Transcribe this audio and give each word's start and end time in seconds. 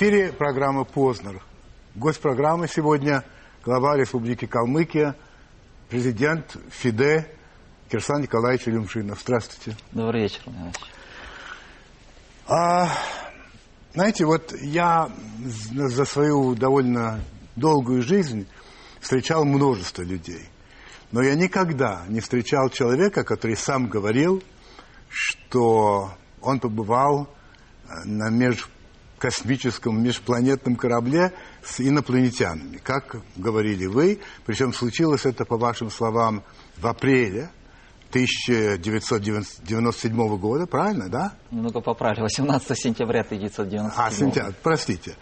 эфире 0.00 0.32
программа 0.32 0.84
«Познер». 0.84 1.42
Гость 1.94 2.22
программы 2.22 2.68
сегодня– 2.68 3.22
глава 3.66 3.98
Республики 3.98 4.46
Калмыкия, 4.46 5.14
президент 5.90 6.56
ФИДЕ 6.70 7.28
Кирсан 7.90 8.22
Николаевич 8.22 8.66
Илюмшинов. 8.66 9.20
Здравствуйте. 9.20 9.78
Добрый 9.92 10.22
вечер, 10.22 10.40
Иванович. 10.46 10.76
А, 12.48 12.88
знаете, 13.92 14.24
вот 14.24 14.54
я 14.62 15.10
за 15.44 16.06
свою 16.06 16.54
довольно 16.54 17.20
долгую 17.56 18.00
жизнь 18.00 18.48
встречал 19.02 19.44
множество 19.44 20.00
людей. 20.00 20.48
Но 21.12 21.20
я 21.20 21.34
никогда 21.34 22.06
не 22.08 22.20
встречал 22.20 22.70
человека, 22.70 23.22
который 23.22 23.54
сам 23.54 23.88
говорил, 23.88 24.42
что 25.10 26.10
он 26.40 26.58
побывал 26.58 27.28
на 28.06 28.30
межкосмическом, 29.24 30.02
межпланетном 30.02 30.76
корабле 30.76 31.32
с 31.62 31.80
инопланетянами, 31.80 32.78
как 32.78 33.16
говорили 33.36 33.86
вы. 33.86 34.20
Причем 34.46 34.72
случилось 34.72 35.26
это, 35.26 35.44
по 35.44 35.56
вашим 35.58 35.90
словам, 35.90 36.42
в 36.78 36.86
апреле 36.86 37.50
1997 38.10 40.36
года, 40.38 40.66
правильно, 40.66 41.08
да? 41.08 41.34
Немного 41.50 41.80
поправили, 41.80 42.22
18 42.22 42.78
сентября 42.78 43.20
1997 43.20 44.02
А, 44.02 44.10
сентябрь, 44.10 44.52
простите. 44.62 45.14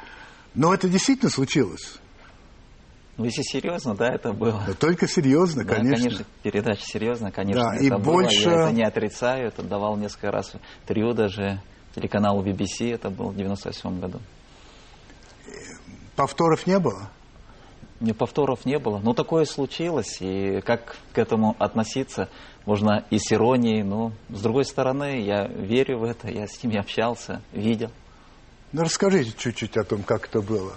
Но 0.55 0.73
это 0.73 0.89
действительно 0.89 1.31
случилось. 1.31 1.99
Ну, 3.19 3.25
если 3.25 3.43
серьезно, 3.43 3.97
да, 3.97 4.09
это 4.15 4.33
было. 4.33 4.63
Да, 4.65 4.75
только 4.75 5.09
серьезно, 5.09 5.65
да, 5.65 5.75
конечно. 5.75 6.05
конечно, 6.05 6.25
передача 6.45 6.83
серьезно, 6.85 7.33
конечно, 7.33 7.65
Да, 7.65 7.75
это 7.75 7.85
и 7.85 7.91
было. 7.91 7.99
больше- 7.99 8.49
Я 8.49 8.53
это 8.67 8.73
не 8.73 8.85
отрицаю, 8.85 9.49
это 9.49 9.65
давал 9.65 9.97
несколько 9.97 10.31
раз 10.31 10.55
интервью 10.83 11.15
даже 11.15 11.61
телеканалу 11.95 12.43
BBC, 12.43 12.95
это 12.95 13.11
было 13.11 13.31
в 13.31 13.37
98 13.37 14.01
году. 14.01 14.21
Повторов 16.17 16.67
не 16.67 16.79
было? 16.79 17.11
Мне 18.01 18.15
повторов 18.15 18.65
не 18.65 18.79
было, 18.79 18.99
но 18.99 19.13
такое 19.13 19.45
случилось, 19.45 20.19
и 20.21 20.61
как 20.61 20.97
к 21.13 21.19
этому 21.19 21.57
относиться, 21.59 22.29
можно 22.65 23.05
и 23.11 23.19
с 23.19 23.33
иронией, 23.33 23.83
но 23.83 24.13
с 24.29 24.41
другой 24.41 24.65
стороны, 24.65 25.21
я 25.23 25.49
верю 25.49 25.99
в 25.99 26.05
это, 26.05 26.29
я 26.29 26.47
с 26.47 26.63
ними 26.63 26.79
общался, 26.79 27.43
видел. 27.53 27.91
Ну, 28.73 28.83
расскажите 28.83 29.33
чуть-чуть 29.37 29.77
о 29.77 29.85
том, 29.85 30.03
как 30.03 30.27
это 30.27 30.43
было. 30.43 30.77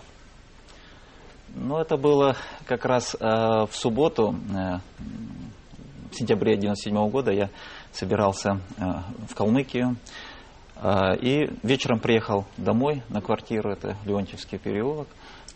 Ну, 1.54 1.78
это 1.78 1.98
было 1.98 2.38
как 2.66 2.86
раз 2.86 3.16
э, 3.20 3.20
в 3.20 3.72
субботу, 3.74 4.34
э, 4.56 4.80
в 6.10 6.16
сентябре 6.16 6.58
97 6.58 7.10
года, 7.10 7.32
я 7.32 7.50
собирался 7.92 8.62
э, 8.78 8.84
в 9.30 9.36
Калмыкию. 9.36 9.98
Э, 10.82 11.18
и 11.22 11.50
вечером 11.64 12.00
приехал 12.00 12.46
домой 12.58 13.04
на 13.10 13.22
квартиру, 13.22 13.72
это 13.72 13.98
Леонтьевский 14.06 14.58
переулок. 14.58 15.08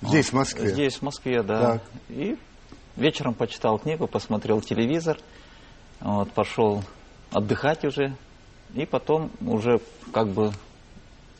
Здесь, 0.01 0.29
в 0.29 0.33
Москве? 0.33 0.69
Здесь, 0.69 0.95
в 0.95 1.01
Москве, 1.01 1.43
да. 1.43 1.73
Так. 1.73 1.83
И 2.09 2.37
вечером 2.95 3.33
почитал 3.33 3.79
книгу, 3.79 4.07
посмотрел 4.07 4.61
телевизор, 4.61 5.17
вот, 5.99 6.31
пошел 6.31 6.83
отдыхать 7.31 7.83
уже. 7.85 8.15
И 8.73 8.85
потом 8.85 9.31
уже 9.41 9.79
как 10.11 10.29
бы, 10.29 10.51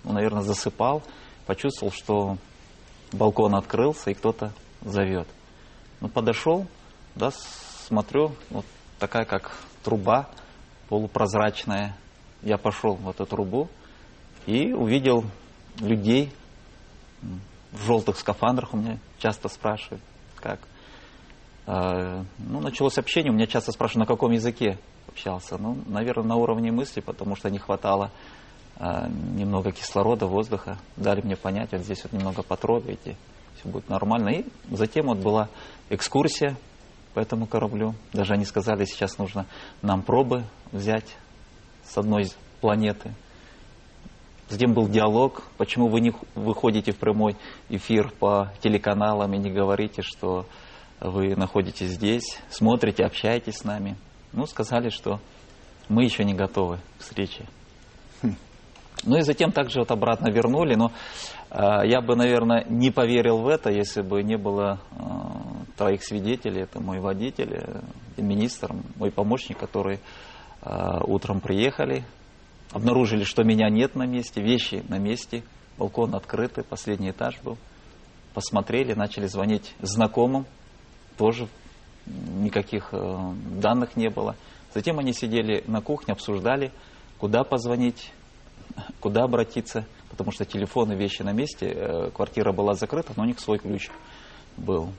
ну, 0.04 0.14
наверное, 0.14 0.42
засыпал, 0.42 1.04
почувствовал, 1.46 1.92
что 1.92 2.38
балкон 3.12 3.56
открылся 3.56 4.12
и 4.12 4.14
кто-то 4.14 4.52
зовет. 4.82 5.28
Ну, 6.02 6.08
подошел, 6.08 6.66
да, 7.16 7.32
смотрю, 7.88 8.34
вот 8.50 8.66
такая 9.00 9.26
как 9.26 9.52
труба 9.84 10.30
полупрозрачная. 10.90 11.96
Я 12.46 12.60
пошел 12.60 12.94
в 12.94 13.10
эту 13.10 13.26
трубу 13.26 13.70
и 14.46 14.72
увидел 14.72 15.26
людей 15.80 16.32
в 17.72 17.86
желтых 17.88 18.18
скафандрах. 18.20 18.76
У 18.76 18.78
меня 18.78 19.00
часто 19.18 19.50
спрашивают, 19.50 20.02
как. 20.36 20.60
А, 21.66 22.24
Ну, 22.38 22.62
началось 22.62 23.00
общение, 23.00 23.32
у 23.32 23.36
меня 23.36 23.48
часто 23.48 23.72
спрашивают, 23.72 24.08
на 24.08 24.14
каком 24.16 24.32
языке 24.32 24.78
общался. 25.08 25.58
Ну, 25.58 25.80
наверное, 25.88 26.28
на 26.28 26.36
уровне 26.36 26.72
мысли, 26.72 27.02
потому 27.02 27.36
что 27.36 27.50
не 27.50 27.58
хватало 27.58 28.12
а, 28.78 29.08
немного 29.08 29.72
кислорода, 29.72 30.28
воздуха. 30.28 30.78
Дали 30.98 31.22
мне 31.22 31.36
понять, 31.36 31.72
вот 31.72 31.82
здесь 31.82 32.04
вот 32.04 32.14
немного 32.14 32.44
потрогайте, 32.44 33.18
все 33.58 33.68
будет 33.68 33.90
нормально. 33.90 34.30
И 34.30 34.46
затем 34.70 35.08
вот 35.08 35.18
была 35.18 35.50
экскурсия 35.90 36.56
по 37.16 37.22
этому 37.22 37.48
кораблю. 37.48 37.96
Даже 38.14 38.34
они 38.34 38.46
сказали, 38.46 38.86
сейчас 38.86 39.18
нужно 39.18 39.48
нам 39.82 40.04
пробы 40.04 40.44
взять 40.72 41.18
с 41.96 41.98
одной 41.98 42.24
из 42.24 42.36
планеты. 42.60 43.14
Затем 44.50 44.74
был 44.74 44.90
диалог, 44.90 45.44
почему 45.58 45.88
вы 45.88 46.02
не 46.02 46.14
выходите 46.36 46.92
в 46.92 46.98
прямой 46.98 47.38
эфир 47.70 48.12
по 48.20 48.52
телеканалам 48.62 49.34
и 49.34 49.38
не 49.38 49.50
говорите, 49.50 50.02
что 50.02 50.46
вы 51.00 51.36
находитесь 51.38 51.92
здесь, 51.92 52.38
смотрите, 52.50 53.06
общаетесь 53.06 53.60
с 53.60 53.64
нами. 53.64 53.96
Ну, 54.34 54.46
сказали, 54.46 54.90
что 54.90 55.22
мы 55.88 56.04
еще 56.04 56.26
не 56.26 56.34
готовы 56.34 56.80
к 56.98 57.02
встрече. 57.02 57.46
Ну 59.04 59.18
и 59.18 59.22
затем 59.22 59.52
также 59.52 59.80
вот 59.80 59.92
обратно 59.92 60.30
вернули, 60.30 60.76
но 60.76 60.92
э, 61.52 61.88
я 61.88 62.02
бы, 62.02 62.16
наверное, 62.16 62.66
не 62.68 62.92
поверил 62.92 63.38
в 63.38 63.48
это, 63.48 63.70
если 63.70 64.02
бы 64.02 64.24
не 64.24 64.38
было 64.38 64.80
э, 64.92 64.96
троих 65.78 66.04
свидетелей. 66.04 66.64
Это 66.64 66.82
мой 66.82 67.00
водитель, 67.00 67.54
э, 67.54 67.82
министр, 68.22 68.74
мой 68.96 69.12
помощник, 69.12 69.60
которые 69.60 69.98
э, 69.98 70.00
утром 70.66 71.42
приехали, 71.42 72.04
обнаружили, 72.72 73.24
что 73.24 73.44
меня 73.44 73.70
нет 73.70 73.96
на 73.96 74.06
месте, 74.06 74.42
вещи 74.42 74.84
на 74.90 74.98
месте, 74.98 75.44
балкон 75.78 76.16
открытый, 76.16 76.64
последний 76.64 77.12
этаж 77.12 77.40
был. 77.44 77.58
Посмотрели, 78.34 78.94
начали 78.94 79.28
звонить 79.28 79.74
знакомым, 79.80 80.46
тоже 81.18 81.48
никаких 82.06 82.90
э, 82.92 83.34
данных 83.62 83.96
не 83.96 84.10
было. 84.10 84.36
Затем 84.74 85.00
они 85.00 85.14
сидели 85.14 85.64
на 85.68 85.82
кухне, 85.82 86.12
обсуждали, 86.12 86.72
куда 87.18 87.44
позвонить, 87.44 88.12
куда 89.00 89.24
обратиться, 89.24 89.86
потому 90.10 90.32
что 90.32 90.46
телефоны, 90.46 90.94
вещи 90.94 91.22
на 91.22 91.32
месте, 91.32 91.68
э, 91.68 92.12
квартира 92.12 92.52
была 92.52 92.74
закрыта, 92.74 93.14
но 93.16 93.24
у 93.24 93.26
них 93.26 93.40
свой 93.40 93.58
ключ 93.58 93.90
был. 94.58 94.92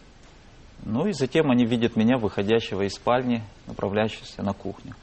Ну 0.85 1.07
и 1.07 1.13
затем 1.13 1.51
они 1.51 1.65
видят 1.65 1.97
меня, 1.97 2.17
выходящего 2.19 2.83
из 2.83 2.95
спальни, 2.95 3.43
направляющегося 3.67 4.43
на 4.43 4.53
кухню. 4.53 4.95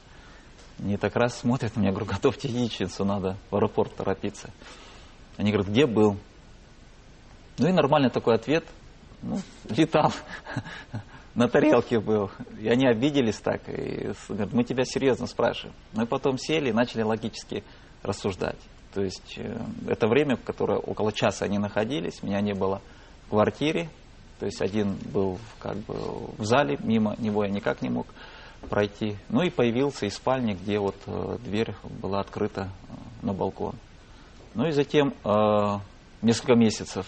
Они 0.78 0.96
так 0.96 1.14
раз 1.16 1.38
смотрят 1.38 1.76
на 1.76 1.80
меня, 1.80 1.90
говорю, 1.90 2.06
готовьте 2.06 2.48
яичницу, 2.48 3.04
надо 3.04 3.36
в 3.50 3.56
аэропорт 3.56 3.94
торопиться. 3.94 4.50
Они 5.36 5.50
говорят, 5.50 5.70
где 5.70 5.86
был? 5.86 6.16
Ну 7.58 7.68
и 7.68 7.72
нормальный 7.72 8.10
такой 8.10 8.34
ответ, 8.34 8.64
ну, 9.22 9.38
летал, 9.68 10.12
на 11.34 11.48
тарелке 11.48 12.00
был. 12.00 12.30
И 12.60 12.68
они 12.68 12.86
обиделись 12.86 13.38
так, 13.38 13.62
и 13.68 14.12
говорят, 14.28 14.52
мы 14.52 14.64
тебя 14.64 14.84
серьезно 14.84 15.26
спрашиваем. 15.26 15.74
Мы 15.92 16.06
потом 16.06 16.38
сели 16.38 16.70
и 16.70 16.72
начали 16.72 17.02
логически 17.02 17.62
рассуждать. 18.02 18.58
То 18.92 19.02
есть 19.02 19.34
э, 19.38 19.58
это 19.88 20.06
время, 20.06 20.36
которое 20.36 20.78
около 20.78 21.12
часа 21.12 21.44
они 21.44 21.58
находились, 21.58 22.22
меня 22.22 22.40
не 22.40 22.54
было 22.54 22.80
в 23.26 23.30
квартире, 23.30 23.88
то 24.38 24.46
есть 24.46 24.60
один 24.60 24.96
был 25.12 25.38
как 25.58 25.76
бы 25.78 25.94
в 26.38 26.44
зале, 26.44 26.78
мимо 26.80 27.16
него 27.18 27.44
я 27.44 27.50
никак 27.50 27.82
не 27.82 27.88
мог 27.88 28.06
пройти. 28.64 29.16
Ну 29.28 29.42
и 29.42 29.50
появился 29.50 30.06
из 30.06 30.14
спальни, 30.14 30.54
где 30.54 30.78
вот 30.78 30.96
э, 31.06 31.38
дверь 31.44 31.74
была 32.02 32.20
открыта 32.20 32.68
э, 32.88 33.26
на 33.26 33.32
балкон. 33.32 33.74
Ну 34.54 34.66
и 34.66 34.70
затем 34.70 35.14
э, 35.24 35.78
несколько 36.22 36.54
месяцев 36.54 37.06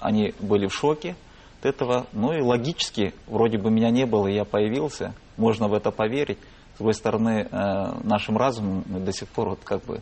они 0.00 0.34
были 0.40 0.66
в 0.66 0.74
шоке 0.74 1.16
от 1.60 1.66
этого. 1.66 2.06
Ну 2.12 2.32
и 2.32 2.40
логически, 2.40 3.14
вроде 3.26 3.58
бы 3.58 3.70
меня 3.70 3.90
не 3.90 4.06
было, 4.06 4.28
и 4.28 4.34
я 4.34 4.44
появился, 4.44 5.14
можно 5.36 5.68
в 5.68 5.74
это 5.74 5.90
поверить. 5.90 6.38
С 6.74 6.78
другой 6.78 6.94
стороны, 6.94 7.48
э, 7.50 8.00
нашим 8.04 8.36
разумом 8.36 8.84
до 8.88 9.12
сих 9.12 9.28
пор, 9.28 9.50
вот 9.50 9.60
как 9.64 9.84
бы, 9.84 10.00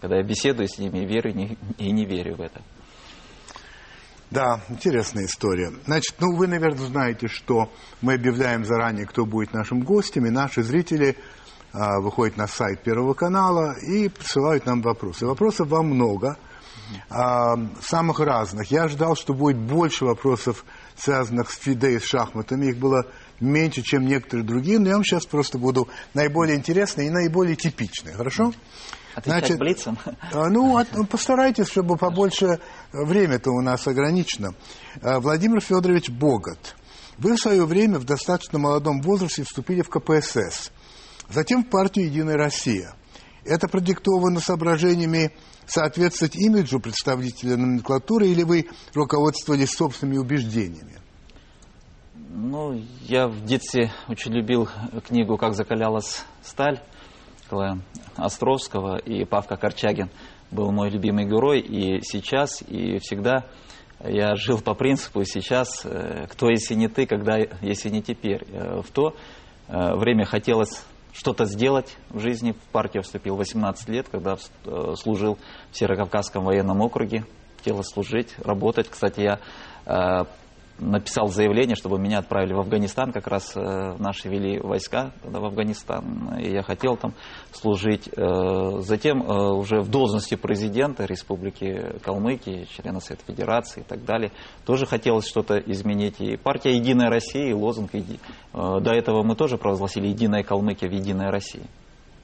когда 0.00 0.16
я 0.16 0.22
беседую 0.22 0.68
с 0.68 0.78
ними, 0.78 1.04
верю 1.04 1.32
и 1.78 1.92
не 1.92 2.04
верю 2.04 2.36
в 2.36 2.40
это. 2.40 2.60
Да, 4.30 4.60
интересная 4.68 5.26
история. 5.26 5.72
Значит, 5.84 6.16
ну 6.18 6.36
вы, 6.36 6.48
наверное, 6.48 6.86
знаете, 6.86 7.28
что 7.28 7.70
мы 8.02 8.14
объявляем 8.14 8.64
заранее, 8.64 9.06
кто 9.06 9.24
будет 9.24 9.52
нашим 9.52 9.80
гостем, 9.80 10.26
и 10.26 10.30
наши 10.30 10.64
зрители 10.64 11.16
а, 11.72 12.00
выходят 12.00 12.36
на 12.36 12.48
сайт 12.48 12.82
Первого 12.82 13.14
канала 13.14 13.74
и 13.78 14.08
присылают 14.08 14.66
нам 14.66 14.82
вопросы. 14.82 15.26
Вопросов 15.26 15.68
вам 15.68 15.86
много, 15.86 16.38
а, 17.08 17.54
самых 17.80 18.18
разных. 18.18 18.70
Я 18.70 18.88
ждал, 18.88 19.14
что 19.14 19.32
будет 19.32 19.58
больше 19.58 20.04
вопросов, 20.04 20.64
связанных 20.96 21.50
с 21.50 21.58
фиде 21.58 21.92
и 21.92 22.00
с 22.00 22.04
шахматами. 22.04 22.66
Их 22.66 22.78
было 22.78 23.06
меньше, 23.40 23.82
чем 23.82 24.06
некоторые 24.06 24.46
другие, 24.46 24.78
но 24.78 24.88
я 24.88 24.94
вам 24.94 25.04
сейчас 25.04 25.26
просто 25.26 25.58
буду 25.58 25.88
наиболее 26.14 26.56
интересные 26.56 27.08
и 27.08 27.10
наиболее 27.10 27.56
типичные. 27.56 28.14
Хорошо? 28.14 28.52
Отвечать 29.14 29.40
Значит, 29.40 29.58
блицем. 29.58 29.98
а, 30.32 30.48
Ну, 30.48 30.76
от- 30.76 30.92
ну, 30.94 31.04
постарайтесь, 31.06 31.68
чтобы 31.68 31.96
побольше 31.96 32.60
время-то 32.92 33.50
у 33.50 33.62
нас 33.62 33.86
ограничено. 33.86 34.54
А, 35.02 35.20
Владимир 35.20 35.60
Федорович 35.60 36.10
Богат. 36.10 36.76
Вы 37.18 37.36
в 37.36 37.40
свое 37.40 37.64
время 37.64 37.98
в 37.98 38.04
достаточно 38.04 38.58
молодом 38.58 39.00
возрасте 39.00 39.42
вступили 39.44 39.80
в 39.80 39.88
КПСС, 39.88 40.70
затем 41.30 41.64
в 41.64 41.70
партию 41.70 42.06
«Единая 42.06 42.36
Россия». 42.36 42.94
Это 43.46 43.68
продиктовано 43.68 44.40
соображениями 44.40 45.30
соответствовать 45.66 46.36
имиджу 46.36 46.78
представителя 46.78 47.56
номенклатуры 47.56 48.26
или 48.28 48.42
вы 48.42 48.66
руководствовались 48.92 49.70
собственными 49.70 50.18
убеждениями? 50.18 50.98
Ну, 52.28 52.80
я 53.02 53.28
в 53.28 53.44
детстве 53.44 53.92
очень 54.08 54.32
любил 54.32 54.68
книгу 55.06 55.36
«Как 55.36 55.54
закалялась 55.54 56.24
сталь» 56.42 56.80
Островского, 58.16 58.96
и 58.96 59.24
Павка 59.24 59.56
Корчагин 59.56 60.10
был 60.50 60.72
мой 60.72 60.90
любимый 60.90 61.24
герой, 61.24 61.60
и 61.60 62.00
сейчас, 62.02 62.62
и 62.62 62.98
всегда 62.98 63.44
я 64.02 64.34
жил 64.34 64.60
по 64.60 64.74
принципу, 64.74 65.20
и 65.20 65.24
сейчас, 65.24 65.82
э, 65.84 66.26
кто 66.28 66.50
если 66.50 66.74
не 66.74 66.88
ты, 66.88 67.06
когда 67.06 67.36
если 67.62 67.88
не 67.90 68.02
теперь. 68.02 68.44
Э, 68.50 68.80
в 68.80 68.90
то 68.90 69.14
э, 69.68 69.94
время 69.94 70.24
хотелось 70.24 70.84
что-то 71.12 71.44
сделать 71.44 71.96
в 72.10 72.18
жизни. 72.18 72.52
В 72.52 72.72
партию 72.72 73.04
вступил 73.04 73.36
18 73.36 73.88
лет, 73.88 74.08
когда 74.08 74.36
служил 74.96 75.38
в 75.70 75.76
Северокавказском 75.76 76.44
военном 76.44 76.82
округе. 76.82 77.24
Хотелось 77.58 77.86
служить, 77.86 78.34
работать. 78.38 78.88
Кстати, 78.90 79.20
я 79.20 80.26
написал 80.78 81.28
заявление, 81.28 81.76
чтобы 81.76 81.98
меня 81.98 82.18
отправили 82.18 82.52
в 82.52 82.60
Афганистан, 82.60 83.12
как 83.12 83.26
раз 83.26 83.52
э, 83.56 83.96
наши 83.98 84.28
вели 84.28 84.58
войска 84.58 85.12
в 85.22 85.44
Афганистан, 85.44 86.38
и 86.38 86.50
я 86.50 86.62
хотел 86.62 86.96
там 86.96 87.14
служить. 87.52 88.08
Э, 88.08 88.80
затем 88.80 89.22
э, 89.22 89.52
уже 89.52 89.80
в 89.80 89.90
должности 89.90 90.34
президента 90.34 91.04
Республики 91.04 91.98
Калмыкия, 92.02 92.66
члена 92.66 93.00
Совета 93.00 93.24
Федерации 93.26 93.80
и 93.80 93.84
так 93.84 94.04
далее, 94.04 94.32
тоже 94.64 94.86
хотелось 94.86 95.26
что-то 95.26 95.58
изменить. 95.58 96.20
И 96.20 96.36
партия 96.36 96.76
«Единая 96.76 97.10
Россия» 97.10 97.50
и 97.50 97.54
лозунг 97.54 97.94
«Еди...» 97.94 98.20
до 98.52 98.92
этого 98.92 99.22
мы 99.22 99.36
тоже 99.36 99.58
провозгласили 99.58 100.08
«Единая 100.08 100.42
Калмыкия 100.42 100.88
в 100.88 100.92
Единая 100.92 101.30
Россия». 101.30 101.64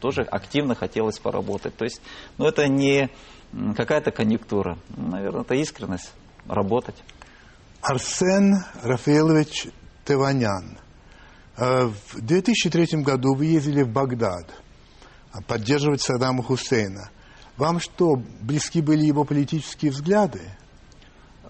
Тоже 0.01 0.23
активно 0.23 0.75
хотелось 0.75 1.19
поработать. 1.19 1.77
То 1.77 1.85
есть, 1.85 2.03
ну 2.37 2.47
это 2.47 2.67
не 2.67 3.09
какая-то 3.77 4.11
конъюнктура, 4.11 4.79
наверное, 4.97 5.43
это 5.43 5.55
искренность 5.55 6.13
работать. 6.49 6.97
Арсен 7.83 8.65
Рафаэлович 8.83 9.67
Теванян. 10.05 10.79
Э, 11.57 11.87
в 11.87 12.21
2003 12.21 13.03
году 13.03 13.35
вы 13.35 13.47
ездили 13.47 13.83
в 13.83 13.89
Багдад 13.89 14.49
поддерживать 15.49 16.01
Саддама 16.01 16.45
Хусейна. 16.45 17.11
Вам 17.57 17.81
что, 17.81 18.15
близки 18.41 18.81
были 18.81 19.05
его 19.05 19.25
политические 19.25 19.91
взгляды? 19.91 20.43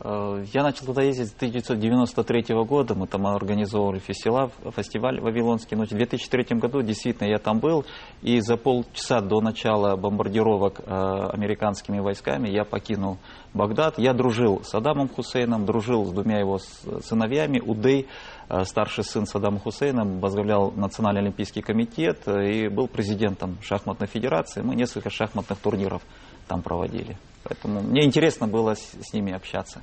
Э, 0.04 0.44
я 0.52 0.62
начал 0.62 0.86
туда 0.86 1.02
ездить 1.02 1.28
с 1.28 1.34
1993 1.34 2.54
года, 2.64 2.94
мы 2.94 3.06
там 3.06 3.26
организовывали 3.26 3.98
фестиваль, 3.98 4.50
фестиваль 4.74 5.20
Вавилонский. 5.20 5.76
Но 5.76 5.84
в 5.84 5.88
2003 5.88 6.58
году 6.58 6.82
действительно 6.82 7.28
я 7.28 7.38
там 7.38 7.60
был, 7.60 7.84
и 8.22 8.40
за 8.40 8.56
полчаса 8.56 9.20
до 9.20 9.40
начала 9.40 9.96
бомбардировок 9.96 10.80
э, 10.80 11.30
американскими 11.32 12.00
войсками 12.00 12.48
я 12.48 12.64
покинул 12.64 13.18
Багдад. 13.54 13.98
Я 13.98 14.12
дружил 14.12 14.62
с 14.64 14.74
Адамом 14.74 15.08
Хусейном, 15.08 15.66
дружил 15.66 16.04
с 16.04 16.12
двумя 16.12 16.40
его 16.40 16.58
сыновьями. 16.58 17.60
Удей, 17.60 18.08
э, 18.48 18.64
старший 18.64 19.04
сын 19.04 19.26
Саддама 19.26 19.60
Хусейна, 19.60 20.04
возглавлял 20.04 20.72
Национальный 20.72 21.20
олимпийский 21.20 21.62
комитет 21.62 22.26
и 22.26 22.68
был 22.68 22.88
президентом 22.88 23.58
шахматной 23.62 24.08
федерации. 24.08 24.62
Мы 24.62 24.74
несколько 24.74 25.10
шахматных 25.10 25.58
турниров 25.58 26.02
там 26.48 26.62
проводили. 26.62 27.16
Поэтому 27.44 27.82
мне 27.82 28.04
интересно 28.04 28.48
было 28.48 28.74
с, 28.74 28.94
с 29.00 29.12
ними 29.12 29.32
общаться. 29.32 29.80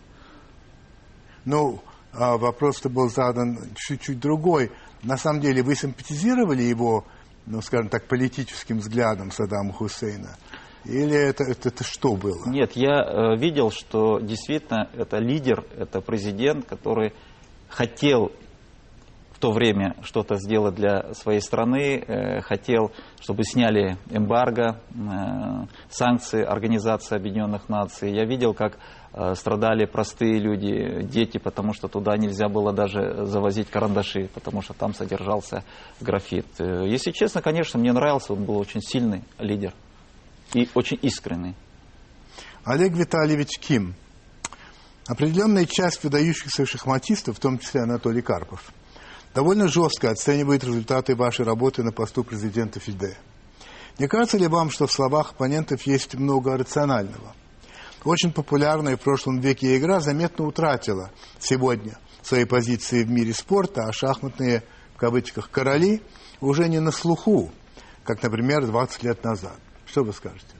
Ну, 1.49 1.79
а 2.13 2.37
вопрос-то 2.37 2.89
был 2.89 3.09
задан 3.09 3.57
чуть-чуть 3.75 4.19
другой. 4.19 4.71
На 5.01 5.17
самом 5.17 5.41
деле 5.41 5.63
вы 5.63 5.73
симпатизировали 5.73 6.61
его, 6.61 7.05
ну, 7.47 7.59
скажем 7.63 7.89
так, 7.89 8.07
политическим 8.07 8.77
взглядом 8.77 9.31
Саддама 9.31 9.73
Хусейна? 9.73 10.37
Или 10.85 11.15
это, 11.15 11.43
это, 11.43 11.69
это 11.69 11.83
что 11.83 12.15
было? 12.15 12.47
Нет, 12.47 12.73
я 12.73 13.01
э, 13.01 13.35
видел, 13.37 13.71
что 13.71 14.19
действительно 14.19 14.91
это 14.93 15.17
лидер, 15.17 15.65
это 15.75 16.01
президент, 16.01 16.65
который 16.65 17.13
хотел 17.67 18.31
в 19.33 19.39
то 19.39 19.51
время 19.51 19.95
что-то 20.03 20.35
сделать 20.35 20.75
для 20.75 21.15
своей 21.15 21.41
страны, 21.41 22.03
э, 22.05 22.41
хотел, 22.41 22.91
чтобы 23.21 23.43
сняли 23.43 23.97
эмбарго, 24.11 24.81
э, 24.91 25.65
санкции 25.89 26.43
Организации 26.43 27.15
Объединенных 27.15 27.69
Наций. 27.69 28.13
Я 28.13 28.25
видел, 28.25 28.53
как 28.53 28.77
страдали 29.35 29.85
простые 29.85 30.39
люди, 30.39 31.01
дети, 31.03 31.37
потому 31.39 31.73
что 31.73 31.87
туда 31.87 32.15
нельзя 32.15 32.47
было 32.47 32.71
даже 32.71 33.25
завозить 33.25 33.69
карандаши, 33.69 34.29
потому 34.33 34.61
что 34.61 34.73
там 34.73 34.93
содержался 34.93 35.63
графит. 35.99 36.45
Если 36.59 37.11
честно, 37.11 37.41
конечно, 37.41 37.79
мне 37.79 37.91
нравился, 37.91 38.33
он 38.33 38.45
был 38.45 38.57
очень 38.57 38.81
сильный 38.81 39.23
лидер 39.39 39.73
и 40.53 40.69
очень 40.75 40.99
искренний. 41.01 41.55
Олег 42.63 42.93
Витальевич 42.93 43.57
Ким. 43.59 43.95
Определенная 45.07 45.65
часть 45.65 46.03
выдающихся 46.03 46.67
шахматистов, 46.67 47.37
в 47.37 47.39
том 47.39 47.57
числе 47.57 47.81
Анатолий 47.81 48.21
Карпов, 48.21 48.71
довольно 49.33 49.67
жестко 49.67 50.11
оценивает 50.11 50.63
результаты 50.63 51.15
вашей 51.15 51.45
работы 51.45 51.81
на 51.81 51.91
посту 51.91 52.23
президента 52.23 52.79
ФИДЕ. 52.79 53.17
Не 53.97 54.07
кажется 54.07 54.37
ли 54.37 54.47
вам, 54.47 54.69
что 54.69 54.85
в 54.85 54.91
словах 54.91 55.31
оппонентов 55.31 55.81
есть 55.87 56.13
много 56.13 56.55
рационального? 56.55 57.33
Очень 58.05 58.31
популярная 58.31 58.95
в 58.95 59.01
прошлом 59.01 59.39
веке 59.39 59.77
игра 59.77 59.99
заметно 59.99 60.45
утратила 60.45 61.11
сегодня 61.37 61.97
свои 62.21 62.45
позиции 62.45 63.03
в 63.03 63.09
мире 63.09 63.33
спорта, 63.33 63.83
а 63.83 63.91
шахматные, 63.91 64.63
в 64.95 64.97
кавычках, 64.97 65.49
короли 65.49 66.01
уже 66.39 66.69
не 66.69 66.79
на 66.79 66.91
слуху, 66.91 67.51
как, 68.03 68.23
например, 68.23 68.65
20 68.65 69.03
лет 69.03 69.23
назад. 69.23 69.57
Что 69.85 70.03
вы 70.03 70.13
скажете? 70.13 70.55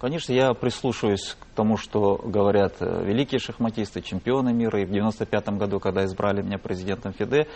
Конечно, 0.00 0.32
я 0.32 0.54
прислушиваюсь 0.54 1.36
к 1.38 1.54
тому, 1.54 1.76
что 1.76 2.16
говорят 2.16 2.76
э, 2.80 3.04
великие 3.04 3.38
шахматисты, 3.38 4.00
чемпионы 4.00 4.50
мира. 4.50 4.80
И 4.80 4.86
в 4.86 4.90
95 4.90 5.48
году, 5.58 5.78
когда 5.78 6.06
избрали 6.06 6.40
меня 6.40 6.56
президентом 6.56 7.12
ФИДЕ, 7.12 7.46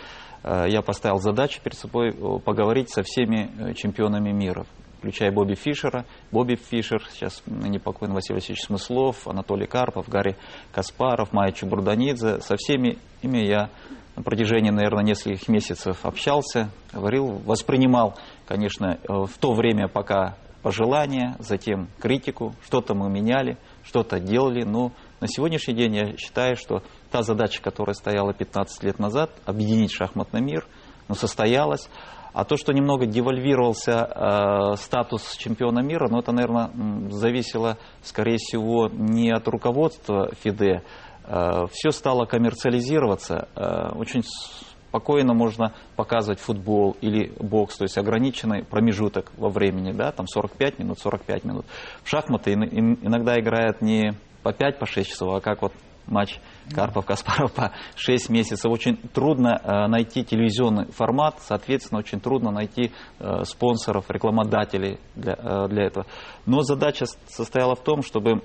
э, 0.43 0.65
я 0.67 0.83
поставил 0.83 1.17
задачу 1.17 1.59
перед 1.63 1.75
собой 1.75 2.09
э, 2.09 2.39
поговорить 2.39 2.91
со 2.91 3.01
всеми 3.01 3.73
чемпионами 3.73 4.31
мира, 4.31 4.67
включая 5.05 5.31
Бобби 5.31 5.53
Фишера. 5.53 6.03
Бобби 6.31 6.55
Фишер, 6.55 7.03
сейчас 7.11 7.43
ныне 7.45 7.79
покойный 7.79 8.15
Василий 8.15 8.37
Васильевич 8.37 8.65
Смыслов, 8.65 9.27
Анатолий 9.27 9.67
Карпов, 9.67 10.09
Гарри 10.09 10.35
Каспаров, 10.71 11.31
Майя 11.31 11.51
Чубурданидзе. 11.51 12.41
Со 12.41 12.55
всеми 12.55 12.97
ими 13.21 13.45
я 13.45 13.69
на 14.15 14.23
протяжении, 14.23 14.71
наверное, 14.71 15.03
нескольких 15.03 15.47
месяцев 15.47 16.03
общался, 16.07 16.71
говорил, 16.91 17.39
воспринимал, 17.45 18.17
конечно, 18.47 18.97
в 19.07 19.37
то 19.39 19.53
время, 19.53 19.87
пока 19.87 20.37
пожелания, 20.63 21.35
затем 21.37 21.87
критику, 21.99 22.55
что-то 22.65 22.95
мы 22.95 23.07
меняли, 23.07 23.59
что-то 23.83 24.19
делали, 24.19 24.63
но 24.63 24.91
на 25.21 25.27
сегодняшний 25.27 25.75
день 25.75 25.95
я 25.95 26.17
считаю, 26.17 26.55
что 26.55 26.81
та 27.11 27.21
задача, 27.21 27.61
которая 27.61 27.93
стояла 27.93 28.33
15 28.33 28.83
лет 28.83 28.97
назад, 28.97 29.29
объединить 29.45 29.91
шахматный 29.91 30.41
мир, 30.41 30.65
ну, 31.07 31.13
состоялась. 31.13 31.89
А 32.35 32.43
то, 32.43 32.57
что 32.57 32.73
немного 32.73 33.05
девальвировался 33.05 34.09
э, 34.73 34.75
статус 34.75 35.37
чемпиона 35.37 35.79
мира, 35.79 36.09
ну, 36.11 36.19
это, 36.19 36.33
наверное, 36.33 36.69
зависело, 37.09 37.77
скорее 38.03 38.35
всего, 38.35 38.89
не 38.89 39.31
от 39.31 39.47
руководства 39.47 40.29
ФИДЕ. 40.43 40.83
Э, 41.23 41.65
все 41.71 41.91
стало 41.91 42.25
коммерциализироваться. 42.25 43.47
Э, 43.55 43.93
очень 43.95 44.23
спокойно 44.89 45.33
можно 45.33 45.75
показывать 45.95 46.41
футбол 46.41 46.97
или 46.99 47.31
бокс, 47.39 47.77
то 47.77 47.85
есть 47.85 47.97
ограниченный 47.97 48.65
промежуток 48.65 49.31
во 49.37 49.47
времени, 49.47 49.93
да, 49.93 50.11
там 50.11 50.27
45 50.27 50.79
минут, 50.79 50.99
45 50.99 51.45
минут. 51.45 51.65
В 52.03 52.09
шахматы 52.09 52.51
иногда 52.51 53.39
играют 53.39 53.81
не 53.81 54.13
по 54.43 54.51
5, 54.51 54.77
по 54.77 54.85
6 54.85 55.09
часов, 55.09 55.35
а 55.35 55.39
как 55.39 55.61
вот 55.61 55.71
матч 56.05 56.41
Карпов-Каспаров 56.73 57.53
по 57.53 57.71
6 57.95 58.29
месяцев. 58.29 58.71
Очень 58.71 58.97
трудно 58.97 59.59
э, 59.63 59.87
найти 59.87 60.23
телевизионный 60.23 60.91
формат, 60.91 61.35
соответственно, 61.41 61.99
очень 61.99 62.19
трудно 62.19 62.51
найти 62.51 62.91
э, 63.19 63.43
спонсоров, 63.43 64.09
рекламодателей 64.09 64.99
для, 65.15 65.33
э, 65.33 65.67
для 65.69 65.85
этого. 65.85 66.05
Но 66.45 66.61
задача 66.61 67.05
состояла 67.27 67.75
в 67.75 67.83
том, 67.83 68.01
чтобы 68.01 68.41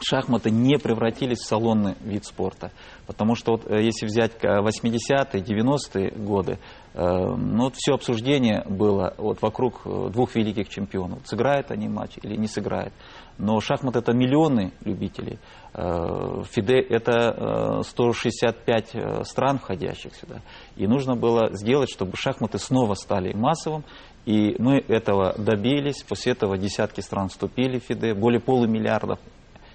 шахматы 0.00 0.50
не 0.50 0.78
превратились 0.78 1.38
в 1.38 1.46
салонный 1.46 1.94
вид 2.00 2.24
спорта. 2.24 2.70
Потому 3.06 3.34
что 3.34 3.52
вот, 3.52 3.70
э, 3.70 3.82
если 3.82 4.06
взять 4.06 4.32
80-е, 4.42 5.42
90-е 5.42 6.10
годы, 6.12 6.58
э, 6.94 7.00
ну, 7.02 7.64
вот 7.64 7.74
все 7.76 7.94
обсуждение 7.94 8.64
было 8.68 9.14
вот, 9.18 9.42
вокруг 9.42 9.80
э, 9.84 10.10
двух 10.12 10.36
великих 10.36 10.68
чемпионов. 10.68 11.20
Сыграют 11.24 11.70
они 11.70 11.88
матч 11.88 12.18
или 12.22 12.36
не 12.36 12.46
сыграют. 12.46 12.92
Но 13.38 13.60
шахмат 13.60 13.96
это 13.96 14.12
миллионы 14.12 14.72
любителей. 14.84 15.38
ФИДЕ 15.72 16.80
это 16.90 17.80
165 17.84 19.26
стран, 19.26 19.58
входящих 19.58 20.14
сюда. 20.14 20.42
И 20.76 20.86
нужно 20.86 21.16
было 21.16 21.48
сделать, 21.54 21.90
чтобы 21.90 22.16
шахматы 22.16 22.58
снова 22.58 22.92
стали 22.94 23.32
массовым. 23.32 23.84
И 24.26 24.56
мы 24.58 24.84
этого 24.88 25.34
добились. 25.38 26.02
После 26.02 26.32
этого 26.32 26.58
десятки 26.58 27.00
стран 27.00 27.28
вступили 27.28 27.78
в 27.78 27.84
ФИДЕ. 27.84 28.14
Более 28.14 28.40
полумиллиарда 28.40 29.18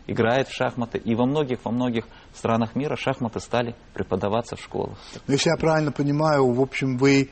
играет 0.07 0.47
в 0.47 0.53
шахматы. 0.53 0.97
И 0.97 1.15
во 1.15 1.25
многих, 1.25 1.63
во 1.63 1.71
многих 1.71 2.05
странах 2.33 2.75
мира 2.75 2.95
шахматы 2.95 3.39
стали 3.39 3.75
преподаваться 3.93 4.55
в 4.55 4.61
школах. 4.61 4.97
Ну, 5.27 5.33
если 5.33 5.49
я 5.49 5.57
правильно 5.57 5.91
понимаю, 5.91 6.51
в 6.51 6.61
общем, 6.61 6.97
вы 6.97 7.29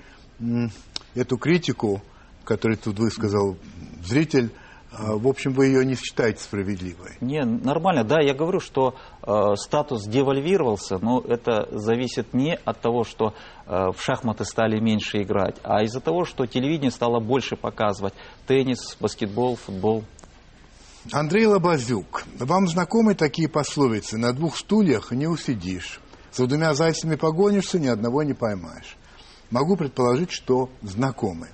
эту 1.16 1.38
критику, 1.38 2.02
которую 2.44 2.78
тут 2.78 3.00
высказал 3.00 3.58
зритель, 4.04 4.52
а, 4.96 5.16
в 5.16 5.28
общем, 5.28 5.54
вы 5.54 5.68
ее 5.68 5.86
не 5.86 5.96
считаете 5.96 6.40
справедливой. 6.40 7.18
Не, 7.20 7.44
нормально, 7.44 8.04
да, 8.04 8.22
я 8.22 8.36
говорю, 8.36 8.60
что 8.60 8.96
э, 9.24 9.56
статус 9.56 10.06
девальвировался, 10.06 11.00
но 11.00 11.20
это 11.20 11.68
зависит 11.72 12.34
не 12.34 12.56
от 12.56 12.80
того, 12.80 13.04
что 13.04 13.34
э, 13.66 13.88
в 13.92 14.00
шахматы 14.00 14.46
стали 14.46 14.80
меньше 14.80 15.24
играть, 15.24 15.56
а 15.64 15.84
из-за 15.84 16.00
того, 16.00 16.26
что 16.26 16.46
телевидение 16.46 16.92
стало 16.92 17.20
больше 17.20 17.56
показывать 17.56 18.14
теннис, 18.46 18.96
баскетбол, 19.00 19.56
футбол. 19.56 20.04
Андрей 21.12 21.46
Лобазюк, 21.46 22.24
вам 22.40 22.68
знакомы 22.68 23.14
такие 23.14 23.50
пословицы 23.50 24.18
«на 24.18 24.32
двух 24.32 24.58
стульях 24.58 25.12
не 25.12 25.28
усидишь, 25.28 26.00
за 26.34 26.48
двумя 26.48 26.74
зайцами 26.74 27.16
погонишься, 27.16 27.78
ни 27.78 27.88
одного 27.88 28.24
не 28.24 28.34
поймаешь». 28.34 28.96
Могу 29.50 29.76
предположить, 29.76 30.32
что 30.32 30.70
знакомы. 30.82 31.50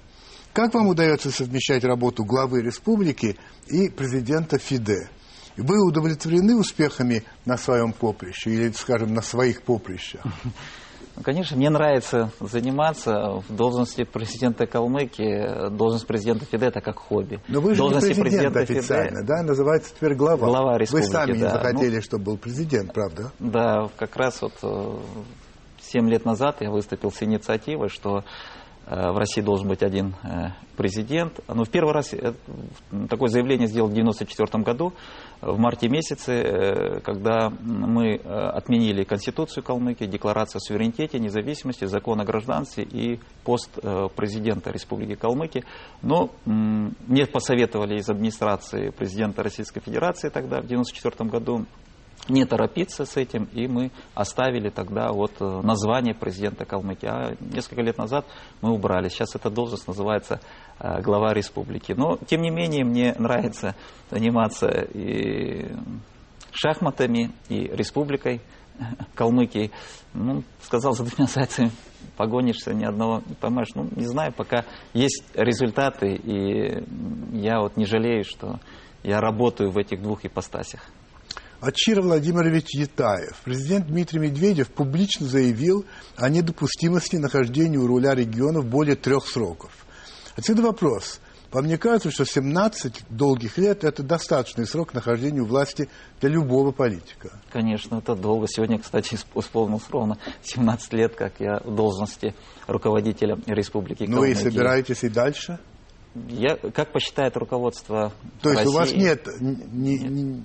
Как 0.53 0.74
вам 0.74 0.88
удается 0.88 1.32
совмещать 1.32 1.84
работу 1.84 2.24
главы 2.24 2.62
республики 2.62 3.38
и 3.68 3.89
президента 3.89 4.58
ФИДЕ? 4.58 5.10
Вы 5.58 5.86
удовлетворены 5.86 6.56
успехами 6.56 7.24
на 7.44 7.58
своем 7.58 7.91
поприще 7.91 8.51
или, 8.51 8.72
скажем, 8.72 9.13
на 9.13 9.22
своих 9.22 9.63
поприщах? 9.63 10.24
Ну, 11.20 11.26
конечно, 11.26 11.58
мне 11.58 11.70
нравится 11.70 12.32
заниматься 12.40 13.44
в 13.50 13.54
должности 13.54 14.06
президента 14.06 14.66
Калмыкии, 14.66 15.70
должность 15.70 16.08
президента 16.08 16.46
ФИДЕ 16.46 16.68
это 16.68 16.80
как 16.80 16.98
хобби. 16.98 17.42
Но 17.50 17.60
вы 17.60 17.76
же 17.76 17.82
должности 17.82 18.18
не 18.18 18.22
президент 18.22 18.56
официально, 18.56 19.20
ФИДЕ, 19.20 19.28
да? 19.28 19.44
Называется 19.44 19.94
теперь 19.94 20.16
глава. 20.16 20.48
Глава 20.48 20.78
республики, 20.78 21.08
Вы 21.08 21.12
сами 21.12 21.32
да. 21.34 21.38
не 21.38 21.52
захотели, 21.52 21.96
ну, 21.98 22.02
чтобы 22.02 22.24
был 22.24 22.38
президент, 22.38 22.94
правда? 22.94 23.34
Да, 23.38 23.90
как 23.98 24.16
раз 24.16 24.42
вот 24.42 24.54
э, 24.64 24.98
семь 25.82 26.10
лет 26.10 26.24
назад 26.24 26.62
я 26.62 26.72
выступил 26.72 27.12
с 27.12 27.22
инициативой, 27.22 27.90
что 27.90 28.20
Э, 28.20 28.24
в 28.89 29.17
России 29.17 29.41
должен 29.41 29.67
быть 29.67 29.84
один 29.84 30.15
э, 30.24 30.50
президент. 30.75 31.39
Но 31.48 31.63
в 31.63 31.69
первый 31.69 31.93
раз 31.93 32.13
э, 32.13 32.34
такое 33.08 33.29
заявление 33.29 33.67
сделал 33.67 33.88
в 33.88 33.91
1994 33.91 34.63
году, 34.63 34.93
в 35.41 35.58
марте 35.60 35.88
месяце, 35.88 37.01
когда 37.03 37.50
мы 37.50 38.15
отменили 38.15 39.03
Конституцию 39.03 39.63
Калмыкии, 39.63 40.05
Декларацию 40.05 40.58
о 40.58 40.62
суверенитете, 40.62 41.19
независимости, 41.19 41.86
закон 41.86 42.19
о 42.19 42.25
гражданстве 42.25 42.84
и 42.84 43.19
пост 43.46 43.79
президента 44.15 44.72
Республики 44.72 45.15
Калмыкия. 45.15 45.63
Но 46.01 46.31
мне 46.46 47.25
посоветовали 47.25 48.00
из 48.00 48.10
администрации 48.10 48.89
президента 48.89 49.43
Российской 49.43 49.79
Федерации 49.79 50.27
тогда, 50.27 50.58
в 50.58 50.65
1994 50.65 51.29
году, 51.29 51.65
не 52.28 52.46
торопиться 52.46 53.06
с 53.06 53.18
этим, 53.18 53.46
и 53.54 53.68
мы 53.68 53.92
оставили 54.14 54.70
тогда 54.70 55.12
вот 55.12 55.32
э, 55.40 55.62
название 55.64 56.14
президента 56.14 56.66
Калмыкии. 56.66 57.08
А 57.08 57.36
несколько 57.40 57.82
лет 57.82 57.98
назад 57.98 58.26
мы 58.62 58.72
убрали. 58.72 59.10
Сейчас 59.10 59.36
эта 59.36 59.50
должность 59.50 59.88
называется 59.88 60.40
э, 60.80 61.02
глава 61.02 61.34
республики. 61.34 61.94
Но, 61.94 62.18
тем 62.28 62.42
не 62.42 62.52
менее, 62.52 62.84
мне 62.86 63.16
нравится 63.18 63.76
заниматься 64.12 64.68
и 64.68 65.72
шахматами, 66.52 67.32
и 67.48 67.68
республикой 67.68 68.42
Калмыкии. 69.16 69.72
Ну, 70.14 70.44
сказал, 70.62 70.94
за 70.94 71.06
двумя 71.06 71.28
зайцами 71.28 71.72
погонишься, 72.16 72.74
ни 72.74 72.86
одного 72.86 73.22
не 73.26 73.36
поймаешь. 73.36 73.70
Ну, 73.76 73.88
не 73.96 74.06
знаю, 74.06 74.34
пока 74.34 74.66
есть 74.94 75.24
результаты, 75.34 76.16
и 76.16 76.84
я 77.38 77.60
вот 77.60 77.78
не 77.78 77.86
жалею, 77.86 78.24
что 78.24 78.60
я 79.04 79.20
работаю 79.20 79.72
в 79.72 79.78
этих 79.78 80.02
двух 80.02 80.26
ипостасях. 80.26 80.82
Ачир 81.62 82.01
Владимирович 82.01 82.74
Ятаев. 82.74 83.36
Президент 83.44 83.88
Дмитрий 83.88 84.20
Медведев 84.20 84.70
публично 84.70 85.28
заявил 85.28 85.86
о 86.16 86.30
недопустимости 86.30 87.18
нахождения 87.18 87.78
у 87.78 87.88
руля 87.88 88.16
регионов 88.16 88.66
более 88.66 88.96
трех 88.96 89.28
сроков. 89.28 89.72
Отсюда 90.38 90.62
вопрос. 90.62 91.20
Вам 91.51 91.66
не 91.66 91.78
кажется, 91.78 92.12
что 92.12 92.25
17 92.25 93.06
долгих 93.10 93.58
лет– 93.58 93.84
это 93.86 94.04
достаточный 94.04 94.68
срок 94.68 94.94
нахождения 94.94 95.42
у 95.42 95.46
власти 95.46 95.89
для 96.22 96.30
любого 96.30 96.72
политика? 96.72 97.39
Конечно, 97.51 97.98
это 97.98 98.16
долго. 98.16 98.46
Сегодня, 98.48 98.80
кстати, 98.80 99.18
исполнилось 99.36 99.89
ровно 99.89 100.18
17 100.44 100.94
лет, 100.94 101.16
как 101.16 101.34
я 101.39 101.60
в 101.66 101.75
должности 101.75 102.36
руководителя 102.68 103.38
Республики 103.48 104.06
Ну 104.08 104.24
и 104.24 104.36
собираетесь 104.36 105.04
и 105.04 105.10
дальше? 105.10 105.60
Я, 106.16 106.56
как 106.56 106.92
посчитает 106.92 107.36
руководство 107.36 108.12
То 108.42 108.51
есть 108.51 108.62
России, 108.63 108.75
у 108.75 108.78
вас 108.78 108.92
нет 108.94 109.28
ни, 109.39 109.98
ни, 109.98 110.44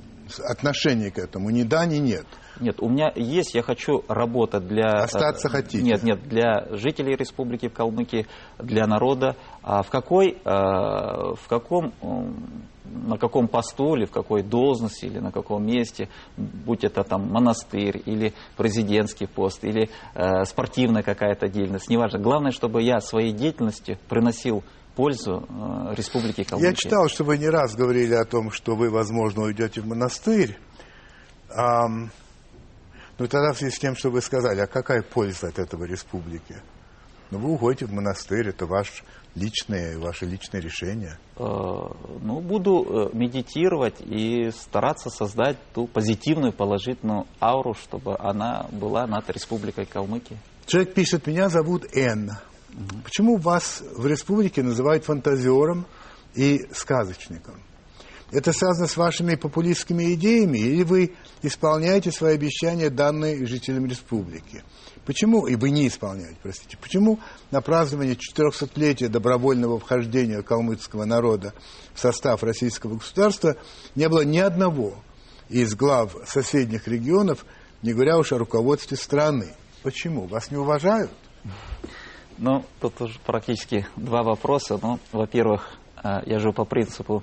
отношения 0.49 1.11
к 1.11 1.19
этому? 1.19 1.51
Ни 1.51 1.63
да, 1.63 1.87
ни 1.87 1.97
нет? 1.97 2.27
Нет, 2.61 2.77
у 2.81 2.89
меня 2.89 3.13
есть, 3.15 3.55
я 3.55 3.63
хочу 3.63 4.05
работать 4.09 4.67
для... 4.67 4.89
Остаться 4.91 5.49
хотите? 5.49 5.83
Нет, 5.83 6.03
нет, 6.03 6.23
для 6.29 6.67
жителей 6.71 7.17
Республики 7.17 7.69
Калмыкии, 7.69 8.27
для 8.59 8.87
народа. 8.87 9.37
А 9.63 9.83
в 9.83 9.91
какой, 9.91 10.39
в 10.45 11.49
каком, 11.49 11.93
на 12.85 13.19
каком 13.19 13.49
посту 13.49 13.97
или 13.97 14.05
в 14.05 14.13
какой 14.13 14.43
должности 14.43 15.07
или 15.07 15.19
на 15.19 15.33
каком 15.33 15.67
месте, 15.67 16.09
будь 16.37 16.85
это 16.85 17.03
там 17.03 17.29
монастырь 17.29 18.01
или 18.05 18.35
президентский 18.57 19.27
пост 19.27 19.65
или 19.65 19.91
э, 20.15 20.45
спортивная 20.45 21.03
какая-то 21.03 21.49
деятельность, 21.49 21.89
неважно. 21.89 22.19
Главное, 22.21 22.53
чтобы 22.53 22.83
я 22.83 23.01
своей 23.01 23.33
деятельностью 23.33 23.99
приносил 24.09 24.63
пользу 24.95 25.47
э, 25.49 25.95
Республике 25.95 26.45
Калмыкия. 26.45 26.71
Я 26.71 26.77
читал, 26.77 27.09
что 27.09 27.25
вы 27.25 27.39
не 27.39 27.49
раз 27.49 27.75
говорили 27.75 28.15
о 28.15 28.25
том, 28.25 28.51
что 28.51 28.77
вы, 28.77 28.91
возможно, 28.91 29.43
уйдете 29.43 29.81
в 29.81 29.87
монастырь. 29.87 30.59
А, 31.51 31.87
ну, 31.89 33.29
тогда 33.29 33.53
в 33.53 33.59
связи 33.59 33.75
с 33.75 33.79
тем, 33.79 33.97
что 33.97 34.11
вы 34.11 34.21
сказали, 34.21 34.61
а 34.61 34.67
какая 34.67 35.03
польза 35.03 35.49
от 35.49 35.59
этого 35.59 35.85
республики? 35.85 36.57
Ну, 37.31 37.39
вы 37.39 37.53
уходите 37.53 37.87
в 37.87 37.93
монастырь, 37.93 38.49
это 38.49 38.67
ваш 38.67 39.03
личное, 39.35 39.99
ваше 39.99 40.27
личное 40.27 40.61
решение. 40.61 41.19
Э, 41.37 41.43
ну, 41.43 42.41
буду 42.41 43.11
э, 43.13 43.17
медитировать 43.17 44.01
и 44.01 44.51
стараться 44.51 45.11
создать 45.11 45.57
ту 45.73 45.87
позитивную, 45.87 46.53
положительную 46.53 47.27
ауру, 47.41 47.75
чтобы 47.75 48.17
она 48.19 48.67
была 48.71 49.07
над 49.07 49.29
Республикой 49.31 49.87
Калмыкия. 49.87 50.39
Человек 50.67 50.95
пишет, 50.95 51.27
меня 51.27 51.49
зовут 51.49 51.85
Н. 51.95 52.31
Почему 53.05 53.37
вас 53.37 53.83
в 53.97 54.07
республике 54.07 54.63
называют 54.63 55.05
фантазером 55.05 55.87
и 56.35 56.67
сказочником? 56.73 57.63
Это 58.33 58.53
связано 58.53 58.89
с 58.89 58.97
вашими 58.97 59.37
популистскими 59.37 60.15
идеями, 60.15 60.59
или 60.59 60.83
вы 60.83 61.15
исполняете 61.43 62.11
свои 62.11 62.35
обещания, 62.35 62.91
данные 62.91 63.47
жителям 63.47 63.87
республики? 63.87 64.65
Почему, 65.07 65.47
и 65.47 65.55
вы 65.55 65.71
не 65.71 65.87
исполняете, 65.87 66.37
простите, 66.43 66.77
почему 66.77 67.21
на 67.53 67.61
празднование 67.61 68.17
400-летия 68.17 69.09
добровольного 69.09 69.79
вхождения 69.79 70.43
калмыцкого 70.43 71.05
народа 71.05 71.53
в 71.93 72.01
состав 72.01 72.43
российского 72.43 72.97
государства 72.97 73.57
не 73.95 74.09
было 74.09 74.23
ни 74.23 74.39
одного 74.39 74.97
из 75.49 75.75
глав 75.77 76.17
соседних 76.27 76.89
регионов, 76.89 77.45
не 77.83 77.93
говоря 77.93 78.19
уж 78.19 78.33
о 78.33 78.39
руководстве 78.39 78.97
страны? 78.97 79.55
Почему? 79.83 80.27
Вас 80.27 80.51
не 80.51 80.57
уважают? 80.57 81.13
Ну, 82.39 82.65
тут 82.81 83.01
уже 83.01 83.19
практически 83.25 83.87
два 83.97 84.23
вопроса. 84.23 84.79
Ну, 84.83 84.99
во-первых, 85.13 85.79
э, 86.03 86.23
я 86.27 86.39
живу 86.39 86.53
по 86.53 86.65
принципу, 86.65 87.23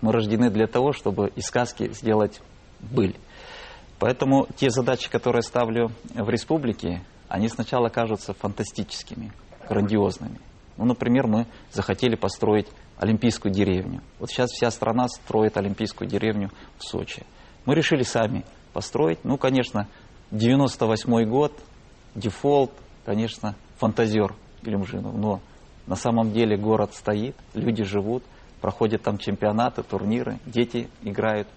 мы 0.00 0.12
рождены 0.12 0.50
для 0.50 0.66
того, 0.66 0.92
чтобы 0.92 1.28
из 1.34 1.44
сказки 1.44 1.92
сделать 1.92 2.40
быль. 2.80 3.16
Поэтому 3.98 4.46
те 4.56 4.70
задачи, 4.70 5.10
которые 5.10 5.42
ставлю 5.42 5.90
в 6.14 6.28
республике, 6.30 7.02
они 7.28 7.48
сначала 7.48 7.88
кажутся 7.88 8.32
фантастическими, 8.32 9.32
грандиозными. 9.68 10.38
Ну, 10.76 10.84
например, 10.84 11.26
мы 11.26 11.46
захотели 11.72 12.14
построить 12.14 12.68
олимпийскую 12.96 13.52
деревню. 13.52 14.00
Вот 14.20 14.30
сейчас 14.30 14.50
вся 14.50 14.70
страна 14.70 15.08
строит 15.08 15.56
олимпийскую 15.56 16.08
деревню 16.08 16.50
в 16.78 16.84
Сочи. 16.84 17.26
Мы 17.64 17.74
решили 17.74 18.02
сами 18.02 18.44
построить. 18.72 19.24
Ну, 19.24 19.36
конечно, 19.36 19.88
98 20.30 21.24
год, 21.28 21.52
дефолт, 22.14 22.70
конечно, 23.04 23.56
фантазер 23.78 24.34
Илюмжинов, 24.62 25.14
но 25.14 25.40
на 25.86 25.96
самом 25.96 26.32
деле 26.32 26.56
город 26.56 26.94
стоит, 26.94 27.34
люди 27.54 27.82
живут, 27.84 28.22
проходят 28.60 29.02
там 29.02 29.18
чемпионаты, 29.18 29.82
турниры, 29.82 30.38
дети 30.44 30.88
играют. 31.02 31.48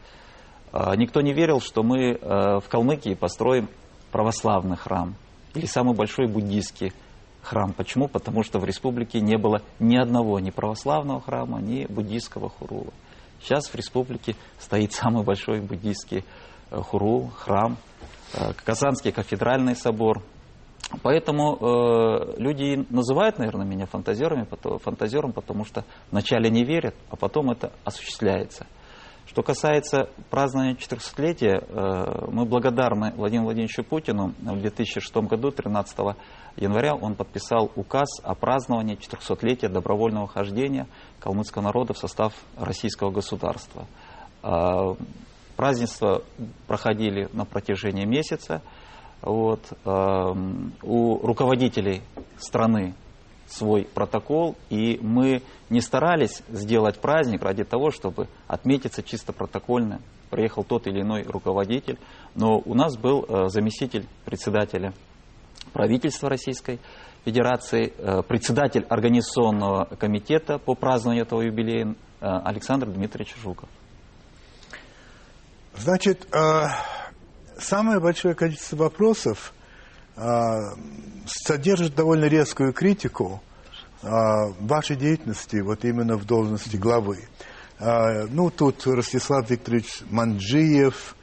А, 0.72 0.96
никто 0.96 1.22
не 1.22 1.34
верил, 1.34 1.60
что 1.60 1.84
мы 1.84 2.12
э, 2.12 2.60
в 2.60 2.70
Калмыкии 2.70 3.14
построим 3.14 3.68
православный 4.12 4.78
храм 4.78 5.16
или 5.54 5.66
самый 5.66 5.96
большой 5.96 6.28
буддийский 6.28 6.94
храм. 7.42 7.74
Почему? 7.74 8.08
Потому 8.08 8.44
что 8.44 8.60
в 8.60 8.66
республике 8.66 9.20
не 9.20 9.38
было 9.38 9.62
ни 9.80 9.98
одного 9.98 10.40
ни 10.40 10.52
православного 10.52 11.22
храма, 11.22 11.60
ни 11.60 11.86
буддийского 11.86 12.50
хурула. 12.50 12.94
Сейчас 13.42 13.68
в 13.68 13.76
республике 13.76 14.36
стоит 14.60 14.94
самый 14.94 15.24
большой 15.24 15.60
буддийский 15.62 16.24
э, 16.70 16.78
хурул, 16.78 17.32
храм, 17.36 17.78
э, 18.34 18.54
Казанский 18.64 19.12
кафедральный 19.12 19.76
собор, 19.76 20.22
Поэтому 21.04 21.56
э, 21.56 22.34
люди 22.38 22.86
называют, 22.90 23.38
наверное, 23.38 23.66
меня 23.66 23.86
фантазерами, 23.86 24.48
фантазером, 24.80 25.32
потому 25.32 25.66
что 25.66 25.86
вначале 26.12 26.50
не 26.50 26.64
верят, 26.64 26.96
а 27.10 27.16
потом 27.16 27.52
это 27.52 27.72
осуществляется. 27.84 28.68
Что 29.32 29.44
касается 29.44 30.10
празднования 30.30 30.76
400-летия, 30.76 31.62
э, 31.62 32.32
мы 32.32 32.46
благодарны 32.46 33.14
Владимиру 33.16 33.46
Владимировичу 33.46 33.84
Путину. 33.84 34.34
В 34.40 34.60
2006 34.60 35.16
году, 35.16 35.52
13 35.52 36.18
января, 36.58 36.96
он 36.96 37.16
подписал 37.16 37.72
указ 37.78 38.10
о 38.24 38.36
праздновании 38.36 38.98
400-летия 38.98 39.70
добровольного 39.70 40.28
хождения 40.28 40.88
калмыцкого 41.22 41.64
народа 41.64 41.94
в 41.94 41.98
состав 41.98 42.34
российского 42.58 43.12
государства. 43.12 43.88
Э, 44.44 44.96
празднества 45.56 46.24
проходили 46.68 47.30
на 47.32 47.46
протяжении 47.46 48.06
месяца. 48.06 48.62
Вот. 49.22 49.62
Э, 49.86 50.34
у 50.84 51.18
руководителей 51.26 52.02
страны 52.38 52.96
свой 53.52 53.84
протокол, 53.84 54.56
и 54.70 54.98
мы 55.02 55.42
не 55.70 55.82
старались 55.82 56.42
сделать 56.50 57.00
праздник 57.00 57.44
ради 57.44 57.64
того, 57.64 57.92
чтобы 57.92 58.28
отметиться 58.48 59.04
чисто 59.04 59.34
протокольно. 59.34 60.02
Приехал 60.30 60.64
тот 60.64 60.88
или 60.88 61.02
иной 61.02 61.24
руководитель, 61.24 62.00
но 62.36 62.62
у 62.64 62.74
нас 62.74 62.98
был 62.98 63.26
э, 63.28 63.48
заместитель 63.50 64.08
председателя 64.24 64.94
правительства 65.74 66.30
Российской 66.30 66.80
Федерации, 67.26 67.94
э, 67.98 68.24
председатель 68.24 68.86
организационного 68.90 69.86
комитета 69.96 70.58
по 70.58 70.74
празднованию 70.74 71.26
этого 71.26 71.42
юбилея 71.42 71.88
э, 71.88 71.94
Александр 72.22 72.88
Дмитриевич 72.88 73.36
Жуков. 73.38 73.70
Значит, 75.76 76.28
самое 77.64 78.00
большое 78.00 78.36
количество 78.36 78.76
вопросов 78.76 79.54
а, 80.16 80.76
содержит 81.26 81.96
довольно 81.96 82.26
резкую 82.26 82.74
критику 82.74 83.42
а, 84.04 84.48
вашей 84.60 84.96
деятельности, 84.96 85.58
вот 85.62 85.86
именно 85.86 86.18
в 86.18 86.26
должности 86.26 86.76
главы. 86.76 87.28
А, 87.80 88.26
ну, 88.30 88.50
тут 88.50 88.86
Ростислав 88.86 89.50
Викторович 89.50 90.02
Манджиев, 90.10 91.16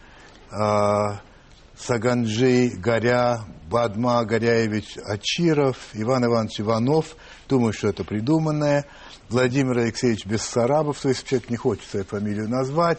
Саганджи 1.79 2.71
Горя, 2.77 3.45
Бадма 3.69 4.25
Горяевич 4.25 4.97
Ачиров, 5.05 5.77
Иван 5.93 6.25
Иванович 6.25 6.63
Иванов, 6.63 7.17
думаю, 7.49 7.73
что 7.73 7.89
это 7.89 8.03
придуманное, 8.03 8.87
Владимир 9.29 9.79
Алексеевич 9.79 10.25
Бессарабов, 10.25 10.99
то 11.01 11.11
есть 11.11 11.27
человек 11.27 11.51
не 11.51 11.57
хочет 11.57 11.85
свою 11.85 12.07
фамилию 12.07 12.49
назвать, 12.49 12.99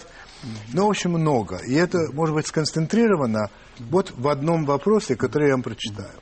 ну, 0.74 0.88
в 0.88 0.90
общем, 0.90 1.12
много. 1.12 1.58
И 1.58 1.74
это, 1.74 1.98
может 2.14 2.36
быть, 2.36 2.48
сконцентрировано 2.48 3.50
вот 3.80 4.14
в 4.16 4.28
одном 4.28 4.66
вопросе, 4.66 5.16
который 5.16 5.48
я 5.48 5.54
вам 5.54 5.64
прочитаю. 5.64 6.20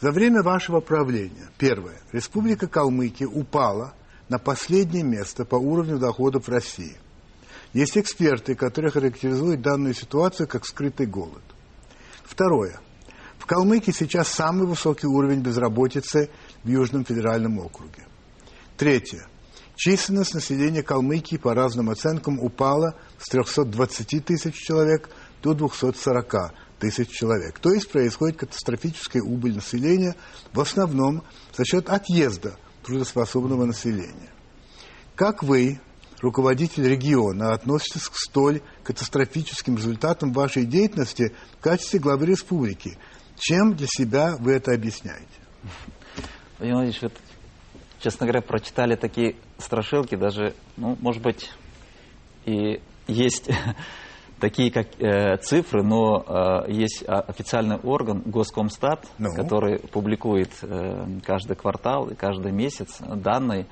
За 0.00 0.10
время 0.10 0.42
вашего 0.42 0.80
правления, 0.80 1.48
первое, 1.58 2.00
Республика 2.12 2.66
Калмыкия 2.66 3.28
упала 3.28 3.94
на 4.28 4.38
последнее 4.38 5.04
место 5.04 5.44
по 5.44 5.56
уровню 5.56 5.98
доходов 5.98 6.48
России. 6.48 6.96
Есть 7.72 7.96
эксперты, 7.96 8.54
которые 8.54 8.90
характеризуют 8.90 9.62
данную 9.62 9.94
ситуацию 9.94 10.48
как 10.48 10.66
скрытый 10.66 11.06
голод. 11.06 11.42
Второе. 12.24 12.80
В 13.38 13.46
Калмыкии 13.46 13.92
сейчас 13.92 14.28
самый 14.28 14.66
высокий 14.66 15.06
уровень 15.06 15.40
безработицы 15.40 16.30
в 16.64 16.68
Южном 16.68 17.04
федеральном 17.04 17.58
округе. 17.58 18.06
Третье. 18.76 19.26
Численность 19.74 20.34
населения 20.34 20.82
Калмыкии 20.82 21.36
по 21.36 21.54
разным 21.54 21.90
оценкам 21.90 22.38
упала 22.38 22.94
с 23.18 23.28
320 23.28 24.24
тысяч 24.24 24.54
человек 24.54 25.08
до 25.42 25.54
240 25.54 26.52
тысяч 26.78 27.10
человек. 27.10 27.58
То 27.58 27.72
есть 27.72 27.90
происходит 27.90 28.38
катастрофическая 28.38 29.22
убыль 29.22 29.54
населения 29.54 30.14
в 30.52 30.60
основном 30.60 31.22
за 31.56 31.64
счет 31.64 31.88
отъезда 31.88 32.56
трудоспособного 32.84 33.64
населения. 33.64 34.30
Как 35.14 35.42
вы, 35.42 35.80
руководитель 36.20 36.88
региона, 36.88 37.52
относитесь 37.52 38.08
к 38.08 38.16
столь 38.16 38.62
катастрофическим 38.82 39.76
результатам 39.76 40.32
вашей 40.32 40.64
деятельности 40.64 41.32
в 41.58 41.62
качестве 41.62 42.00
главы 42.00 42.26
республики? 42.26 42.98
Чем 43.38 43.74
для 43.74 43.86
себя 43.88 44.36
вы 44.38 44.52
это 44.52 44.72
объясняете? 44.72 45.26
Владимир 46.58 46.76
Владимирович, 46.76 47.02
вот, 47.02 47.12
честно 48.00 48.26
говоря, 48.26 48.42
прочитали 48.42 48.96
такие 48.96 49.36
страшилки, 49.62 50.14
даже, 50.14 50.54
ну, 50.76 50.96
может 51.00 51.22
быть, 51.22 51.50
и 52.44 52.80
есть 53.06 53.50
такие 54.40 54.70
как 54.70 54.88
э, 54.98 55.36
цифры, 55.38 55.82
но 55.82 56.24
э, 56.66 56.72
есть 56.72 57.04
официальный 57.06 57.76
орган 57.76 58.22
Госкомстат, 58.26 59.06
ну. 59.18 59.34
который 59.34 59.78
публикует 59.78 60.50
э, 60.62 61.06
каждый 61.24 61.56
квартал 61.56 62.08
и 62.08 62.14
каждый 62.14 62.52
месяц 62.52 62.98
данные. 63.00 63.66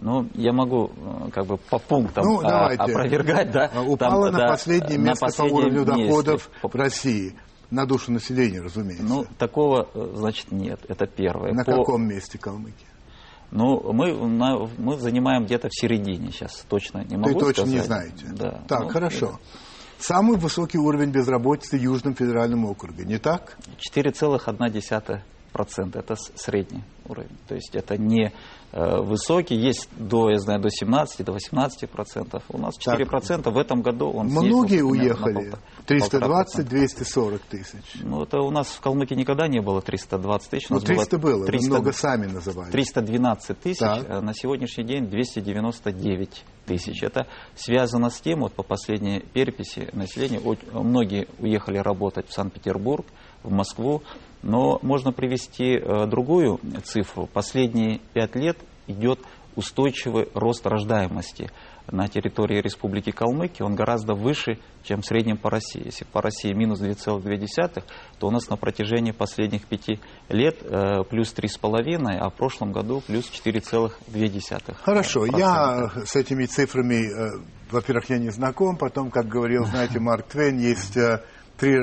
Ну, 0.00 0.28
я 0.34 0.52
могу 0.52 0.90
э, 0.96 1.30
как 1.30 1.46
бы 1.46 1.56
по 1.56 1.78
пунктам 1.78 2.24
ну, 2.24 2.40
а, 2.42 2.66
опровергать, 2.68 3.52
да. 3.52 3.70
А, 3.72 3.82
упало 3.82 4.26
Там, 4.26 4.32
на 4.32 4.38
да, 4.38 4.48
последнее 4.48 4.98
место 4.98 5.26
на 5.26 5.32
по 5.32 5.42
уровню 5.52 5.84
доходов 5.84 6.50
в 6.62 6.74
России. 6.74 7.34
На 7.70 7.86
душу 7.86 8.12
населения, 8.12 8.60
разумеется. 8.60 9.04
Ну, 9.04 9.24
такого, 9.38 9.88
э, 9.94 10.12
значит, 10.14 10.52
нет. 10.52 10.80
Это 10.88 11.06
первое. 11.06 11.52
На 11.52 11.64
по... 11.64 11.72
каком 11.72 12.06
месте 12.06 12.38
Калмыкия? 12.38 12.93
Ну, 13.54 13.92
мы, 13.92 14.12
мы 14.78 14.98
занимаем 14.98 15.44
где-то 15.44 15.68
в 15.68 15.72
середине 15.72 16.32
сейчас, 16.32 16.66
точно 16.68 17.04
не 17.04 17.16
могу 17.16 17.34
Ты 17.34 17.38
точно 17.38 17.66
не 17.66 17.78
знаете? 17.78 18.26
Да. 18.32 18.64
Так, 18.66 18.80
ну, 18.80 18.88
хорошо. 18.88 19.26
Это... 19.26 19.38
Самый 19.98 20.36
высокий 20.36 20.76
уровень 20.76 21.12
безработицы 21.12 21.78
в 21.78 21.80
Южном 21.80 22.16
федеральном 22.16 22.64
округе, 22.64 23.04
не 23.04 23.18
так? 23.18 23.56
4,1% 23.94 25.20
это 25.98 26.16
средний 26.34 26.82
уровень. 27.08 27.36
То 27.48 27.54
есть 27.54 27.74
это 27.74 27.96
не 27.96 28.32
э, 28.72 29.00
высокий, 29.00 29.54
есть 29.54 29.88
до, 29.96 30.30
я 30.30 30.38
знаю, 30.38 30.60
до 30.60 30.70
17, 30.70 31.24
до 31.24 31.32
18 31.32 31.88
процентов. 31.88 32.42
У 32.48 32.58
нас 32.58 32.74
4 32.78 33.06
процента 33.06 33.50
в 33.50 33.58
этом 33.58 33.82
году 33.82 34.10
он 34.10 34.26
Многие 34.28 34.82
уехали, 34.82 35.52
320-240 35.86 37.40
тысяч. 37.48 38.00
Ну 38.02 38.22
это 38.22 38.40
у 38.40 38.50
нас 38.50 38.68
в 38.68 38.80
Калмыкии 38.80 39.14
никогда 39.14 39.48
не 39.48 39.60
было 39.60 39.80
320 39.80 40.50
тысяч. 40.50 40.68
Ну 40.70 40.80
300 40.80 41.18
было, 41.18 41.36
было 41.36 41.46
300, 41.46 41.68
много 41.68 41.92
сами 41.92 42.26
называли. 42.26 42.70
312 42.70 43.60
тысяч, 43.60 43.78
так. 43.78 44.04
а 44.08 44.20
на 44.20 44.34
сегодняшний 44.34 44.84
день 44.84 45.06
299 45.08 46.44
тысяч. 46.66 47.02
Это 47.02 47.26
связано 47.54 48.10
с 48.10 48.20
тем, 48.20 48.40
вот 48.40 48.54
по 48.54 48.62
последней 48.62 49.20
переписи 49.20 49.88
населения, 49.92 50.40
многие 50.72 51.28
уехали 51.38 51.78
работать 51.78 52.28
в 52.28 52.32
Санкт-Петербург, 52.32 53.06
в 53.44 53.52
Москву, 53.52 54.02
но 54.42 54.78
можно 54.82 55.12
привести 55.12 55.76
э, 55.76 56.06
другую 56.06 56.60
цифру. 56.84 57.26
Последние 57.32 58.00
пять 58.12 58.34
лет 58.34 58.58
идет 58.88 59.20
устойчивый 59.56 60.28
рост 60.34 60.66
рождаемости 60.66 61.50
на 61.90 62.08
территории 62.08 62.60
Республики 62.60 63.10
Калмыкия, 63.10 63.66
он 63.66 63.74
гораздо 63.74 64.14
выше, 64.14 64.58
чем 64.82 65.02
в 65.02 65.06
среднем 65.06 65.36
по 65.36 65.50
России. 65.50 65.82
Если 65.84 66.04
по 66.04 66.22
России 66.22 66.52
минус 66.52 66.80
2,2, 66.80 67.82
то 68.18 68.26
у 68.26 68.30
нас 68.30 68.48
на 68.48 68.56
протяжении 68.56 69.12
последних 69.12 69.66
пяти 69.66 70.00
лет 70.28 70.56
э, 70.62 71.04
плюс 71.08 71.34
3,5, 71.34 72.18
а 72.18 72.30
в 72.30 72.34
прошлом 72.34 72.72
году 72.72 73.02
плюс 73.06 73.30
4,2. 73.30 74.74
Хорошо, 74.82 75.26
я 75.26 75.90
с 76.06 76.16
этими 76.16 76.46
цифрами, 76.46 77.04
э, 77.04 77.44
во-первых, 77.70 78.08
я 78.08 78.18
не 78.18 78.30
знаком, 78.30 78.76
потом, 78.76 79.10
как 79.10 79.26
говорил, 79.26 79.66
знаете, 79.66 80.00
Марк 80.00 80.26
Твен, 80.28 80.58
есть... 80.58 80.96
Э, 80.96 81.22
три, 81.56 81.76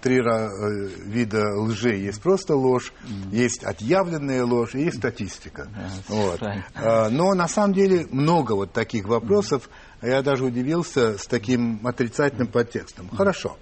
три 0.00 0.18
э, 0.18 0.88
вида 1.04 1.54
лжи. 1.56 1.96
Есть 1.96 2.22
просто 2.22 2.54
ложь, 2.54 2.92
mm. 3.02 3.34
есть 3.34 3.64
отъявленная 3.64 4.44
ложь 4.44 4.74
и 4.74 4.84
есть 4.84 4.98
статистика. 4.98 5.68
Yeah, 5.68 5.90
вот. 6.08 6.40
Right. 6.40 7.10
Но 7.10 7.34
на 7.34 7.48
самом 7.48 7.74
деле 7.74 8.06
много 8.10 8.52
вот 8.52 8.72
таких 8.72 9.06
вопросов. 9.06 9.68
Mm. 10.00 10.08
Я 10.08 10.22
даже 10.22 10.44
удивился 10.44 11.18
с 11.18 11.26
таким 11.26 11.86
отрицательным 11.86 12.48
подтекстом. 12.48 13.06
Mm. 13.06 13.16
Хорошо. 13.16 13.56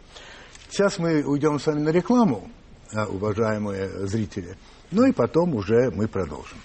Сейчас 0.70 0.98
мы 0.98 1.22
уйдем 1.22 1.58
с 1.58 1.66
вами 1.66 1.80
на 1.80 1.90
рекламу, 1.90 2.50
э, 2.92 3.04
уважаемые 3.04 4.06
зрители. 4.06 4.56
Ну 4.90 5.04
и 5.04 5.12
потом 5.12 5.54
уже 5.54 5.90
мы 5.90 6.08
продолжим. 6.08 6.58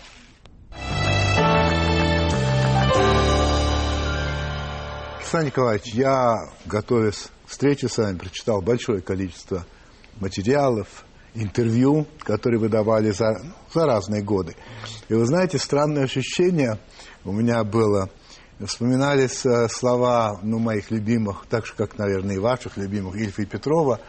Александр 5.31 5.45
Николаевич, 5.47 5.93
я, 5.93 6.49
готовясь 6.65 7.29
встречи 7.51 7.85
с 7.85 7.97
вами 7.97 8.17
прочитал 8.17 8.61
большое 8.61 9.01
количество 9.01 9.65
материалов, 10.21 11.05
интервью, 11.33 12.07
которые 12.19 12.59
вы 12.59 12.69
давали 12.69 13.11
за, 13.11 13.33
за 13.73 13.85
разные 13.85 14.23
годы. 14.23 14.55
И 15.09 15.13
вы 15.13 15.25
знаете, 15.25 15.59
странное 15.59 16.05
ощущение 16.05 16.79
у 17.25 17.33
меня 17.33 17.63
было. 17.65 18.09
Вспоминались 18.65 19.45
э, 19.45 19.67
слова 19.69 20.39
ну, 20.43 20.59
моих 20.59 20.91
любимых, 20.91 21.45
так 21.49 21.65
же, 21.65 21.73
как, 21.75 21.97
наверное, 21.97 22.35
и 22.35 22.39
ваших 22.39 22.77
любимых, 22.77 23.15
Ильфа 23.17 23.41
и 23.41 23.45
Петрова, 23.45 23.99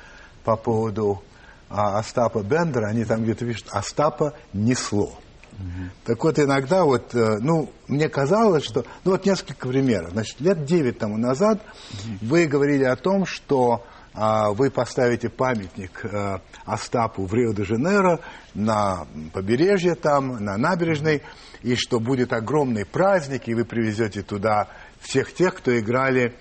по 0.45 0.57
поводу 0.57 1.23
а, 1.69 1.99
Остапа 1.99 2.43
Бендера. 2.43 2.89
Они 2.89 3.05
там 3.05 3.23
где-то 3.25 3.47
пишут 3.47 3.67
«Остапа 3.71 4.35
несло». 4.53 5.19
Угу. 5.63 5.91
Так 6.05 6.25
вот, 6.25 6.39
иногда 6.39 6.85
вот, 6.85 7.15
э, 7.15 7.39
ну, 7.41 7.71
мне 7.87 8.09
казалось, 8.09 8.65
что... 8.65 8.85
Ну, 9.05 9.13
вот 9.13 9.25
несколько 9.25 9.69
примеров. 9.69 10.11
Значит, 10.11 10.41
лет 10.41 10.65
9 10.65 10.99
тому 10.99 11.17
назад 11.17 11.61
угу. 11.61 12.19
вы 12.23 12.47
говорили 12.47 12.85
о 12.85 12.97
том, 12.97 13.27
что 13.27 13.85
а, 14.15 14.51
вы 14.53 14.71
поставите 14.71 15.31
памятник 15.31 16.05
а, 16.05 16.41
Остапу 16.67 17.25
в 17.25 17.33
Рио-де-Жанейро 17.33 18.21
на 18.55 19.07
побережье 19.33 19.95
там, 19.95 20.45
на 20.45 20.59
набережной, 20.59 21.23
и 21.63 21.77
что 21.77 21.99
будет 21.99 22.33
огромный 22.33 22.85
праздник, 22.85 23.49
и 23.49 23.55
вы 23.55 23.65
привезете 23.65 24.23
туда 24.23 24.69
всех 25.01 25.33
тех, 25.33 25.55
кто 25.55 25.79
играли 25.79 26.35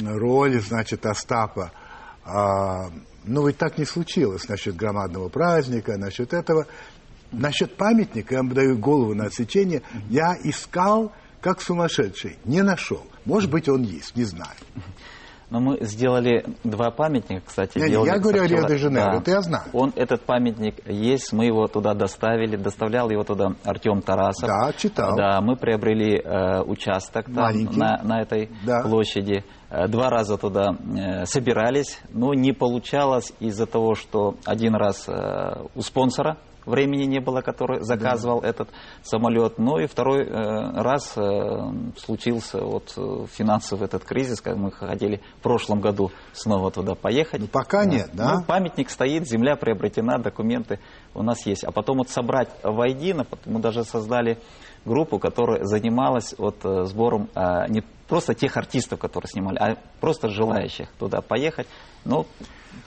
роль, 0.00 0.60
значит, 0.60 1.04
Остапа. 1.04 1.72
А, 2.24 2.90
ну, 3.24 3.46
ведь 3.46 3.58
так 3.58 3.76
не 3.76 3.84
случилось 3.84 4.48
насчет 4.48 4.76
громадного 4.76 5.28
праздника, 5.28 5.96
насчет 5.98 6.32
этого. 6.32 6.66
Насчет 7.36 7.76
памятника, 7.76 8.34
я 8.34 8.40
вам 8.40 8.52
даю 8.52 8.78
голову 8.78 9.14
на 9.14 9.24
отсечение, 9.24 9.82
я 10.08 10.36
искал 10.42 11.12
как 11.40 11.60
сумасшедший, 11.60 12.38
не 12.44 12.62
нашел. 12.62 13.02
Может 13.24 13.50
быть, 13.50 13.68
он 13.68 13.82
есть, 13.82 14.16
не 14.16 14.24
знаю. 14.24 14.56
Но 15.48 15.60
мы 15.60 15.78
сделали 15.80 16.44
два 16.64 16.90
памятника, 16.90 17.44
кстати. 17.46 17.78
Не, 17.78 17.92
я 17.92 18.18
говорю 18.18 18.42
о 18.42 18.46
Рио-де-Жанейро, 18.48 19.12
да. 19.12 19.18
это 19.18 19.30
я 19.30 19.42
знаю. 19.42 19.64
Он, 19.72 19.92
этот 19.94 20.22
памятник 20.22 20.84
есть, 20.88 21.32
мы 21.32 21.44
его 21.44 21.68
туда 21.68 21.94
доставили, 21.94 22.56
доставлял 22.56 23.10
его 23.10 23.22
туда 23.22 23.54
Артем 23.62 24.02
Тарасов. 24.02 24.48
Да, 24.48 24.72
читал. 24.72 25.14
Да, 25.16 25.40
мы 25.40 25.54
приобрели 25.54 26.18
э, 26.18 26.62
участок 26.62 27.26
там, 27.32 27.54
на, 27.76 28.02
на 28.02 28.22
этой 28.22 28.50
да. 28.64 28.82
площади. 28.82 29.44
Э, 29.70 29.86
два 29.86 30.10
раза 30.10 30.36
туда 30.36 30.70
э, 30.72 31.26
собирались, 31.26 32.00
но 32.12 32.34
не 32.34 32.52
получалось 32.52 33.32
из-за 33.38 33.66
того, 33.66 33.94
что 33.94 34.34
один 34.46 34.74
раз 34.74 35.08
э, 35.08 35.64
у 35.76 35.80
спонсора 35.80 36.38
времени 36.66 37.04
не 37.04 37.20
было, 37.20 37.40
который 37.40 37.80
заказывал 37.82 38.40
да. 38.40 38.48
этот 38.48 38.68
самолет. 39.02 39.58
Ну 39.58 39.78
и 39.78 39.86
второй 39.86 40.24
э, 40.24 40.30
раз 40.82 41.16
э, 41.16 41.22
случился 41.96 42.58
вот 42.60 42.92
э, 42.96 43.26
финансовый 43.32 43.84
этот 43.84 44.04
кризис, 44.04 44.40
как 44.40 44.56
мы 44.56 44.70
хотели 44.70 45.22
в 45.38 45.42
прошлом 45.42 45.80
году 45.80 46.10
снова 46.32 46.70
туда 46.70 46.94
поехать. 46.94 47.40
Ну, 47.40 47.46
пока 47.46 47.84
да. 47.84 47.90
нет, 47.90 48.10
да? 48.12 48.34
Ну, 48.34 48.44
памятник 48.44 48.90
стоит, 48.90 49.26
земля 49.28 49.56
приобретена, 49.56 50.18
документы 50.18 50.80
у 51.14 51.22
нас 51.22 51.46
есть. 51.46 51.64
А 51.64 51.70
потом 51.70 51.98
вот 51.98 52.10
собрать 52.10 52.48
воедино, 52.62 53.26
мы 53.46 53.60
даже 53.60 53.84
создали 53.84 54.38
группу, 54.84 55.18
которая 55.18 55.64
занималась 55.64 56.34
вот 56.38 56.56
сбором 56.62 57.28
э, 57.34 57.68
не 57.68 57.82
просто 58.08 58.34
тех 58.34 58.56
артистов, 58.56 58.98
которые 58.98 59.28
снимали, 59.28 59.58
а 59.58 59.76
просто 60.00 60.28
желающих 60.28 60.88
туда 60.98 61.20
поехать. 61.20 61.66
Ну, 62.04 62.26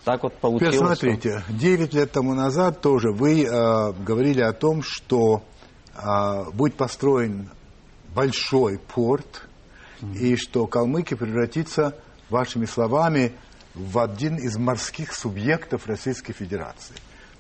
так 0.04 0.23
вот 0.23 0.34
получилось. 0.36 0.75
Теперь 0.75 0.88
смотрите, 0.88 1.39
что... 1.41 1.54
9 1.54 1.93
лет 1.93 2.12
тому 2.12 2.34
назад 2.34 2.82
тоже 2.82 3.12
вы 3.12 3.43
э, 3.43 3.93
говорили 4.04 4.41
о 4.41 4.54
том, 4.54 4.82
что 4.84 5.43
э, 5.95 6.52
будет 6.54 6.75
построен 6.75 7.49
большой 8.13 8.80
порт, 8.80 9.47
mm-hmm. 10.02 10.17
и 10.17 10.36
что 10.36 10.67
Калмыкия 10.67 11.17
превратится, 11.17 11.95
вашими 12.30 12.65
словами, 12.65 13.34
в 13.75 13.99
один 13.99 14.36
из 14.36 14.58
морских 14.58 15.13
субъектов 15.13 15.88
Российской 15.88 16.34
Федерации. 16.34 16.95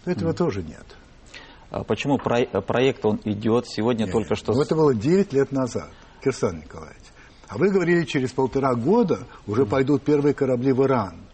Но 0.05 0.11
этого 0.11 0.31
mm-hmm. 0.31 0.37
тоже 0.37 0.63
нет. 0.63 0.85
А 1.71 1.83
почему 1.83 2.17
про, 2.17 2.45
проект 2.61 3.05
он 3.05 3.19
идет 3.25 3.67
сегодня 3.67 4.05
нет, 4.05 4.11
только 4.11 4.35
что? 4.35 4.53
Ну, 4.53 4.61
это 4.61 4.75
было 4.75 4.95
9 4.95 5.33
лет 5.33 5.51
назад, 5.51 5.89
Кирсан 6.23 6.57
Николаевич. 6.57 7.03
А 7.47 7.57
вы 7.57 7.69
говорили, 7.69 8.05
через 8.05 8.31
полтора 8.31 8.75
года 8.75 9.27
уже 9.47 9.63
mm-hmm. 9.63 9.69
пойдут 9.69 10.03
первые 10.03 10.33
корабли 10.33 10.71
в 10.71 10.83
Иран. 10.83 11.28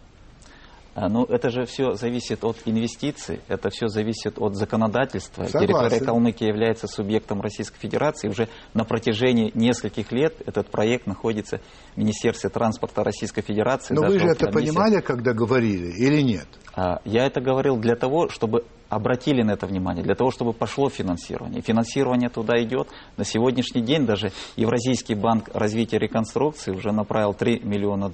А, 0.95 1.09
ну, 1.09 1.25
это 1.25 1.49
же 1.49 1.65
все 1.65 1.95
зависит 1.95 2.45
от 2.45 2.55
инвестиций, 2.63 3.41
это 3.49 3.69
все 3.69 3.89
зависит 3.89 4.39
от 4.39 4.55
законодательства. 4.55 5.43
Согласен. 5.43 5.67
Территория 5.67 5.99
Калмыкии 6.05 6.47
является 6.47 6.87
субъектом 6.87 7.41
Российской 7.41 7.77
Федерации. 7.77 8.29
Уже 8.29 8.47
на 8.73 8.85
протяжении 8.85 9.51
нескольких 9.53 10.13
лет 10.13 10.35
этот 10.45 10.71
проект 10.71 11.05
находится 11.05 11.59
в 11.95 11.97
Министерстве 11.97 12.49
транспорта 12.49 13.03
Российской 13.03 13.41
Федерации. 13.41 13.93
Но 13.93 14.07
вы 14.07 14.19
же 14.19 14.27
это 14.27 14.47
понимали, 14.49 15.01
когда 15.01 15.33
говорили, 15.33 15.91
или 15.97 16.21
нет? 16.21 16.47
А, 16.73 17.01
я 17.03 17.25
это 17.25 17.41
говорил 17.41 17.75
для 17.75 17.97
того, 17.97 18.29
чтобы 18.29 18.63
обратили 18.95 19.43
на 19.43 19.51
это 19.51 19.67
внимание, 19.67 20.03
для 20.03 20.15
того, 20.15 20.31
чтобы 20.31 20.53
пошло 20.53 20.89
финансирование. 20.89 21.61
финансирование 21.61 22.29
туда 22.29 22.61
идет. 22.63 22.87
На 23.17 23.25
сегодняшний 23.25 23.81
день 23.81 24.05
даже 24.05 24.31
Евразийский 24.55 25.15
банк 25.15 25.49
развития 25.53 25.97
и 25.97 25.99
реконструкции 25.99 26.71
уже 26.71 26.91
направил 26.91 27.33
3 27.33 27.59
миллиона 27.63 28.09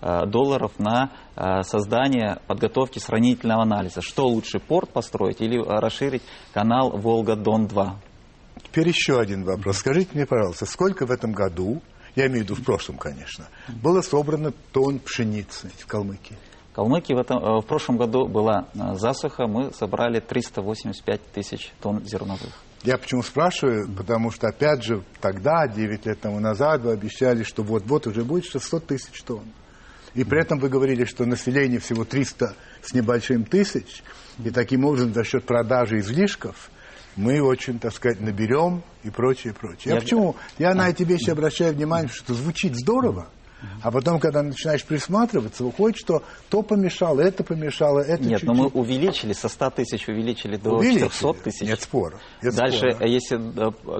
э, 0.00 0.26
долларов 0.26 0.72
на 0.78 1.10
э, 1.36 1.62
создание 1.62 2.38
подготовки 2.48 2.98
сравнительного 2.98 3.62
анализа. 3.62 4.02
Что 4.02 4.26
лучше, 4.26 4.58
порт 4.58 4.90
построить 4.90 5.40
или 5.40 5.58
расширить 5.58 6.22
канал 6.52 6.90
Волга-Дон-2? 6.90 7.92
Теперь 8.64 8.88
еще 8.88 9.20
один 9.20 9.44
вопрос. 9.44 9.78
Скажите 9.78 10.10
мне, 10.14 10.26
пожалуйста, 10.26 10.66
сколько 10.66 11.06
в 11.06 11.12
этом 11.12 11.32
году, 11.32 11.80
я 12.16 12.26
имею 12.26 12.40
в 12.40 12.44
виду 12.44 12.54
в 12.56 12.64
прошлом, 12.64 12.96
конечно, 12.96 13.46
было 13.68 14.00
собрано 14.00 14.52
тонн 14.72 14.98
пшеницы 14.98 15.70
в 15.78 15.86
Калмыкии? 15.86 16.36
Калмыкии 16.76 17.14
в, 17.14 17.18
этом, 17.18 17.38
э, 17.38 17.60
в 17.62 17.64
прошлом 17.64 17.96
году 17.96 18.28
была 18.28 18.68
э, 18.74 18.96
засуха, 18.96 19.46
мы 19.46 19.72
собрали 19.72 20.20
385 20.20 21.32
тысяч 21.32 21.72
тонн 21.80 22.04
зерновых. 22.04 22.52
Я 22.82 22.98
почему 22.98 23.22
спрашиваю, 23.22 23.88
потому 23.96 24.30
что, 24.30 24.48
опять 24.48 24.84
же, 24.84 25.02
тогда, 25.22 25.66
9 25.66 26.04
лет 26.04 26.20
тому 26.20 26.38
назад, 26.38 26.82
вы 26.82 26.92
обещали, 26.92 27.44
что 27.44 27.62
вот-вот 27.62 28.06
уже 28.06 28.24
будет 28.24 28.44
600 28.44 28.88
тысяч 28.88 29.22
тонн. 29.22 29.44
И 30.12 30.22
при 30.22 30.42
этом 30.42 30.58
вы 30.58 30.68
говорили, 30.68 31.04
что 31.04 31.24
население 31.24 31.80
всего 31.80 32.04
300 32.04 32.54
с 32.82 32.92
небольшим 32.92 33.46
тысяч, 33.46 34.02
и 34.44 34.50
таким 34.50 34.84
образом 34.84 35.14
за 35.14 35.24
счет 35.24 35.46
продажи 35.46 36.00
излишков 36.00 36.70
мы 37.16 37.40
очень, 37.40 37.78
так 37.78 37.94
сказать, 37.94 38.20
наберем 38.20 38.82
и 39.02 39.08
прочее, 39.08 39.54
прочее. 39.54 39.84
Я, 39.86 39.94
я 39.94 40.00
почему? 40.02 40.36
Я 40.58 40.74
на 40.74 40.90
эти 40.90 41.04
вещи 41.04 41.30
обращаю 41.30 41.72
внимание, 41.72 42.10
что 42.10 42.34
звучит 42.34 42.76
здорово, 42.76 43.28
а 43.82 43.90
потом, 43.90 44.20
когда 44.20 44.42
начинаешь 44.42 44.84
присматриваться, 44.84 45.64
выходит, 45.64 45.98
что 45.98 46.22
то 46.50 46.62
помешало, 46.62 47.20
это 47.20 47.42
помешало, 47.42 48.00
это 48.00 48.22
Нет, 48.22 48.40
чуть-чуть. 48.40 48.46
но 48.46 48.54
мы 48.54 48.66
увеличили, 48.68 49.32
со 49.32 49.48
100 49.48 49.70
тысяч 49.70 50.08
увеличили 50.08 50.56
до 50.56 50.72
увеличили. 50.72 51.08
400 51.08 51.32
тысяч. 51.42 51.66
Нет 51.68 51.80
спора. 51.80 52.18
Нет 52.42 52.54
Дальше, 52.54 52.90
спора. 52.92 53.08
если 53.08 53.36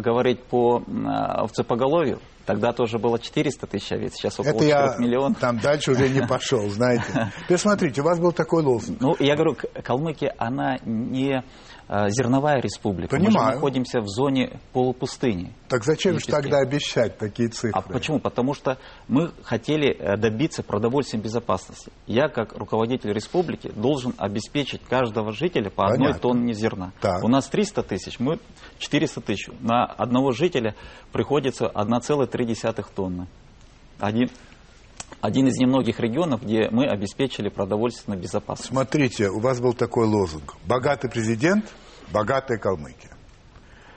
говорить 0.00 0.42
по 0.44 0.82
овцепоголовью, 0.86 2.20
Тогда 2.46 2.72
тоже 2.72 3.00
было 3.00 3.18
400 3.18 3.66
тысяч 3.66 3.90
овец, 3.90 4.14
сейчас 4.14 4.38
около 4.38 4.50
Это 4.50 4.60
4 4.60 4.68
я 4.70 4.96
миллионов. 4.98 5.40
там 5.40 5.58
дальше 5.58 5.90
уже 5.90 6.08
не 6.08 6.24
пошел, 6.24 6.68
знаете. 6.70 7.32
Теперь 7.44 7.58
смотрите, 7.58 8.02
у 8.02 8.04
вас 8.04 8.20
был 8.20 8.30
такой 8.30 8.62
лозунг. 8.62 9.00
Ну, 9.00 9.16
я 9.18 9.34
говорю, 9.34 9.56
Калмыкия, 9.82 10.32
она 10.38 10.78
не 10.84 11.26
Э, 11.38 11.42
зерновая 11.88 12.60
республика. 12.60 13.16
Понимаю. 13.16 13.32
Мы 13.34 13.50
же 13.50 13.54
находимся 13.54 14.00
в 14.00 14.08
зоне 14.08 14.58
полупустыни. 14.72 15.52
Так 15.68 15.84
зачем 15.84 16.18
же 16.18 16.26
тогда 16.26 16.58
обещать 16.58 17.18
такие 17.18 17.48
цифры? 17.48 17.72
А 17.74 17.80
почему? 17.80 18.18
Потому 18.18 18.54
что 18.54 18.78
мы 19.08 19.30
хотели 19.42 19.96
э, 19.96 20.16
добиться 20.16 20.62
продовольственной 20.62 21.22
безопасности. 21.22 21.92
Я, 22.06 22.28
как 22.28 22.56
руководитель 22.56 23.12
республики, 23.12 23.70
должен 23.74 24.14
обеспечить 24.18 24.82
каждого 24.82 25.32
жителя 25.32 25.70
по 25.70 25.84
одной 25.84 26.12
Понятно. 26.12 26.20
тонне 26.20 26.54
зерна. 26.54 26.92
Так. 27.00 27.22
У 27.22 27.28
нас 27.28 27.48
300 27.48 27.82
тысяч, 27.82 28.18
мы 28.18 28.38
400 28.78 29.20
тысяч. 29.20 29.48
На 29.60 29.84
одного 29.84 30.32
жителя 30.32 30.74
приходится 31.12 31.66
1,3 31.66 32.84
тонны. 32.94 33.26
Один, 33.98 34.28
один 35.20 35.48
из 35.48 35.56
немногих 35.56 36.00
регионов, 36.00 36.42
где 36.42 36.68
мы 36.70 36.86
обеспечили 36.86 37.48
продовольственную 37.48 38.20
безопасность. 38.20 38.70
Смотрите, 38.70 39.28
у 39.28 39.40
вас 39.40 39.60
был 39.60 39.74
такой 39.74 40.06
лозунг. 40.06 40.56
Богатый 40.66 41.10
президент, 41.10 41.64
богатая 42.12 42.58
Калмыкия. 42.58 43.12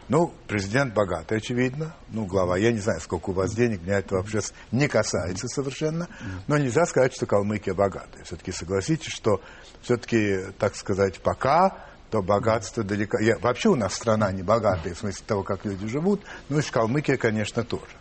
Ну, 0.07 0.33
президент 0.47 0.95
богатый, 0.95 1.37
очевидно. 1.37 1.93
Ну, 2.09 2.25
глава, 2.25 2.57
я 2.57 2.71
не 2.71 2.79
знаю, 2.79 2.99
сколько 2.99 3.29
у 3.29 3.33
вас 3.33 3.53
денег, 3.53 3.83
меня 3.83 3.99
это 3.99 4.15
вообще 4.15 4.39
не 4.71 4.87
касается 4.87 5.47
совершенно. 5.47 6.07
Но 6.47 6.57
нельзя 6.57 6.85
сказать, 6.87 7.13
что 7.13 7.27
Калмыкия 7.27 7.75
богатая. 7.75 8.23
Все-таки 8.23 8.51
согласитесь, 8.51 9.13
что 9.13 9.39
все-таки, 9.83 10.51
так 10.57 10.75
сказать, 10.75 11.19
пока 11.19 11.85
то 12.09 12.23
богатство 12.23 12.83
далеко... 12.83 13.19
Я, 13.19 13.37
вообще 13.37 13.69
у 13.69 13.75
нас 13.75 13.93
страна 13.93 14.31
не 14.31 14.41
богатая, 14.41 14.95
в 14.95 14.97
смысле 14.97 15.23
того, 15.27 15.43
как 15.43 15.63
люди 15.65 15.87
живут, 15.87 16.21
ну 16.49 16.57
и 16.57 16.61
Калмыкия, 16.63 17.17
конечно, 17.17 17.63
тоже. 17.63 17.91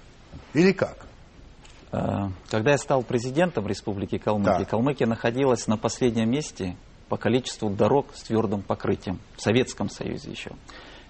Или 0.55 0.73
как? 0.73 1.08
Э, 1.91 2.29
когда 2.51 2.73
я 2.73 2.79
стал 2.79 3.03
президентом 3.03 3.67
Республики 3.67 4.19
Калмыкия, 4.19 4.59
да. 4.61 4.65
Калмыкия 4.65 5.07
находилась 5.07 5.67
на 5.67 5.77
последнем 5.77 6.31
месте 6.31 6.77
по 7.09 7.17
количеству 7.17 7.71
дорог 7.71 8.09
с 8.15 8.23
твердым 8.23 8.63
покрытием 8.63 9.19
в 9.37 9.43
Советском 9.43 9.89
Союзе 9.89 10.31
еще. 10.31 10.51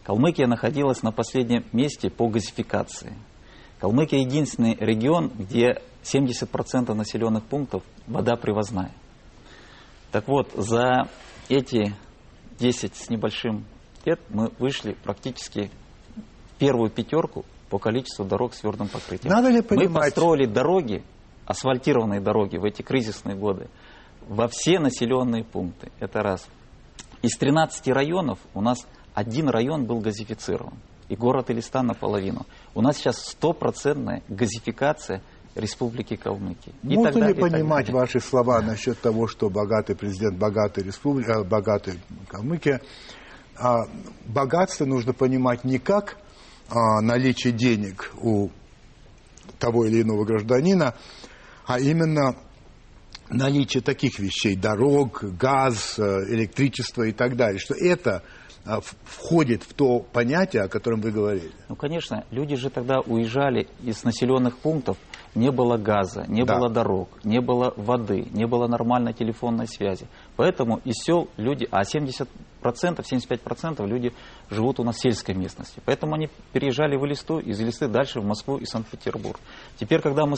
Калмыкия 0.04 0.46
находилась 0.46 1.02
на 1.02 1.12
последнем 1.12 1.64
месте 1.72 2.10
по 2.10 2.28
газификации. 2.28 3.16
Калмыкия 3.80 4.20
единственный 4.20 4.76
регион, 4.78 5.28
где 5.28 5.82
70% 6.02 6.92
населенных 6.94 7.44
пунктов 7.44 7.82
вода 8.06 8.36
привозная. 8.36 8.92
Так 10.10 10.26
вот, 10.28 10.50
за 10.54 11.08
эти 11.48 11.94
10 12.58 12.96
с 12.96 13.10
небольшим 13.10 13.64
лет 14.04 14.20
мы 14.30 14.50
вышли 14.58 14.96
практически 15.02 15.70
в 16.16 16.58
первую 16.58 16.90
пятерку 16.90 17.44
по 17.70 17.78
количеству 17.78 18.24
дорог 18.24 18.54
с 18.54 18.60
твердым 18.60 18.88
покрытием. 18.88 19.32
Надо 19.32 19.48
ли 19.48 19.62
понимать... 19.62 19.88
Мы 19.88 20.00
построили 20.00 20.46
дороги, 20.46 21.02
асфальтированные 21.46 22.20
дороги 22.20 22.56
в 22.56 22.64
эти 22.64 22.82
кризисные 22.82 23.36
годы 23.36 23.68
во 24.28 24.48
все 24.48 24.78
населенные 24.78 25.44
пункты. 25.44 25.90
Это 25.98 26.22
раз. 26.22 26.46
Из 27.22 27.36
13 27.36 27.88
районов 27.88 28.38
у 28.54 28.60
нас 28.60 28.86
один 29.14 29.48
район 29.48 29.86
был 29.86 30.00
газифицирован. 30.00 30.74
И 31.08 31.16
город 31.16 31.50
Элистан 31.50 31.86
наполовину. 31.86 32.46
У 32.74 32.82
нас 32.82 32.98
сейчас 32.98 33.18
стопроцентная 33.18 34.22
газификация 34.28 35.22
Республики 35.54 36.14
Калмыкия. 36.16 36.74
Можно 36.82 37.24
ли 37.24 37.34
понимать 37.34 37.90
ваши 37.90 38.20
слова 38.20 38.60
насчет 38.60 39.00
того, 39.00 39.26
что 39.26 39.48
богатый 39.48 39.96
президент, 39.96 40.36
богатый 40.36 40.84
республика, 40.84 41.42
богатый 41.42 41.98
Калмыкия, 42.28 42.80
а 43.56 43.78
богатство 44.26 44.84
нужно 44.84 45.14
понимать 45.14 45.64
не 45.64 45.78
как 45.78 46.18
а, 46.68 47.00
наличие 47.00 47.52
денег 47.52 48.12
у 48.20 48.50
того 49.58 49.86
или 49.86 50.02
иного 50.02 50.24
гражданина, 50.24 50.94
а 51.66 51.80
именно 51.80 52.36
наличие 53.30 53.82
таких 53.82 54.18
вещей, 54.18 54.56
дорог, 54.56 55.22
газ, 55.22 55.98
э, 55.98 56.02
электричество 56.28 57.02
и 57.02 57.12
так 57.12 57.36
далее, 57.36 57.58
что 57.58 57.74
это 57.74 58.22
а, 58.64 58.80
входит 58.80 59.62
в 59.62 59.72
то 59.72 60.00
понятие, 60.00 60.62
о 60.62 60.68
котором 60.68 61.00
вы 61.00 61.10
говорили. 61.10 61.52
Ну, 61.68 61.76
конечно, 61.76 62.24
люди 62.30 62.54
же 62.56 62.70
тогда 62.70 63.00
уезжали 63.00 63.66
из 63.82 64.04
населенных 64.04 64.58
пунктов, 64.58 64.98
не 65.34 65.50
было 65.50 65.76
газа, 65.78 66.24
не 66.28 66.44
да. 66.44 66.56
было 66.56 66.68
дорог, 66.68 67.08
не 67.24 67.40
было 67.40 67.72
воды, 67.76 68.26
не 68.32 68.46
было 68.46 68.66
нормальной 68.66 69.14
телефонной 69.14 69.66
связи. 69.66 70.06
Поэтому 70.36 70.80
из 70.84 70.94
сел 71.02 71.28
люди, 71.36 71.66
а 71.70 71.82
70%, 71.82 72.28
75% 72.62 73.86
люди 73.86 74.12
живут 74.50 74.80
у 74.80 74.84
нас 74.84 74.96
в 74.96 75.00
сельской 75.00 75.34
местности. 75.34 75.80
Поэтому 75.84 76.14
они 76.14 76.28
переезжали 76.52 76.96
в 76.96 77.04
Элисту, 77.06 77.38
из 77.38 77.60
Элисты 77.60 77.88
дальше 77.88 78.20
в 78.20 78.24
Москву 78.24 78.56
и 78.56 78.64
Санкт-Петербург. 78.64 79.40
Теперь, 79.76 80.00
когда 80.00 80.26
мы 80.26 80.36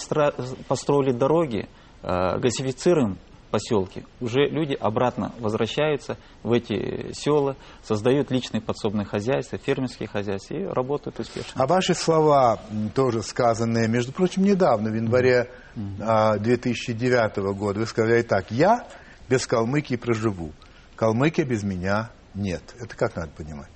построили 0.69 1.13
дороги, 1.13 1.69
э, 2.03 2.39
газифицируем 2.39 3.19
поселки, 3.51 4.05
уже 4.21 4.47
люди 4.49 4.75
обратно 4.75 5.33
возвращаются 5.39 6.17
в 6.43 6.53
эти 6.53 7.13
села, 7.13 7.57
создают 7.83 8.31
личные 8.31 8.61
подсобные 8.61 9.05
хозяйства, 9.05 9.59
фермерские 9.59 10.09
хозяйства 10.09 10.55
и 10.55 10.65
работают 10.65 11.19
успешно. 11.19 11.63
А 11.63 11.67
ваши 11.67 11.95
слова, 11.95 12.61
тоже 12.95 13.23
сказанные, 13.23 13.89
между 13.89 14.13
прочим, 14.13 14.45
недавно, 14.45 14.91
в 14.91 14.95
январе 14.95 15.51
mm-hmm. 15.75 16.39
2009 16.39 17.37
года, 17.57 17.81
вы 17.81 17.87
сказали 17.87 18.23
так, 18.23 18.51
я 18.51 18.87
без 19.29 19.47
Калмыкии 19.47 19.97
проживу, 19.97 20.53
Калмыкия 21.01 21.47
без 21.47 21.63
меня 21.63 22.11
нет. 22.35 22.63
Это 22.79 22.95
как 22.95 23.17
надо 23.17 23.31
понимать? 23.31 23.71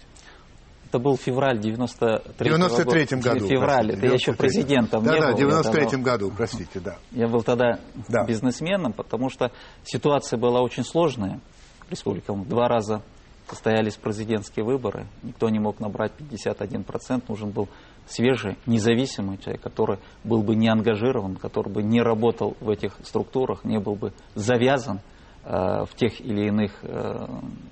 Это 0.89 0.99
был 0.99 1.17
февраль 1.17 1.59
93 1.59 2.51
-го 2.51 2.57
93 2.59 3.19
году. 3.19 3.47
Февраль, 3.49 3.93
это 3.93 4.07
я 4.09 4.13
еще 4.13 4.35
президентом 4.35 5.03
да, 5.03 5.15
не 5.15 5.21
да, 5.21 5.27
был. 5.29 5.31
Да, 5.31 5.35
в 5.35 5.39
93 5.39 6.03
году, 6.03 6.31
простите, 6.37 6.81
да. 6.81 6.97
Я 7.13 7.27
был 7.27 7.43
тогда 7.43 7.81
да. 8.09 8.27
бизнесменом, 8.27 8.93
потому 8.93 9.31
что 9.31 9.53
ситуация 9.85 10.39
была 10.39 10.61
очень 10.61 10.85
сложная 10.85 11.41
в 11.89 11.91
республике. 11.91 12.31
Два 12.45 12.69
раза 12.69 13.01
состоялись 13.49 13.97
президентские 13.97 14.67
выборы, 14.67 15.07
никто 15.23 15.49
не 15.49 15.59
мог 15.59 15.81
набрать 15.81 16.13
51%, 16.19 17.23
нужен 17.27 17.53
был 17.53 17.71
свежий, 18.07 18.59
независимый 18.67 19.39
человек, 19.39 19.63
который 19.63 19.99
был 20.25 20.43
бы 20.43 20.57
не 20.57 20.69
ангажирован, 20.69 21.37
который 21.37 21.73
бы 21.73 21.83
не 21.83 22.03
работал 22.03 22.55
в 22.61 22.69
этих 22.69 22.99
структурах, 23.03 23.65
не 23.65 23.79
был 23.79 23.95
бы 23.95 24.13
завязан 24.35 25.01
в 25.45 25.91
тех 25.97 26.21
или 26.21 26.47
иных 26.49 26.73
э, 26.83 27.27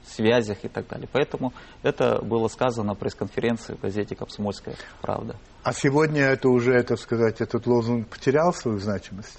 связях 0.04 0.64
и 0.64 0.68
так 0.68 0.88
далее. 0.88 1.08
Поэтому 1.10 1.52
это 1.82 2.20
было 2.22 2.48
сказано 2.48 2.88
на 2.88 2.94
пресс-конференции 2.94 3.74
в 3.74 3.80
газете 3.80 4.14
«Комсомольская 4.14 4.76
правда». 5.00 5.36
А 5.62 5.72
сегодня 5.72 6.22
это 6.22 6.48
уже, 6.48 6.82
так 6.82 6.98
сказать, 6.98 7.40
этот 7.40 7.66
лозунг 7.66 8.08
потерял 8.08 8.52
свою 8.52 8.78
значимость? 8.78 9.38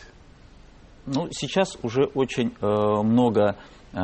Ну, 1.06 1.28
сейчас 1.32 1.78
уже 1.84 2.06
очень 2.06 2.56
э, 2.60 2.66
много 3.04 3.58
э, 3.92 3.98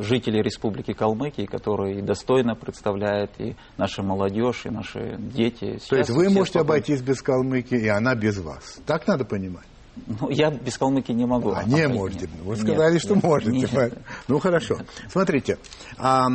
жителей 0.00 0.42
Республики 0.42 0.92
Калмыкии, 0.92 1.44
которые 1.44 2.02
достойно 2.02 2.54
представляют 2.54 3.30
и 3.38 3.54
наша 3.76 4.02
молодежь, 4.02 4.64
и 4.64 4.70
наши 4.70 5.16
дети. 5.18 5.78
Сейчас 5.78 5.88
То 5.88 5.96
есть 5.96 6.10
вы 6.10 6.30
можете 6.30 6.58
спокойны. 6.58 6.78
обойтись 6.78 7.02
без 7.02 7.22
Калмыкии, 7.22 7.78
и 7.78 7.88
она 7.88 8.14
без 8.14 8.38
вас. 8.38 8.80
Так 8.86 9.06
надо 9.06 9.24
понимать? 9.24 9.66
Ну, 10.06 10.30
я 10.30 10.50
без 10.50 10.78
калмыки 10.78 11.12
не 11.12 11.26
могу. 11.26 11.52
А, 11.52 11.64
не 11.64 11.88
можете. 11.88 12.28
Вы 12.42 12.56
сказали, 12.56 12.94
нет, 12.94 13.02
что 13.02 13.14
нет, 13.14 13.24
можете. 13.24 13.50
Нет. 13.52 13.98
Ну, 14.28 14.38
хорошо. 14.38 14.78
Смотрите. 15.10 15.58
А, 15.96 16.28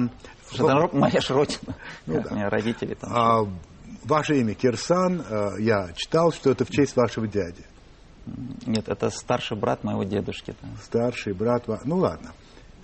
это 0.54 0.90
моя 0.94 1.22
ж 1.22 1.30
родина. 1.30 1.76
Ну, 2.06 2.22
да. 2.22 2.30
У 2.32 2.36
меня 2.36 2.50
родители 2.50 2.94
там. 2.96 3.12
А, 3.14 3.48
ваше 4.04 4.40
имя 4.40 4.54
Кирсан, 4.54 5.24
а, 5.30 5.56
я 5.60 5.90
читал, 5.96 6.32
что 6.32 6.52
это 6.52 6.66
в 6.66 6.70
честь 6.70 6.96
вашего 6.96 7.28
дяди. 7.28 7.64
Нет, 8.66 8.88
это 8.88 9.10
старший 9.10 9.58
брат 9.58 9.84
моего 9.84 10.04
дедушки. 10.04 10.56
Старший 10.84 11.34
брат, 11.34 11.66
ну 11.84 11.98
ладно. 11.98 12.32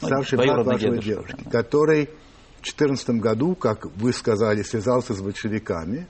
Ну, 0.02 0.08
старший 0.08 0.38
ну, 0.38 0.46
брат 0.46 0.65
вашего 0.65 0.98
дедушка, 0.98 1.10
дедушки, 1.10 1.44
да. 1.46 1.50
который 1.50 2.06
в 2.06 2.63
2014 2.63 3.10
году, 3.22 3.56
как 3.56 3.86
вы 3.96 4.12
сказали, 4.12 4.63
связался 4.63 5.13
с 5.13 5.22
большевиками. 5.22 6.08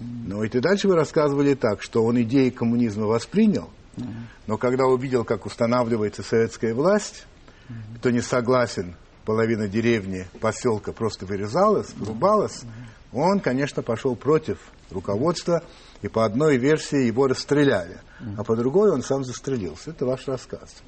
Ну 0.00 0.42
и 0.42 0.48
дальше 0.48 0.88
вы 0.88 0.96
рассказывали 0.96 1.54
так, 1.54 1.82
что 1.82 2.04
он 2.04 2.20
идеи 2.22 2.50
коммунизма 2.50 3.06
воспринял, 3.06 3.70
но 4.46 4.56
когда 4.56 4.84
увидел, 4.84 5.24
как 5.24 5.46
устанавливается 5.46 6.22
советская 6.22 6.74
власть, 6.74 7.26
кто 7.96 8.10
не 8.10 8.20
согласен, 8.20 8.96
половина 9.24 9.68
деревни, 9.68 10.26
поселка 10.40 10.92
просто 10.92 11.26
вырезалась, 11.26 11.92
вырубалась, 11.94 12.62
он, 13.12 13.40
конечно, 13.40 13.82
пошел 13.82 14.16
против 14.16 14.58
руководства, 14.90 15.62
и 16.02 16.08
по 16.08 16.24
одной 16.24 16.56
версии 16.58 17.06
его 17.06 17.26
расстреляли, 17.26 18.00
а 18.36 18.44
по 18.44 18.56
другой 18.56 18.90
он 18.90 19.02
сам 19.02 19.24
застрелился. 19.24 19.90
Это 19.90 20.04
ваш 20.04 20.26
рассказ. 20.26 20.82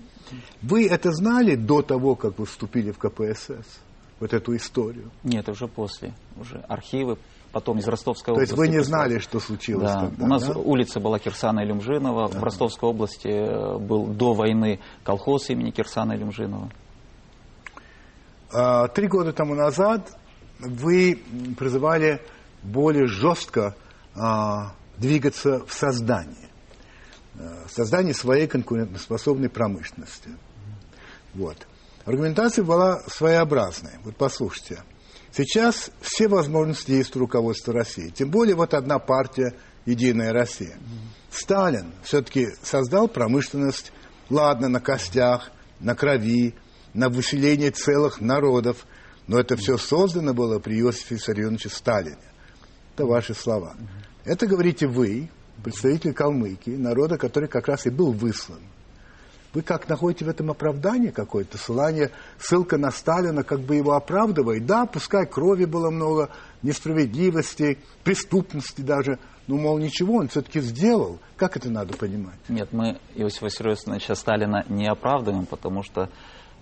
Вы 0.61 0.89
это 0.89 1.13
знали 1.13 1.55
до 1.55 1.83
того, 1.83 2.17
как 2.17 2.39
вы 2.39 2.47
вступили 2.47 2.91
в 2.91 2.99
КПСС? 2.99 3.81
Вот 4.19 4.33
эту 4.33 4.57
историю? 4.57 5.11
Нет, 5.23 5.49
уже 5.49 5.69
после. 5.69 6.15
Уже 6.41 6.59
архивы 6.69 7.19
потом 7.57 7.79
из 7.79 7.89
Ростовской 7.89 8.27
То 8.27 8.33
области. 8.33 8.55
То 8.55 8.61
есть 8.63 8.71
вы 8.71 8.77
не 8.77 8.85
знали, 8.85 9.19
что 9.19 9.41
случилось 9.41 9.91
да. 9.91 10.01
тогда, 10.01 10.25
У 10.27 10.29
нас 10.29 10.47
да? 10.47 10.59
улица 10.59 11.01
была 11.01 11.19
Кирсана 11.19 11.65
Илюмжинова. 11.65 12.29
Да. 12.29 12.39
В 12.39 12.45
Ростовской 12.45 12.91
области 12.91 13.29
э, 13.29 13.79
был 13.79 14.09
до 14.09 14.35
войны 14.35 14.79
колхоз 15.03 15.49
имени 15.49 15.71
Кирсана 15.71 16.13
Илюмжинова. 16.13 16.69
А, 18.53 18.89
три 18.89 19.09
года 19.09 19.33
тому 19.33 19.55
назад 19.55 20.19
вы 20.59 21.19
призывали 21.59 22.21
более 22.63 23.07
жестко 23.07 23.75
а, 24.15 24.75
двигаться 24.99 25.65
в 25.65 25.73
создании. 25.73 26.51
А, 27.39 27.69
создании 27.71 28.13
своей 28.13 28.49
конкурентоспособной 28.49 29.49
промышленности. 29.49 30.29
Вот. 31.33 31.57
Аргументация 32.05 32.67
была 32.67 33.01
своеобразная. 33.07 33.99
Вот 34.05 34.15
послушайте. 34.17 34.83
Сейчас 35.37 35.91
все 36.01 36.29
возможности 36.29 36.93
есть 36.93 37.15
у 37.15 37.19
руководства 37.19 37.75
России. 37.75 38.09
Тем 38.09 38.31
более 38.31 38.57
вот 38.57 38.73
одна 38.73 38.99
партия 38.99 39.53
«Единая 39.85 40.33
Россия». 40.33 40.79
Сталин 41.31 41.93
все-таки 42.03 42.47
создал 42.63 43.07
промышленность, 43.07 43.93
ладно, 44.31 44.69
на 44.71 44.81
костях, 44.81 45.51
на 45.79 45.95
крови, 45.95 46.55
на 46.95 47.11
выселении 47.11 47.69
целых 47.69 48.23
народов, 48.23 48.87
но 49.27 49.39
это 49.39 49.59
все 49.59 49.77
создано 49.77 50.33
было 50.33 50.59
при 50.59 50.81
Иосифе 50.81 51.17
Виссарионовиче 51.17 51.69
Сталине. 51.69 52.17
Это 52.95 53.05
ваши 53.05 53.35
слова. 53.35 53.77
Это 54.25 54.47
говорите 54.47 54.87
вы, 54.87 55.29
представитель 55.63 56.15
Калмыкии, 56.15 56.77
народа, 56.77 57.19
который 57.19 57.51
как 57.51 57.69
раз 57.69 57.85
и 57.85 57.91
был 57.91 58.13
выслан 58.13 58.63
вы 59.57 59.63
как 59.63 59.89
находите 59.89 60.27
в 60.27 60.29
этом 60.29 60.51
оправдание 60.51 61.11
какое-то, 61.11 61.57
ссылание, 61.57 62.11
ссылка 62.39 62.77
на 62.77 62.91
Сталина 62.91 63.43
как 63.43 63.61
бы 63.61 63.77
его 63.77 63.95
оправдывает. 63.95 64.67
Да, 64.67 64.85
пускай 64.85 65.25
крови 65.25 65.65
было 65.65 65.89
много, 65.89 66.29
несправедливости, 66.63 67.79
преступности 68.05 68.83
даже, 68.83 69.19
но, 69.47 69.57
мол, 69.57 69.79
ничего, 69.79 70.17
он 70.17 70.29
все-таки 70.29 70.61
сделал. 70.61 71.21
Как 71.39 71.57
это 71.57 71.71
надо 71.71 71.97
понимать? 71.97 72.37
Нет, 72.51 72.69
мы 72.73 72.99
Иосифа 73.15 73.47
Виссарионовича 73.47 74.15
Сталина 74.15 74.63
не 74.69 74.89
оправдываем, 74.89 75.47
потому 75.47 75.83
что 75.83 76.11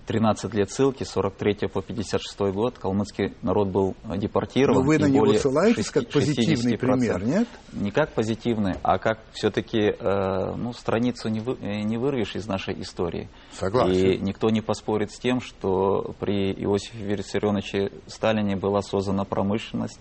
13 0.06 0.52
лет 0.54 0.70
ссылки, 0.70 1.04
43 1.04 1.68
по 1.68 1.80
56 1.82 2.38
год, 2.52 2.78
калмыцкий 2.78 3.34
народ 3.42 3.68
был 3.68 3.94
депортирован. 4.16 4.80
Но 4.80 4.86
вы 4.86 4.98
на 4.98 5.06
него 5.06 5.32
ссылаетесь 5.34 5.90
как 5.90 6.08
позитивный 6.10 6.76
пример, 6.76 7.24
нет? 7.24 7.48
Не 7.72 7.90
как 7.90 8.12
позитивный, 8.12 8.74
а 8.82 8.98
как 8.98 9.20
все-таки 9.32 9.94
э, 9.98 10.54
ну, 10.56 10.72
страницу 10.72 11.28
не, 11.28 11.40
вы, 11.40 11.56
э, 11.60 11.82
не 11.82 11.96
вырвешь 11.96 12.36
из 12.36 12.46
нашей 12.46 12.80
истории. 12.80 13.28
Согласен. 13.52 13.94
И 13.94 14.18
никто 14.18 14.50
не 14.50 14.60
поспорит 14.60 15.10
с 15.10 15.18
тем, 15.18 15.40
что 15.40 16.14
при 16.20 16.52
Иосифе 16.52 16.98
Виссарионовиче 17.04 17.90
Сталине 18.06 18.56
была 18.56 18.82
создана 18.82 19.24
промышленность, 19.24 20.00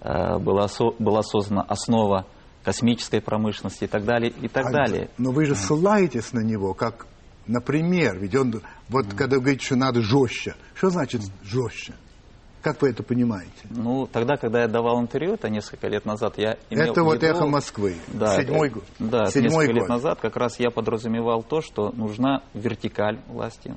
э, 0.00 0.38
была, 0.38 0.68
со, 0.68 0.90
была 0.98 1.22
создана 1.22 1.62
основа 1.62 2.26
космической 2.64 3.20
промышленности 3.20 3.84
и 3.84 3.86
так 3.86 4.04
далее, 4.04 4.30
и 4.42 4.48
так 4.48 4.66
а, 4.66 4.72
далее. 4.72 5.08
Но 5.16 5.30
вы 5.30 5.46
же 5.46 5.54
ссылаетесь 5.54 6.32
на 6.32 6.40
него 6.40 6.74
как 6.74 7.06
Например, 7.48 8.18
ведь 8.18 8.36
он, 8.36 8.60
вот 8.88 9.06
mm. 9.06 9.16
когда 9.16 9.38
говорит, 9.38 9.62
что 9.62 9.74
надо 9.74 10.02
жестче, 10.02 10.54
что 10.74 10.90
значит 10.90 11.22
жестче? 11.42 11.94
Как 12.62 12.82
вы 12.82 12.90
это 12.90 13.02
понимаете? 13.02 13.50
Ну, 13.70 14.06
тогда, 14.06 14.36
когда 14.36 14.62
я 14.62 14.68
давал 14.68 15.00
интервью, 15.00 15.34
это 15.34 15.48
несколько 15.48 15.88
лет 15.88 16.04
назад, 16.04 16.34
я 16.36 16.58
имел 16.70 16.92
Это 16.92 17.02
вот 17.02 17.22
виду, 17.22 17.26
«Эхо 17.26 17.46
Москвы», 17.46 17.96
да, 18.08 18.36
седьмой 18.36 18.68
год. 18.68 18.84
Да, 18.98 19.26
седьмой 19.26 19.44
несколько 19.44 19.72
год. 19.72 19.74
лет 19.76 19.88
назад 19.88 20.18
как 20.20 20.36
раз 20.36 20.60
я 20.60 20.70
подразумевал 20.70 21.42
то, 21.42 21.62
что 21.62 21.90
нужна 21.92 22.42
вертикаль 22.52 23.20
власти, 23.28 23.74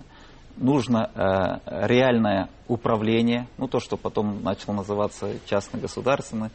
нужно 0.57 1.09
э, 1.13 1.87
реальное 1.87 2.49
управление, 2.67 3.47
ну, 3.57 3.67
то, 3.67 3.79
что 3.79 3.95
потом 3.97 4.43
начало 4.43 4.75
называться 4.75 5.29
частно-государственный 5.45 6.49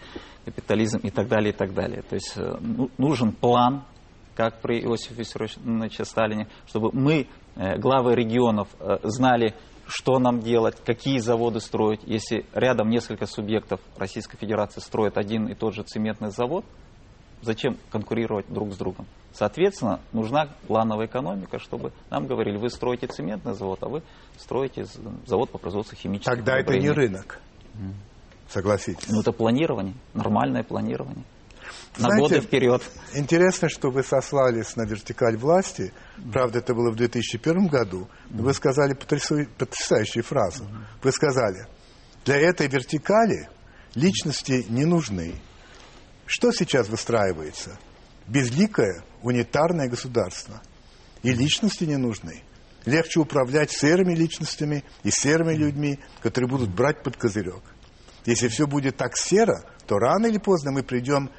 капитализм 0.44 0.98
и 0.98 1.10
так 1.10 1.28
далее, 1.28 1.52
и 1.52 1.56
так 1.56 1.72
далее. 1.72 2.02
То 2.02 2.16
есть 2.16 2.34
э, 2.36 2.56
ну, 2.60 2.90
нужен 2.98 3.32
план 3.32 3.84
как 4.36 4.60
при 4.60 4.80
Иосифе 4.80 5.14
Виссарионовиче 5.14 6.04
Сталине, 6.04 6.46
чтобы 6.66 6.90
мы, 6.92 7.26
э, 7.56 7.78
главы 7.78 8.14
регионов, 8.14 8.68
э, 8.78 8.98
знали, 9.02 9.54
что 9.86 10.18
нам 10.18 10.40
делать, 10.40 10.76
какие 10.84 11.18
заводы 11.18 11.60
строить. 11.60 12.00
Если 12.04 12.44
рядом 12.52 12.90
несколько 12.90 13.26
субъектов 13.26 13.80
Российской 13.96 14.36
Федерации 14.36 14.80
строят 14.80 15.16
один 15.16 15.46
и 15.46 15.54
тот 15.54 15.74
же 15.74 15.82
цементный 15.84 16.30
завод, 16.30 16.64
зачем 17.40 17.78
конкурировать 17.90 18.46
друг 18.52 18.72
с 18.72 18.76
другом? 18.76 19.06
Соответственно, 19.32 20.00
нужна 20.12 20.48
плановая 20.66 21.06
экономика, 21.06 21.58
чтобы 21.58 21.92
нам 22.10 22.26
говорили, 22.26 22.56
вы 22.56 22.68
строите 22.68 23.06
цементный 23.06 23.54
завод, 23.54 23.78
а 23.82 23.88
вы 23.88 24.02
строите 24.38 24.86
завод 25.26 25.50
по 25.50 25.58
производству 25.58 25.96
химических 25.96 26.34
Тогда 26.34 26.58
это 26.58 26.76
не 26.78 26.90
рынок. 26.90 27.40
Согласитесь. 28.48 29.08
Ну, 29.08 29.20
это 29.20 29.32
планирование, 29.32 29.94
нормальное 30.14 30.62
планирование. 30.62 31.24
На 31.98 32.08
Знаете, 32.08 32.20
годы 32.20 32.40
вперед. 32.40 32.82
Интересно, 33.14 33.68
что 33.70 33.90
вы 33.90 34.02
сослались 34.02 34.76
на 34.76 34.82
вертикаль 34.82 35.36
власти. 35.36 35.92
Правда, 36.30 36.58
это 36.58 36.74
было 36.74 36.90
в 36.90 36.96
2001 36.96 37.68
году. 37.68 38.08
Но 38.30 38.42
вы 38.42 38.52
сказали 38.52 38.92
потрясающую 38.92 40.22
фразу. 40.22 40.68
Вы 41.02 41.10
сказали, 41.12 41.66
для 42.24 42.36
этой 42.36 42.68
вертикали 42.68 43.48
личности 43.94 44.66
не 44.68 44.84
нужны. 44.84 45.36
Что 46.26 46.52
сейчас 46.52 46.88
выстраивается? 46.88 47.78
Безликое 48.26 49.02
унитарное 49.22 49.88
государство. 49.88 50.60
И 51.22 51.32
личности 51.32 51.84
не 51.84 51.96
нужны. 51.96 52.42
Легче 52.84 53.20
управлять 53.20 53.70
серыми 53.70 54.14
личностями 54.14 54.84
и 55.02 55.10
серыми 55.10 55.54
людьми, 55.54 55.98
которые 56.20 56.50
будут 56.50 56.70
брать 56.70 57.02
под 57.02 57.16
козырек. 57.16 57.62
Если 58.26 58.48
все 58.48 58.66
будет 58.66 58.96
так 58.96 59.16
серо, 59.16 59.64
то 59.86 59.98
рано 59.98 60.26
или 60.26 60.38
поздно 60.38 60.72
мы 60.72 60.82
придем 60.82 61.28
к 61.28 61.32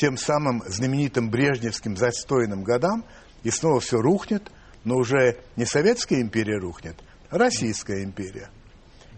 тем 0.00 0.16
самым 0.16 0.62
знаменитым 0.66 1.28
брежневским 1.28 1.94
застойным 1.94 2.64
годам, 2.64 3.04
и 3.42 3.50
снова 3.50 3.80
все 3.80 3.98
рухнет, 4.00 4.50
но 4.82 4.96
уже 4.96 5.40
не 5.56 5.66
Советская 5.66 6.22
империя 6.22 6.58
рухнет, 6.58 6.96
а 7.28 7.36
Российская 7.36 8.02
империя. 8.02 8.48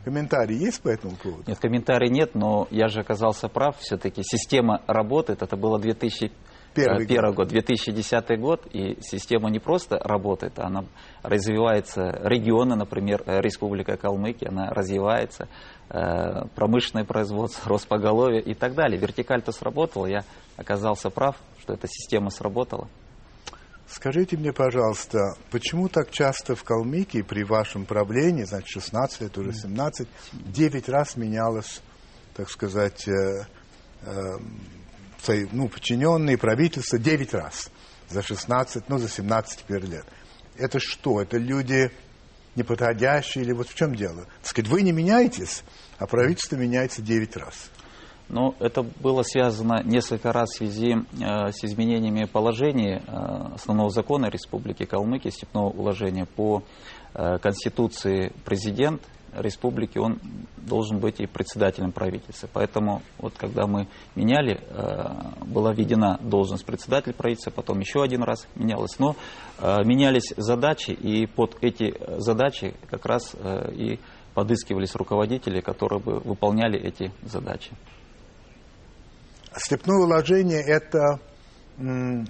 Комментарии 0.05 0.57
есть 0.57 0.83
по 0.83 0.89
этому 0.89 1.15
поводу? 1.15 1.45
Нет, 1.47 1.61
комментариев 1.61 2.11
нет, 2.11 2.35
но 2.35 2.67
я 2.73 2.89
же 2.89 2.99
оказался 2.99 3.47
прав. 3.47 3.79
Все-таки 3.79 4.23
система 4.25 4.83
работает. 4.89 5.43
Это 5.43 5.57
было 5.57 5.79
2000 5.79 6.33
Первый, 6.75 7.07
Первый 7.07 7.35
год. 7.35 7.47
год, 7.47 7.49
2010 7.49 8.41
год, 8.41 8.67
и 8.73 8.97
система 9.03 9.51
не 9.51 9.59
просто 9.59 9.99
работает, 9.99 10.59
она 10.59 10.87
развивается, 11.23 12.19
регионы, 12.23 12.77
например, 12.77 13.23
Республика 13.27 13.97
Калмыкия, 13.97 14.49
она 14.49 14.71
развивается, 14.71 15.49
э, 15.91 16.47
промышленное 16.55 17.05
производство, 17.05 17.69
Роспоголовье 17.69 18.41
и 18.41 18.55
так 18.55 18.75
далее. 18.75 18.99
Вертикаль-то 18.99 19.53
сработала, 19.53 20.07
я 20.07 20.25
оказался 20.57 21.11
прав, 21.11 21.37
что 21.61 21.75
эта 21.75 21.87
система 21.89 22.31
сработала. 22.31 22.89
Скажите 23.87 24.39
мне, 24.39 24.55
пожалуйста, 24.55 25.35
почему 25.51 25.89
так 25.91 26.11
часто 26.11 26.55
в 26.57 26.65
Калмыкии 26.65 27.21
при 27.21 27.45
вашем 27.45 27.85
правлении, 27.85 28.45
значит, 28.45 28.69
16 28.69 29.21
лет, 29.21 29.37
уже 29.37 29.53
17, 29.53 30.09
9 30.33 30.89
раз 30.89 31.17
менялось, 31.17 31.83
так 32.35 32.49
сказать, 32.49 33.07
э, 33.07 33.45
э, 34.07 34.13
ну, 35.29 35.69
подчиненные, 35.69 36.39
правительство 36.39 36.99
9 36.99 37.35
раз 37.35 37.71
за 38.09 38.23
16, 38.23 38.89
ну, 38.89 38.99
за 38.99 39.09
17 39.09 39.61
теперь 39.61 39.85
лет. 39.85 40.07
Это 40.57 40.79
что? 40.81 41.21
Это 41.21 41.39
люди 41.39 41.91
неподходящие 42.55 43.45
или 43.45 43.53
вот 43.53 43.69
в 43.69 43.75
чем 43.75 43.95
дело? 43.95 44.25
Так 44.41 44.47
сказать, 44.47 44.71
вы 44.71 44.83
не 44.83 44.93
меняетесь, 44.93 45.63
а 45.99 46.07
правительство 46.07 46.57
меняется 46.57 47.03
9 47.03 47.37
раз. 47.37 47.71
Ну, 48.29 48.55
это 48.61 48.83
было 48.83 49.23
связано 49.23 49.83
несколько 49.85 50.33
раз 50.33 50.51
в 50.51 50.57
связи 50.57 50.95
э, 50.95 51.51
с 51.51 51.65
изменениями 51.65 52.25
положений 52.25 53.03
э, 53.07 53.55
основного 53.55 53.91
закона 53.91 54.27
Республики 54.27 54.85
Калмыкия, 54.87 55.31
степного 55.31 55.69
уложения 55.69 56.25
по 56.25 56.63
э, 57.15 57.39
Конституции 57.39 58.33
президент 58.45 59.03
республики, 59.35 59.99
он 59.99 60.21
должен 60.57 60.99
быть 60.99 61.21
и 61.21 61.27
председателем 61.27 61.93
правительства. 61.93 62.49
Поэтому 62.53 63.03
вот 63.19 63.35
когда 63.37 63.67
мы 63.67 63.89
меняли, 64.15 64.61
э, 64.61 65.45
была 65.47 65.73
введена 65.73 66.19
должность 66.23 66.65
председателя 66.65 67.13
правительства, 67.13 67.51
потом 67.51 67.81
еще 67.81 68.03
один 68.03 68.23
раз 68.23 68.47
менялась. 68.55 68.99
Но 68.99 69.17
э, 69.59 69.85
менялись 69.85 70.33
задачи, 70.37 70.91
и 70.91 71.27
под 71.27 71.57
эти 71.63 71.95
задачи 72.19 72.75
как 72.91 73.07
раз 73.07 73.35
э, 73.35 73.73
и 73.73 74.01
подыскивались 74.35 74.95
руководители, 74.95 75.61
которые 75.61 76.01
бы 76.01 76.21
выполняли 76.21 76.79
эти 76.79 77.13
задачи. 77.23 77.73
Степное 79.55 79.99
уложение– 79.99 80.63
это 80.67 81.21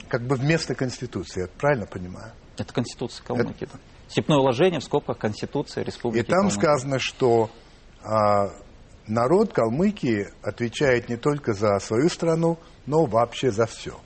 как 0.09 0.23
бы 0.23 0.37
вместо 0.37 0.75
Конституции, 0.75 1.43
я 1.43 1.49
правильно 1.59 1.87
понимаю? 1.87 2.33
Это 2.59 2.73
Конституция 2.73 3.25
Калмыкии, 3.25 3.65
это... 3.65 3.79
Степное 4.13 4.37
уложение 4.37 4.79
в 4.79 4.85
скобках 4.85 5.17
Конституции 5.19 5.83
Республики 5.83 6.23
И 6.23 6.29
там 6.29 6.41
Калмыкия. 6.49 6.59
сказано, 6.61 6.99
что 6.99 7.49
а, 8.05 8.51
народ 9.07 9.55
Калмыкии 9.55 10.29
отвечает 10.43 11.09
не 11.09 11.17
только 11.17 11.55
за 11.55 11.79
свою 11.79 12.11
страну, 12.11 12.59
но 12.85 13.07
вообще 13.07 13.51
за 13.51 13.65
все. 13.65 13.99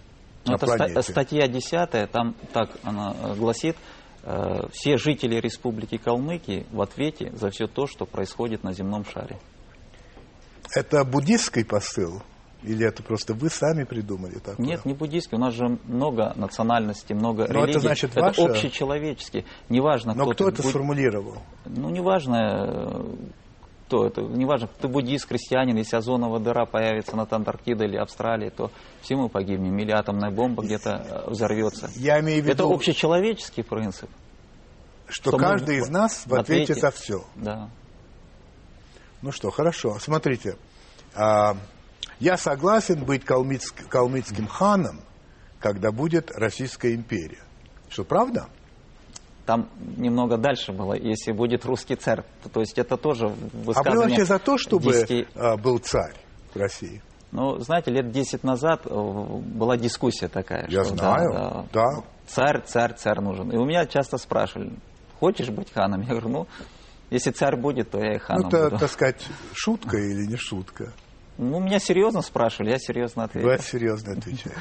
Ну, 0.45 0.55
это 0.55 0.67
ста- 0.69 1.03
статья 1.03 1.49
10, 1.49 2.09
там 2.13 2.37
так 2.53 2.71
она 2.85 3.17
э, 3.21 3.35
гласит, 3.35 3.77
э, 4.23 4.69
все 4.73 4.97
жители 4.97 5.41
Республики 5.41 5.97
Калмыкии 5.97 6.67
в 6.71 6.81
ответе 6.81 7.33
за 7.33 7.51
все 7.51 7.67
то, 7.67 7.89
что 7.89 8.07
происходит 8.07 8.63
на 8.63 8.73
земном 8.73 9.05
шаре. 9.05 9.39
Это 10.73 11.05
буддистский 11.05 11.65
посыл? 11.65 12.23
Или 12.67 12.85
это 12.85 13.03
просто 13.03 13.33
вы 13.33 13.49
сами 13.49 13.85
придумали 13.85 14.35
такое? 14.35 14.67
Нет, 14.67 14.85
не 14.85 14.93
буддийский. 14.93 15.37
У 15.37 15.41
нас 15.41 15.55
же 15.55 15.79
много 15.85 16.33
национальностей, 16.35 17.15
много 17.15 17.47
Но 17.49 17.61
религий. 17.61 17.71
это 17.71 17.81
значит 17.81 18.11
это 18.11 18.21
ваше... 18.21 18.43
общечеловеческий. 18.43 19.47
Неважно, 19.69 20.15
Но 20.15 20.25
кто, 20.25 20.33
кто 20.35 20.49
это 20.49 20.63
буд... 20.63 20.71
сформулировал? 20.73 21.39
Ну, 21.65 21.91
неважно, 21.91 23.07
кто 23.87 24.07
это. 24.07 24.23
Неважно, 24.23 24.69
ты 24.81 24.89
буддист, 24.89 25.27
крестьянин, 25.27 25.77
если 25.77 25.97
озоновая 25.97 26.41
дыра 26.41 26.67
появится 26.67 27.15
над 27.15 27.33
Антарктидой 27.33 27.87
или 27.87 27.97
Австралией, 27.97 28.51
то 28.51 28.73
все 29.01 29.15
мы 29.15 29.29
погибнем. 29.29 29.79
Или 29.79 29.93
атомная 29.93 30.33
бомба 30.33 30.65
где-то 30.65 30.91
э, 31.09 31.31
взорвется. 31.31 31.89
Я 31.95 32.19
имею 32.21 32.43
в 32.43 32.47
виду... 32.47 32.65
Это 32.65 32.75
общечеловеческий 32.75 33.63
принцип. 33.63 34.11
Что, 35.07 35.31
что 35.31 35.39
каждый 35.39 35.79
мы... 35.79 35.85
из 35.85 35.89
нас 35.89 36.27
в 36.27 36.35
ответе, 36.35 36.73
ответе 36.73 36.81
за 36.81 36.91
все. 36.91 37.25
Да. 37.37 37.71
Ну 39.23 39.31
что, 39.31 39.53
хорошо. 39.53 39.99
Смотрите. 40.01 40.57
А, 41.15 41.57
я 42.21 42.37
согласен 42.37 43.05
быть 43.05 43.25
калмыцк, 43.25 43.89
калмыцким 43.89 44.47
ханом, 44.47 45.01
когда 45.61 45.93
будет 45.93 46.31
Российская 46.31 46.95
империя. 46.95 47.43
Что, 47.89 48.05
правда? 48.05 48.49
Там 49.45 49.69
немного 49.97 50.39
дальше 50.39 50.73
было, 50.73 50.95
если 50.95 51.33
будет 51.33 51.65
русский 51.65 51.95
царь. 51.95 52.25
То 52.53 52.61
есть 52.61 52.79
это 52.79 52.97
тоже 52.97 53.29
высказывание... 53.29 53.93
А 53.93 53.95
вы 53.95 54.09
вообще 54.09 54.25
за 54.25 54.39
то, 54.39 54.59
чтобы 54.59 54.93
10... 54.93 55.29
А, 55.37 55.57
был 55.57 55.79
царь 55.79 56.15
в 56.53 56.59
России? 56.59 57.01
Ну, 57.31 57.59
знаете, 57.59 57.91
лет 57.91 58.11
10 58.11 58.43
назад 58.45 58.87
э, 58.87 58.91
была 58.91 59.77
дискуссия 59.77 60.29
такая. 60.29 60.67
Я 60.69 60.85
что, 60.85 60.97
знаю, 60.97 61.33
да, 61.33 61.51
да. 61.51 61.65
да. 61.73 62.03
Царь, 62.27 62.63
царь, 62.65 62.95
царь 62.95 63.21
нужен. 63.21 63.51
И 63.53 63.57
у 63.57 63.65
меня 63.65 63.87
часто 63.87 64.17
спрашивали, 64.17 64.73
хочешь 65.21 65.51
быть 65.51 65.73
ханом? 65.73 66.01
Я 66.03 66.09
говорю, 66.09 66.29
ну, 66.29 66.47
если 67.11 67.31
царь 67.31 67.57
будет, 67.57 67.91
то 67.91 67.99
я 67.99 68.15
и 68.15 68.19
ханом 68.19 68.45
ну, 68.45 68.49
это, 68.49 68.65
буду. 68.71 68.79
так 68.79 68.91
сказать, 68.91 69.27
шутка 69.53 69.97
или 69.97 70.27
не 70.27 70.37
шутка? 70.37 70.93
Ну, 71.39 71.61
меня 71.61 71.79
серьезно 71.79 72.23
спрашивали, 72.23 72.71
я 72.71 72.79
серьезно 72.79 73.25
ответил. 73.25 73.49
Вы 73.49 73.59
серьезно 73.59 74.13
отвечаете. 74.13 74.57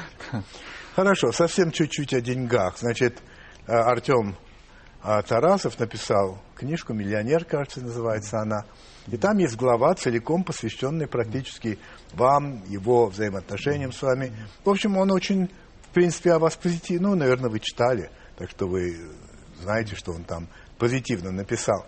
Хорошо, 0.94 1.32
совсем 1.32 1.70
чуть-чуть 1.70 2.12
о 2.12 2.20
деньгах. 2.20 2.76
Значит, 2.78 3.18
э, 3.66 3.72
Артем 3.72 4.36
э, 5.02 5.22
Тарасов 5.22 5.78
написал 5.78 6.38
книжку 6.54 6.92
«Миллионер», 6.92 7.44
кажется, 7.44 7.80
называется 7.80 8.38
она. 8.40 8.66
И 9.06 9.16
там 9.16 9.38
есть 9.38 9.56
глава, 9.56 9.94
целиком 9.94 10.44
посвященная 10.44 11.06
практически 11.06 11.78
вам, 12.12 12.62
его 12.66 13.06
взаимоотношениям 13.06 13.92
с 13.92 14.02
вами. 14.02 14.32
В 14.64 14.68
общем, 14.68 14.98
он 14.98 15.10
очень, 15.12 15.50
в 15.82 15.94
принципе, 15.94 16.32
о 16.32 16.38
вас 16.38 16.56
позитивно. 16.56 17.10
Ну, 17.10 17.14
наверное, 17.14 17.50
вы 17.50 17.60
читали, 17.60 18.10
так 18.36 18.50
что 18.50 18.66
вы 18.66 18.98
знаете, 19.62 19.94
что 19.94 20.12
он 20.12 20.24
там 20.24 20.48
позитивно 20.78 21.30
написал. 21.30 21.86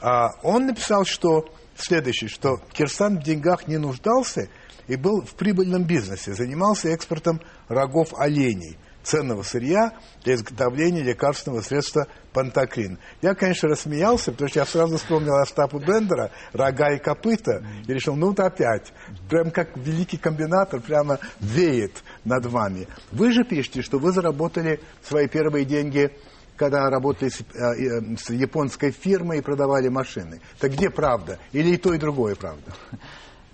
А 0.00 0.28
он 0.42 0.66
написал, 0.66 1.04
что 1.04 1.46
следующее, 1.82 2.28
что 2.28 2.60
Кирсан 2.72 3.18
в 3.18 3.22
деньгах 3.22 3.68
не 3.68 3.78
нуждался 3.78 4.48
и 4.88 4.96
был 4.96 5.22
в 5.22 5.34
прибыльном 5.34 5.84
бизнесе, 5.84 6.34
занимался 6.34 6.88
экспортом 6.88 7.40
рогов 7.68 8.14
оленей, 8.16 8.78
ценного 9.06 9.42
сырья 9.42 9.92
для 10.24 10.34
изготовления 10.34 11.02
лекарственного 11.02 11.60
средства 11.60 12.08
пантокрин. 12.32 12.98
Я, 13.22 13.34
конечно, 13.34 13.68
рассмеялся, 13.68 14.32
потому 14.32 14.48
что 14.48 14.58
я 14.58 14.66
сразу 14.66 14.98
вспомнил 14.98 15.36
Остапу 15.36 15.78
Бендера, 15.78 16.32
рога 16.52 16.92
и 16.92 16.98
копыта, 16.98 17.64
и 17.86 17.92
решил, 17.92 18.16
ну 18.16 18.28
вот 18.28 18.40
опять, 18.40 18.92
прям 19.30 19.50
как 19.50 19.76
великий 19.76 20.16
комбинатор, 20.16 20.80
прямо 20.80 21.20
веет 21.40 22.02
над 22.24 22.46
вами. 22.46 22.88
Вы 23.12 23.32
же 23.32 23.44
пишете, 23.44 23.82
что 23.82 23.98
вы 23.98 24.12
заработали 24.12 24.80
свои 25.02 25.28
первые 25.28 25.64
деньги 25.64 26.12
когда 26.56 26.90
работали 26.90 27.28
с, 27.28 27.40
э, 27.40 28.16
с 28.16 28.30
японской 28.30 28.90
фирмой 28.90 29.38
и 29.38 29.40
продавали 29.40 29.88
машины. 29.88 30.40
Так 30.58 30.72
где 30.72 30.90
правда? 30.90 31.38
Или 31.52 31.74
и 31.74 31.76
то, 31.76 31.94
и 31.94 31.98
другое 31.98 32.34
правда? 32.34 32.72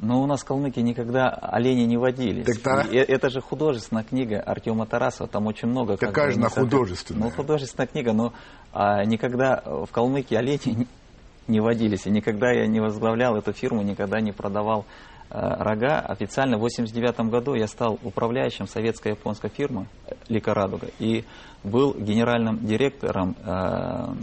Но 0.03 0.21
у 0.21 0.27
нас 0.27 0.41
в 0.41 0.45
Калмыкии 0.45 0.81
никогда 0.81 1.29
олени 1.29 1.83
не 1.83 1.97
водились. 1.97 2.45
Так, 2.45 2.61
да. 2.63 2.83
и, 2.91 2.97
это 2.97 3.31
же 3.31 3.41
художественная 3.41 4.03
книга 4.03 4.41
Артема 4.41 4.85
Тарасова, 4.85 5.29
там 5.29 5.47
очень 5.47 5.69
много... 5.69 5.97
Какая 5.97 6.33
же 6.33 6.39
она 6.39 6.49
художественная? 6.49 7.25
Ну, 7.25 7.31
художественная 7.31 7.87
книга, 7.87 8.13
но 8.13 8.33
а, 8.73 9.05
никогда 9.05 9.63
в 9.65 9.87
Калмыкии 9.93 10.35
олени 10.35 10.89
не 11.47 11.61
водились. 11.61 12.07
И 12.07 12.11
никогда 12.11 12.51
я 12.51 12.67
не 12.67 12.81
возглавлял 12.81 13.37
эту 13.37 13.53
фирму, 13.53 13.83
никогда 13.83 14.21
не 14.21 14.33
продавал 14.33 14.87
э, 15.31 15.39
рога. 15.39 16.01
Официально 16.01 16.57
в 16.57 16.63
89 16.63 17.31
году 17.31 17.55
я 17.55 17.69
стал 17.69 18.01
управляющим 18.03 18.67
советско-японской 18.67 19.51
фирмы 19.51 19.87
«Лика 20.29 20.53
Радуга» 20.53 20.89
и 20.99 21.25
был 21.65 21.95
генеральным 21.95 22.65
директором, 22.65 23.37
э, 23.45 24.15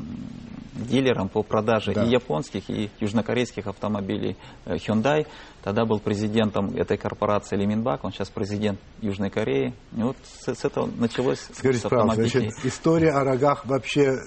дилером 0.75 1.29
по 1.29 1.43
продаже 1.43 1.93
Да. 1.93 2.03
и 2.03 2.09
японских, 2.09 2.69
и 2.69 2.89
южнокорейских 2.99 3.67
автомобилей 3.67 4.37
э, 4.65 4.75
Hyundai. 4.75 5.27
Тогда 5.63 5.85
был 5.85 5.99
президентом 5.99 6.75
этой 6.75 6.97
корпорации 6.97 7.57
Ли 7.57 7.65
Минбак, 7.65 8.03
он 8.03 8.11
сейчас 8.11 8.29
президент 8.29 8.79
Южной 9.01 9.29
Кореи. 9.29 9.73
И 9.95 10.01
вот 10.01 10.15
с, 10.23 10.53
с 10.53 10.65
этого 10.65 10.85
началось 10.97 11.39
Скажите, 11.53 11.87
с 11.87 11.89
правда, 11.89 12.15
значит, 12.15 12.53
история 12.63 13.11
о 13.11 13.23
рогах 13.23 13.65
вообще 13.65 14.15
э, 14.15 14.17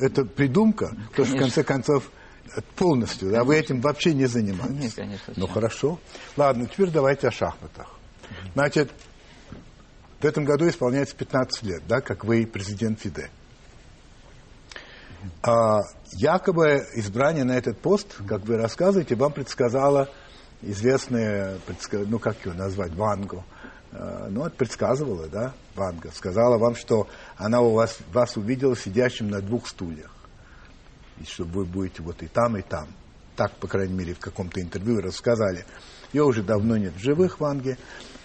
это 0.00 0.24
придумка? 0.24 0.88
То, 1.14 1.24
что 1.24 1.34
в 1.34 1.36
Конечно. 1.36 1.38
конце 1.38 1.64
концов 1.64 2.10
э, 2.56 2.60
полностью, 2.76 3.30
да, 3.30 3.44
вы 3.44 3.56
этим 3.56 3.80
вообще 3.80 4.14
не 4.14 4.26
занимаетесь? 4.26 4.82
Нет, 4.82 4.94
конечно, 4.94 5.34
Ну 5.36 5.46
хорошо. 5.46 5.98
Ладно, 6.36 6.66
теперь 6.66 6.90
давайте 6.90 7.28
о 7.28 7.30
шахматах. 7.30 7.94
Значит, 8.54 8.90
в 10.20 10.24
этом 10.24 10.44
году 10.44 10.68
исполняется 10.68 11.14
15 11.16 11.62
лет, 11.62 11.82
да, 11.86 12.00
как 12.00 12.24
вы 12.24 12.46
президент 12.46 13.00
ФИДЕ. 13.00 13.30
А, 15.42 15.80
якобы 16.12 16.86
избрание 16.94 17.44
на 17.44 17.56
этот 17.56 17.78
пост, 17.78 18.16
как 18.26 18.42
вы 18.42 18.56
рассказываете, 18.56 19.14
вам 19.14 19.32
предсказала 19.32 20.08
известная, 20.62 21.58
ну 21.92 22.18
как 22.18 22.44
ее 22.44 22.52
назвать, 22.52 22.94
Ванго. 22.94 23.44
А, 23.92 24.28
Ну, 24.28 24.48
предсказывала, 24.50 25.28
да, 25.28 25.54
Ванга. 25.74 26.10
Сказала 26.12 26.58
вам, 26.58 26.74
что 26.74 27.08
она 27.36 27.60
у 27.60 27.72
вас, 27.72 27.98
вас 28.12 28.36
увидела 28.36 28.76
сидящим 28.76 29.30
на 29.30 29.40
двух 29.40 29.68
стульях. 29.68 30.10
И 31.18 31.24
что 31.24 31.44
вы 31.44 31.64
будете 31.64 32.02
вот 32.02 32.22
и 32.22 32.26
там, 32.26 32.56
и 32.56 32.62
там. 32.62 32.88
Так, 33.34 33.52
по 33.56 33.66
крайней 33.66 33.94
мере, 33.94 34.14
в 34.14 34.18
каком-то 34.18 34.60
интервью 34.60 35.00
рассказали. 35.00 35.64
Ее 36.12 36.24
уже 36.24 36.42
давно 36.42 36.76
нет 36.76 36.94
в 36.94 36.98
живых, 36.98 37.40
Ванге. 37.40 37.78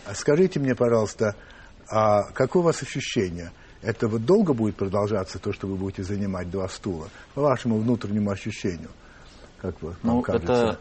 А 0.06 0.16
скажите 0.16 0.60
мне, 0.60 0.76
пожалуйста, 0.76 1.36
а 1.94 2.24
какое 2.34 2.64
у 2.64 2.66
вас 2.66 2.82
ощущение? 2.82 3.52
Это 3.84 4.08
вот 4.08 4.26
долго 4.26 4.54
будет 4.54 4.78
продолжаться, 4.78 5.38
то, 5.38 5.54
что 5.54 5.68
вы 5.68 5.76
будете 5.76 6.02
занимать 6.04 6.50
два 6.50 6.68
стула? 6.68 7.10
По 7.36 7.42
вашему 7.42 7.78
внутреннему 7.78 8.32
ощущению? 8.32 8.90
Как 9.62 9.80
вы, 9.82 9.96
Ну, 10.02 10.22
кажется? 10.22 10.54
это 10.54 10.80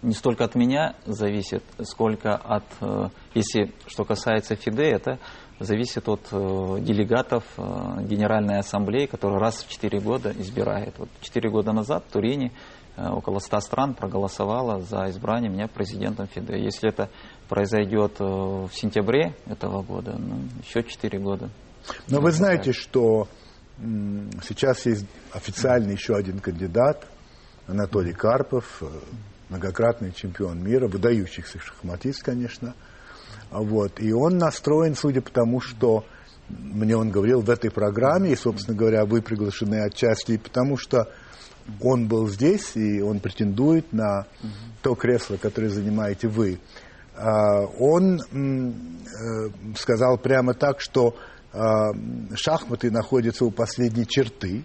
не 0.00 0.14
столько 0.14 0.44
от 0.44 0.54
меня 0.54 0.94
зависит, 1.04 1.62
сколько 1.82 2.36
от, 2.36 2.64
э, 2.80 3.08
если 3.34 3.72
что 3.86 4.04
касается 4.04 4.56
ФИДЕ, 4.56 4.84
это 4.84 5.18
зависит 5.60 6.08
от 6.08 6.20
э, 6.32 6.76
делегатов 6.80 7.44
э, 7.58 7.62
Генеральной 8.04 8.58
Ассамблеи, 8.58 9.06
которая 9.06 9.40
раз 9.40 9.62
в 9.62 9.68
4 9.68 10.00
года 10.00 10.32
избирает. 10.38 10.94
Вот 10.98 11.10
4 11.20 11.50
года 11.50 11.72
назад 11.72 12.04
в 12.08 12.12
Турине 12.12 12.52
около 12.96 13.40
100 13.40 13.60
стран 13.60 13.94
проголосовало 13.94 14.80
за 14.80 15.10
избрание 15.10 15.50
меня 15.50 15.68
президентом 15.68 16.28
ФИДЕ. 16.28 16.62
Если 16.64 16.88
это 16.88 17.10
произойдет 17.48 18.16
э, 18.20 18.24
в 18.24 18.70
сентябре 18.72 19.34
этого 19.46 19.82
года, 19.82 20.16
ну, 20.18 20.40
еще 20.66 20.82
4 20.82 21.18
года. 21.18 21.50
Но 22.08 22.16
Ну, 22.16 22.20
вы 22.20 22.28
это 22.30 22.38
знаете, 22.38 22.72
что 22.72 23.28
сейчас 23.78 24.86
есть 24.86 25.06
официально 25.32 25.90
еще 25.92 26.14
один 26.16 26.38
кандидат, 26.40 27.06
Анатолий 27.66 28.12
Карпов, 28.12 28.78
э, 28.80 28.86
многократный 29.48 30.12
чемпион 30.12 30.62
мира, 30.62 30.88
выдающийся 30.88 31.58
шахматист, 31.58 32.22
конечно. 32.22 32.74
А 33.50 33.60
Вот. 33.60 34.00
И 34.00 34.12
он 34.12 34.38
настроен, 34.38 34.94
судя 34.94 35.20
по 35.20 35.30
тому, 35.30 35.60
что 35.60 36.04
мне 36.48 36.96
он 36.96 37.10
говорил 37.10 37.40
в 37.40 37.50
этой 37.50 37.70
программе, 37.70 38.32
и, 38.32 38.36
собственно 38.36 38.76
говоря, 38.76 39.04
вы 39.04 39.20
приглашены 39.22 39.84
отчасти, 39.84 40.36
потому 40.36 40.76
что 40.76 41.08
он 41.80 42.06
был 42.06 42.28
здесь, 42.28 42.76
и 42.76 43.00
он 43.02 43.18
претендует 43.18 43.92
на 43.92 44.26
то 44.82 44.94
кресло, 44.94 45.36
которое 45.36 45.68
занимаете 45.68 46.28
вы. 46.28 46.58
А, 47.16 47.64
Он 47.78 48.20
э, 48.20 49.74
сказал 49.76 50.18
прямо 50.18 50.52
так, 50.54 50.80
что 50.80 51.16
а, 51.52 51.92
шахматы 52.34 52.90
находятся 52.90 53.46
у 53.46 53.50
последней 53.50 54.06
черты, 54.06 54.64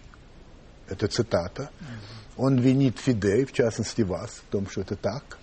это 0.90 1.08
цитата. 1.08 1.70
Он 2.36 2.60
винит 2.60 3.00
Фиде, 3.00 3.46
в 3.46 3.54
частности 3.54 4.02
вас, 4.02 4.42
в 4.48 4.52
том, 4.52 4.70
что 4.70 4.82
это 4.82 4.98
так. 4.98 5.38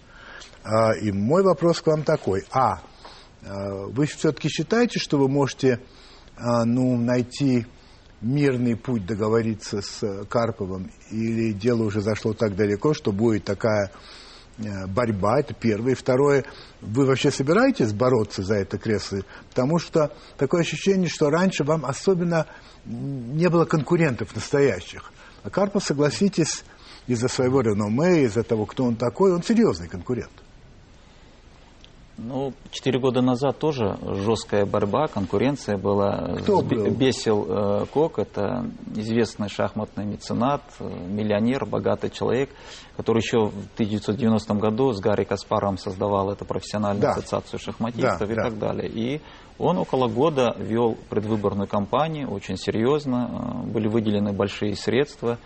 А, 0.62 0.92
И 0.94 1.10
мой 1.10 1.42
вопрос 1.42 1.80
к 1.80 1.86
вам 1.86 2.02
такой. 2.02 2.44
А, 2.50 2.82
вы 3.40 4.04
все-таки 4.06 4.48
считаете, 4.48 4.98
что 4.98 5.16
вы 5.16 5.28
можете 5.28 5.80
ну, 6.36 6.96
найти 6.98 7.66
мирный 8.20 8.76
путь 8.76 9.06
договориться 9.06 9.80
с 9.80 10.24
Карповым, 10.26 10.90
или 11.10 11.52
дело 11.52 11.84
уже 11.84 12.00
зашло 12.00 12.32
так 12.34 12.56
далеко, 12.56 12.94
что 12.94 13.12
будет 13.12 13.44
такая 13.44 13.90
борьба, 14.88 15.40
это 15.40 15.54
первое. 15.54 15.92
И 15.92 15.94
второе, 15.94 16.44
вы 16.80 17.06
вообще 17.06 17.30
собираетесь 17.30 17.92
бороться 17.92 18.42
за 18.42 18.54
это 18.54 18.78
кресло? 18.78 19.20
Потому 19.50 19.78
что 19.78 20.12
такое 20.36 20.62
ощущение, 20.62 21.08
что 21.08 21.30
раньше 21.30 21.64
вам 21.64 21.86
особенно 21.86 22.46
не 22.84 23.48
было 23.48 23.64
конкурентов 23.64 24.34
настоящих. 24.34 25.12
А 25.42 25.50
Карпов, 25.50 25.84
согласитесь, 25.84 26.64
из-за 27.08 27.28
своего 27.28 27.62
реноме, 27.62 28.24
из-за 28.24 28.44
того, 28.44 28.66
кто 28.66 28.84
он 28.84 28.94
такой, 28.94 29.32
он 29.32 29.42
серьезный 29.42 29.88
конкурент. 29.88 30.30
Ну, 32.20 32.52
четыре 32.72 32.98
года 32.98 33.22
назад 33.22 33.58
тоже 33.58 33.96
жесткая 34.02 34.66
борьба, 34.66 35.06
конкуренция 35.06 35.78
была. 35.78 36.34
Кто 36.42 36.62
был? 36.62 36.90
Бесил 36.90 37.46
э, 37.48 37.86
Кок, 37.92 38.18
это 38.18 38.66
известный 38.96 39.48
шахматный 39.48 40.04
меценат, 40.04 40.62
э, 40.80 40.84
миллионер, 40.84 41.64
богатый 41.64 42.10
человек, 42.10 42.50
который 42.96 43.18
еще 43.18 43.46
в 43.46 43.72
1990 43.74 44.54
году 44.54 44.92
с 44.92 45.00
Гарри 45.00 45.22
Каспаром 45.22 45.78
создавал 45.78 46.32
эту 46.32 46.44
профессиональную 46.44 47.02
Да. 47.02 47.10
ассоциацию 47.12 47.60
шахматистов 47.60 48.26
Да, 48.26 48.32
и 48.32 48.34
да. 48.34 48.42
так 48.42 48.58
далее. 48.58 48.90
И 48.92 49.20
он 49.56 49.78
около 49.78 50.08
года 50.08 50.56
вел 50.58 50.96
предвыборную 51.10 51.68
кампанию 51.68 52.28
очень 52.28 52.56
серьезно, 52.56 53.62
э, 53.64 53.66
были 53.70 53.86
выделены 53.86 54.32
большие 54.32 54.74
средства, 54.74 55.38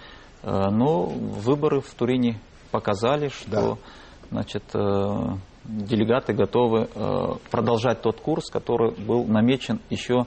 э, 0.43 0.51
но 0.71 1.03
выборы 1.05 1.83
в 1.83 1.93
Турине 1.93 2.41
показали, 2.71 3.29
что 3.29 3.77
значит, 4.31 4.65
э, 4.73 5.27
делегаты 5.65 6.33
готовы 6.33 6.89
э, 6.95 7.29
продолжать 7.51 8.03
тот 8.03 8.21
курс, 8.21 8.51
который 8.51 8.93
был 8.93 9.25
намечен 9.25 9.81
еще 9.91 10.27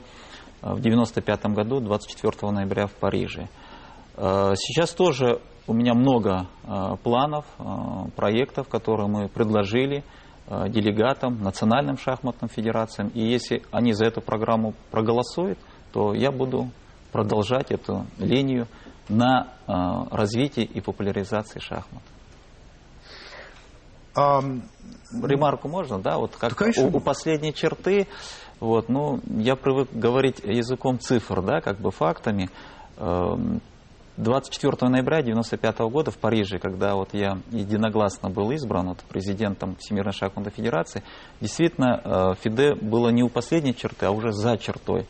э, 0.62 0.70
в 0.70 0.80
1995 0.80 1.46
году, 1.48 1.80
24 1.80 2.52
ноября 2.52 2.88
в 2.88 2.94
Париже. 2.94 3.48
Э, 4.16 4.54
Сейчас 4.56 4.94
тоже 4.94 5.42
у 5.68 5.74
меня 5.74 5.96
много 5.96 6.46
планов, 7.02 7.46
проектов, 8.16 8.70
которые 8.70 9.08
мы 9.08 9.28
предложили 9.28 10.04
делегатам, 10.48 11.42
национальным 11.42 11.98
шахматным 11.98 12.50
федерациям. 12.50 13.08
И 13.16 13.22
если 13.22 13.64
они 13.72 13.94
за 13.94 14.06
эту 14.06 14.22
программу 14.22 14.76
проголосуют, 14.92 15.58
то 15.92 16.14
я 16.14 16.32
буду 16.32 16.70
продолжать 17.12 17.72
эту 17.72 18.06
линию 18.20 18.68
на 19.10 19.48
развитии 19.66 20.64
и 20.64 20.82
популяризации 20.82 21.58
шахмат. 21.58 22.04
Ремарку 24.16 25.68
можно, 25.68 26.00
да? 26.00 26.18
Вот 26.18 26.36
как 26.36 26.52
Да, 26.52 26.56
конечно. 26.56 26.86
у, 26.86 26.98
у 26.98 27.00
последней 27.00 27.54
черты, 27.54 28.08
вот, 28.60 28.90
ну, 28.90 29.20
я 29.28 29.56
привык 29.56 29.90
говорить 29.92 30.40
языком 30.44 31.00
цифр, 31.00 31.42
да, 31.42 31.62
как 31.62 31.80
бы 31.80 31.92
фактами. 31.92 32.50
Эм, 32.98 33.62
24 34.18 34.90
ноября 34.90 35.18
1995 35.18 35.80
года 35.92 36.12
в 36.12 36.18
Париже, 36.18 36.58
когда 36.58 36.96
вот 36.96 37.10
я 37.14 37.40
единогласно 37.52 38.30
был 38.30 38.52
избран 38.52 38.88
вот, 38.90 39.00
президентом 39.10 39.76
Всемирной 39.78 40.14
шахматной 40.14 40.54
федерации, 40.54 41.04
действительно 41.42 42.02
э, 42.04 42.34
ФИДЕ 42.42 42.76
было 42.76 43.10
не 43.10 43.24
у 43.24 43.30
последней 43.30 43.76
черты, 43.76 44.06
а 44.06 44.12
уже 44.12 44.32
за 44.32 44.58
чертой. 44.58 45.06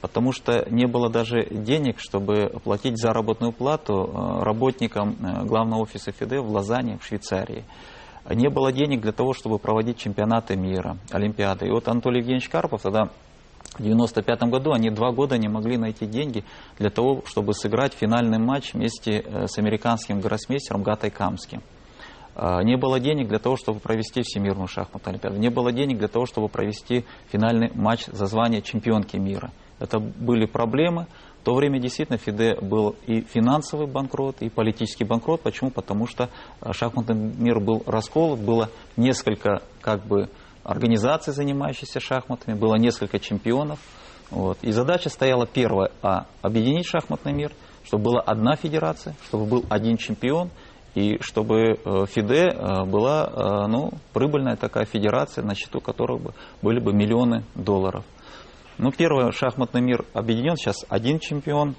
Потому 0.00 0.32
что 0.32 0.66
не 0.70 0.86
было 0.86 1.08
даже 1.08 1.46
денег, 1.50 1.98
чтобы 1.98 2.44
оплатить 2.44 2.98
заработную 2.98 3.52
плату 3.52 3.94
э, 3.94 4.42
работникам 4.42 5.16
э, 5.20 5.44
главного 5.44 5.82
офиса 5.82 6.10
ФИДЕ 6.10 6.40
в 6.40 6.50
Лозанне, 6.50 6.98
в 6.98 7.04
Швейцарии. 7.04 7.64
Не 8.34 8.48
было 8.50 8.72
денег 8.72 9.00
для 9.00 9.12
того, 9.12 9.32
чтобы 9.32 9.58
проводить 9.58 9.98
чемпионаты 9.98 10.56
мира, 10.56 10.98
Олимпиады. 11.10 11.66
И 11.66 11.70
вот 11.70 11.88
Анатолий 11.88 12.18
Евгеньевич 12.18 12.48
Карпов 12.48 12.82
тогда 12.82 13.04
в 13.04 13.80
1995 13.80 14.42
году 14.50 14.72
они 14.72 14.90
два 14.90 15.12
года 15.12 15.38
не 15.38 15.48
могли 15.48 15.76
найти 15.76 16.06
деньги 16.06 16.44
для 16.78 16.90
того, 16.90 17.22
чтобы 17.26 17.54
сыграть 17.54 17.94
финальный 17.94 18.38
матч 18.38 18.74
вместе 18.74 19.20
э, 19.20 19.46
с 19.46 19.56
американским 19.58 20.20
гроссмейстером 20.20 20.82
Гатой 20.82 21.10
Камским. 21.10 21.62
А, 22.34 22.62
Не 22.62 22.76
было 22.76 23.00
денег 23.00 23.28
для 23.28 23.38
того, 23.38 23.56
чтобы 23.56 23.80
провести 23.80 24.22
Всемирную 24.22 24.68
шахматную 24.68 25.14
олимпиаду. 25.14 25.38
Не 25.38 25.50
было 25.50 25.72
денег 25.72 25.98
для 25.98 26.08
того, 26.08 26.24
чтобы 26.24 26.48
провести 26.48 27.04
финальный 27.32 27.70
матч 27.74 28.06
за 28.06 28.26
звание 28.26 28.62
чемпионки 28.62 29.16
мира. 29.16 29.50
Это 29.80 29.98
были 29.98 30.46
проблемы. 30.46 31.06
В 31.40 31.44
то 31.44 31.54
время 31.54 31.80
действительно 31.80 32.18
ФИДЕ 32.18 32.60
был 32.60 32.96
и 33.06 33.22
финансовый 33.22 33.86
банкрот, 33.86 34.42
и 34.42 34.48
политический 34.48 35.04
банкрот. 35.04 35.40
Почему? 35.40 35.70
Потому 35.70 36.06
что 36.06 36.28
а, 36.60 36.72
шахматный 36.72 37.14
мир 37.14 37.60
был 37.60 37.82
расколот, 37.86 38.40
было 38.40 38.70
несколько 38.96 39.62
как 39.80 40.04
бы 40.04 40.28
организаций, 40.64 41.32
занимающихся 41.32 42.00
шахматами, 42.00 42.54
было 42.54 42.74
несколько 42.76 43.18
чемпионов. 43.18 43.78
Вот. 44.30 44.58
И 44.62 44.72
задача 44.72 45.08
стояла 45.08 45.46
первая, 45.46 45.90
а 46.02 46.26
объединить 46.42 46.86
шахматный 46.86 47.32
мир, 47.32 47.52
чтобы 47.84 48.04
была 48.04 48.20
одна 48.20 48.56
федерация, 48.56 49.14
чтобы 49.28 49.46
был 49.46 49.64
один 49.70 49.96
чемпион, 49.96 50.50
и 50.94 51.18
чтобы 51.20 51.78
э, 51.84 52.06
ФИДЕ 52.06 52.48
э, 52.48 52.84
была 52.84 53.30
э, 53.30 53.66
ну, 53.68 53.92
прибыльная 54.12 54.56
такая 54.56 54.84
федерация, 54.84 55.44
на 55.44 55.54
счету 55.54 55.80
которой 55.80 56.18
бы 56.18 56.34
были 56.60 56.80
бы 56.80 56.92
миллионы 56.92 57.44
долларов. 57.54 58.04
Ну, 58.78 58.92
первый 58.92 59.32
шахматный 59.32 59.80
мир 59.80 60.04
объединен, 60.14 60.56
сейчас 60.56 60.86
один 60.88 61.18
чемпион, 61.18 61.74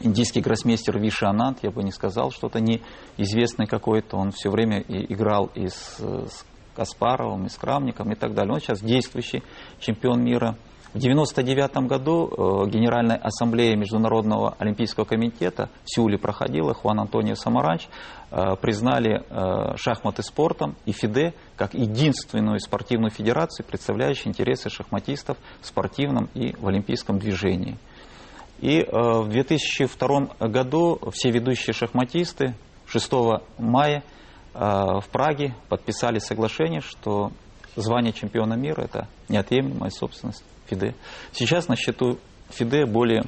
индийский 0.00 0.40
гроссмейстер 0.40 0.96
Виши 1.00 1.26
Анант, 1.26 1.58
я 1.62 1.72
бы 1.72 1.82
не 1.82 1.90
сказал, 1.90 2.30
что-то 2.30 2.60
неизвестный 2.60 3.66
какой-то, 3.66 4.16
он 4.16 4.30
все 4.30 4.48
время 4.48 4.80
и 4.80 5.12
играл 5.12 5.50
и 5.56 5.66
с, 5.66 5.98
с 5.98 6.46
Каспаровым, 6.76 7.46
и 7.46 7.48
с 7.48 7.56
Крамником 7.56 8.12
и 8.12 8.14
так 8.14 8.34
далее. 8.34 8.54
Он 8.54 8.60
сейчас 8.60 8.80
действующий 8.80 9.42
чемпион 9.80 10.22
мира– 10.22 10.56
в 10.94 10.96
1999 10.96 11.86
году 11.86 12.28
э, 12.28 12.70
Генеральная 12.70 13.18
ассамблея 13.18 13.76
Международного 13.76 14.54
олимпийского 14.58 15.04
комитета 15.04 15.68
в 15.84 15.94
Сеуле 15.94 16.16
проходила, 16.16 16.72
Хуан 16.72 17.00
Антонио 17.00 17.34
Самаранч, 17.34 17.88
э, 18.30 18.56
признали 18.58 19.22
э, 19.28 19.76
шахматы 19.76 20.22
спортом 20.22 20.76
и 20.86 20.92
ФИДЕ 20.92 21.34
как 21.56 21.74
единственную 21.74 22.58
спортивную 22.60 23.10
федерацию, 23.10 23.66
представляющую 23.66 24.28
интересы 24.28 24.70
шахматистов 24.70 25.36
в 25.60 25.66
спортивном 25.66 26.30
и 26.32 26.54
в 26.56 26.66
олимпийском 26.66 27.18
движении. 27.18 27.76
И 28.60 28.84
в 28.90 29.28
2002 29.28 30.48
году 30.48 30.98
все 31.12 31.30
ведущие 31.30 31.74
шахматисты 31.74 32.54
6 32.86 33.12
мая 33.58 34.02
в 34.52 35.04
Праге 35.12 35.54
подписали 35.68 36.18
соглашение, 36.18 36.80
что 36.80 37.30
звание 37.76 38.12
чемпиона 38.12 38.54
мира– 38.54 38.82
это 38.82 39.06
неотъемлемая 39.28 39.90
собственность 39.90 40.42
ФИДЕ. 40.68 40.94
Сейчас 41.32 41.68
на 41.68 41.76
счету 41.76 42.18
ФИДЕ 42.50 42.86
более 42.86 43.24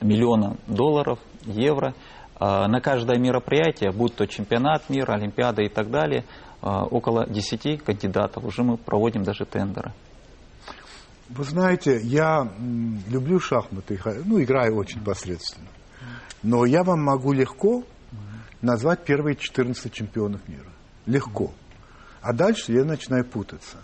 миллиона 0.00 0.56
долларов, 0.66 1.18
евро. 1.44 1.94
А, 2.36 2.66
на 2.68 2.80
каждое 2.80 3.18
мероприятие, 3.18 3.92
будь 3.92 4.14
то 4.14 4.26
чемпионат 4.26 4.90
мира, 4.90 5.14
Олимпиада 5.14 5.62
и 5.62 5.68
так 5.68 5.90
далее, 5.90 6.24
а, 6.60 6.84
около 6.84 7.26
10 7.26 7.78
кандидатов. 7.78 8.44
Уже 8.44 8.62
мы 8.62 8.76
проводим 8.76 9.22
даже 9.22 9.44
тендеры. 9.44 9.92
Вы 11.28 11.44
знаете, 11.44 12.00
я 12.02 12.46
люблю 13.08 13.40
шахматы, 13.40 13.98
ну, 14.26 14.42
играю 14.42 14.76
очень 14.76 15.02
посредственно. 15.02 15.68
Но 16.42 16.66
я 16.66 16.82
вам 16.82 17.02
могу 17.02 17.32
легко 17.32 17.82
назвать 18.60 19.04
первые 19.04 19.36
14 19.36 19.90
чемпионов 19.92 20.46
мира. 20.48 20.70
Легко. 21.06 21.52
А 22.20 22.32
дальше 22.32 22.72
я 22.72 22.84
начинаю 22.84 23.24
путаться 23.24 23.78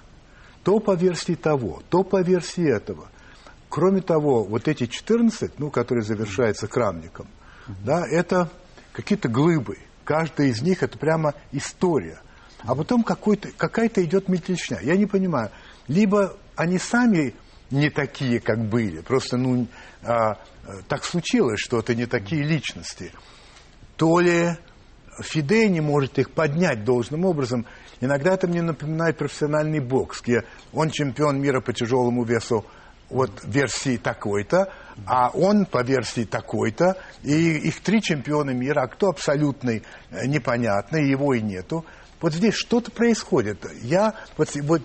то 0.64 0.78
по 0.78 0.94
версии 0.94 1.34
того, 1.34 1.82
то 1.88 2.02
по 2.02 2.22
версии 2.22 2.68
этого. 2.68 3.08
Кроме 3.68 4.00
того, 4.00 4.44
вот 4.44 4.68
эти 4.68 4.86
14, 4.86 5.58
ну, 5.58 5.70
которые 5.70 6.02
завершаются 6.02 6.66
крамником, 6.66 7.28
да, 7.84 8.04
это 8.06 8.50
какие-то 8.92 9.28
глыбы. 9.28 9.78
Каждая 10.04 10.48
из 10.48 10.60
них 10.60 10.82
это 10.82 10.98
прямо 10.98 11.34
история. 11.52 12.20
А 12.62 12.74
потом 12.74 13.04
какая-то 13.04 14.04
идет 14.04 14.28
метличня. 14.28 14.80
Я 14.82 14.96
не 14.96 15.06
понимаю. 15.06 15.50
Либо 15.86 16.36
они 16.56 16.78
сами 16.78 17.34
не 17.70 17.88
такие, 17.88 18.40
как 18.40 18.68
были, 18.68 19.00
просто 19.00 19.36
ну, 19.36 19.66
а, 20.02 20.38
так 20.88 21.04
случилось, 21.04 21.60
что 21.60 21.78
это 21.78 21.94
не 21.94 22.06
такие 22.06 22.42
личности, 22.42 23.12
то 23.96 24.18
ли 24.18 24.56
Фиде 25.22 25.68
не 25.68 25.80
может 25.80 26.18
их 26.18 26.30
поднять 26.30 26.84
должным 26.84 27.24
образом. 27.24 27.66
Иногда 28.00 28.32
это 28.32 28.48
мне 28.48 28.62
напоминает 28.62 29.18
профессиональный 29.18 29.80
бокс, 29.80 30.22
где 30.22 30.44
он 30.72 30.90
чемпион 30.90 31.40
мира 31.40 31.60
по 31.60 31.72
тяжелому 31.72 32.24
весу 32.24 32.64
вот 33.10 33.30
версии 33.44 33.96
такой-то, 33.96 34.72
а 35.04 35.30
он 35.30 35.66
по 35.66 35.82
версии 35.82 36.24
такой-то, 36.24 36.96
и 37.22 37.58
их 37.58 37.80
три 37.80 38.00
чемпиона 38.00 38.50
мира, 38.50 38.82
а 38.82 38.86
кто 38.86 39.08
абсолютный, 39.08 39.82
э, 40.10 40.26
непонятный, 40.26 41.10
его 41.10 41.34
и 41.34 41.42
нету. 41.42 41.84
Вот 42.20 42.34
здесь 42.34 42.54
что-то 42.54 42.90
происходит. 42.90 43.66
Я, 43.82 44.14
вот, 44.36 44.48
вот, 44.62 44.82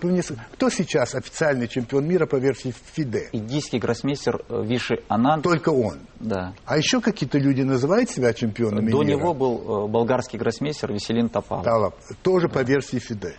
кто 0.52 0.70
сейчас 0.70 1.14
официальный 1.14 1.68
чемпион 1.68 2.06
мира 2.06 2.26
по 2.26 2.36
версии 2.36 2.74
ФИДЕ? 2.94 3.28
Индийский 3.32 3.78
гроссмейстер 3.78 4.42
э, 4.48 4.62
Виши 4.64 5.02
Ананд. 5.08 5.44
Только 5.44 5.68
он? 5.68 5.98
Да. 6.18 6.54
А 6.64 6.78
еще 6.78 7.00
какие-то 7.00 7.38
люди 7.38 7.60
называют 7.60 8.08
себя 8.08 8.32
чемпионами 8.32 8.90
До 8.90 9.02
мира? 9.02 9.18
него 9.18 9.34
был 9.34 9.84
э, 9.84 9.88
болгарский 9.88 10.38
гроссмейстер 10.38 10.92
Веселин 10.92 11.28
Топалов. 11.28 11.64
Талап. 11.64 11.94
Тоже 12.22 12.48
по 12.48 12.62
версии 12.62 12.98
ФИДЕ. 12.98 13.36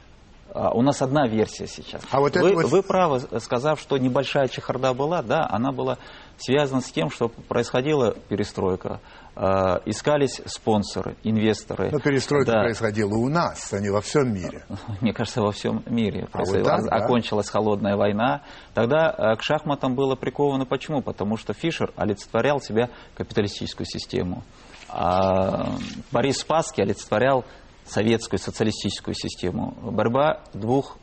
А, 0.57 0.71
у 0.71 0.81
нас 0.81 1.01
одна 1.01 1.27
версия 1.27 1.67
сейчас. 1.67 2.01
А 2.09 2.19
вот 2.19 2.35
вы, 2.35 2.53
вот... 2.53 2.65
вы 2.65 2.81
правы, 2.81 3.21
сказав, 3.39 3.79
что 3.79 3.97
небольшая 3.97 4.47
чехарда 4.47 4.93
была, 4.93 5.21
да, 5.21 5.47
она 5.49 5.71
была 5.71 5.97
связана 6.37 6.81
с 6.81 6.91
тем, 6.91 7.09
что 7.09 7.29
происходила 7.29 8.15
перестройка. 8.29 8.99
Э, 9.39 9.81
искались 9.85 10.41
спонсоры, 10.47 11.15
инвесторы. 11.21 11.91
Но 11.91 11.99
перестройка 11.99 12.53
да. 12.53 12.59
происходила 12.61 13.13
у 13.13 13.29
нас, 13.29 13.71
а 13.71 13.79
не 13.79 13.91
во 13.91 14.01
всем 14.01 14.33
мире. 14.33 14.65
Мне 15.01 15.13
кажется, 15.13 15.43
во 15.43 15.51
всем 15.51 15.83
мире. 15.85 16.27
А 16.31 16.39
вот 16.39 16.63
так, 16.63 16.81
Окончилась 16.89 17.45
да? 17.45 17.51
холодная 17.51 17.95
война. 17.95 18.41
Тогда 18.73 19.13
э, 19.15 19.35
к 19.35 19.43
шахматам 19.43 19.93
было 19.93 20.15
приковано 20.15 20.65
почему? 20.65 21.03
Потому 21.03 21.37
что 21.37 21.53
Фишер 21.53 21.93
олицетворял 21.95 22.59
себя 22.59 22.89
капиталистическую 23.13 23.85
систему. 23.85 24.43
А 24.89 25.75
Борис 26.11 26.39
Спасский 26.39 26.81
олицетворял 26.81 27.45
советскую 27.85 28.39
социалистическую 28.39 29.13
систему. 29.13 29.77
Борьба 29.83 30.41
двух 30.55 30.97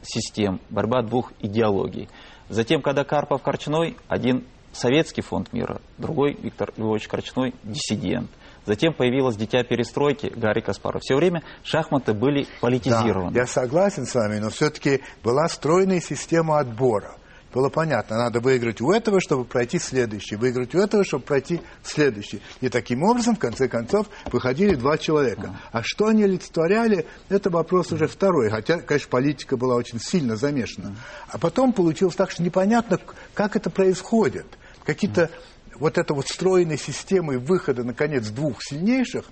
систем, 0.00 0.58
борьба 0.70 1.02
двух 1.02 1.34
идеологий. 1.40 2.08
Затем, 2.48 2.80
когда 2.80 3.04
Карпов 3.04 3.42
Корчной, 3.42 3.98
один 4.08 4.46
Советский 4.74 5.22
фонд 5.22 5.52
мира, 5.52 5.80
другой 5.98 6.36
Виктор 6.40 6.72
Львович 6.76 7.08
Корчной, 7.08 7.54
диссидент. 7.62 8.30
Затем 8.66 8.94
появилось 8.94 9.36
«Дитя 9.36 9.62
перестройки» 9.62 10.32
Гарри 10.34 10.60
Каспаров. 10.60 11.02
Все 11.02 11.16
время 11.16 11.42
шахматы 11.62 12.14
были 12.14 12.46
политизированы. 12.60 13.32
Да, 13.32 13.40
я 13.40 13.46
согласен 13.46 14.06
с 14.06 14.14
вами, 14.14 14.38
но 14.38 14.50
все-таки 14.50 15.02
была 15.22 15.48
стройная 15.48 16.00
система 16.00 16.58
отбора. 16.58 17.16
Было 17.52 17.68
понятно, 17.68 18.16
надо 18.16 18.40
выиграть 18.40 18.80
у 18.80 18.90
этого, 18.90 19.20
чтобы 19.20 19.44
пройти 19.44 19.78
следующий, 19.78 20.34
выиграть 20.34 20.74
у 20.74 20.78
этого, 20.80 21.04
чтобы 21.04 21.22
пройти 21.22 21.60
следующий. 21.84 22.42
И 22.60 22.68
таким 22.68 23.04
образом, 23.04 23.36
в 23.36 23.38
конце 23.38 23.68
концов, 23.68 24.08
выходили 24.32 24.74
два 24.74 24.98
человека. 24.98 25.56
А 25.70 25.82
что 25.84 26.06
они 26.06 26.24
олицетворяли, 26.24 27.06
это 27.28 27.50
вопрос 27.50 27.92
уже 27.92 28.08
второй. 28.08 28.50
Хотя, 28.50 28.80
конечно, 28.80 29.08
политика 29.08 29.56
была 29.56 29.76
очень 29.76 30.00
сильно 30.00 30.34
замешана. 30.34 30.96
А 31.28 31.38
потом 31.38 31.72
получилось 31.72 32.16
так, 32.16 32.32
что 32.32 32.42
непонятно, 32.42 32.98
как 33.34 33.54
это 33.54 33.70
происходит 33.70 34.46
какие-то 34.84 35.30
вот 35.78 35.98
эта 35.98 36.14
вот 36.14 36.26
стройная 36.26 36.76
система 36.76 37.34
и 37.34 37.36
выхода, 37.36 37.82
наконец, 37.84 38.28
двух 38.28 38.62
сильнейших, 38.62 39.24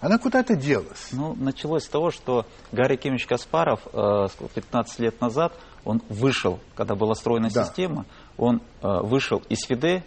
она 0.00 0.18
куда-то 0.18 0.56
делась. 0.56 1.08
Ну, 1.12 1.34
началось 1.34 1.84
с 1.84 1.88
того, 1.88 2.10
что 2.10 2.46
Гарри 2.72 2.96
Кимович 2.96 3.26
Каспаров 3.26 3.80
э, 3.92 4.28
15 4.54 4.98
лет 5.00 5.20
назад, 5.20 5.52
он 5.84 6.02
вышел, 6.08 6.58
когда 6.74 6.94
была 6.94 7.14
стройная 7.14 7.50
да. 7.50 7.64
система, 7.64 8.06
он 8.36 8.62
э, 8.82 8.86
вышел 9.02 9.42
из 9.48 9.58
ФИДЕ 9.66 10.02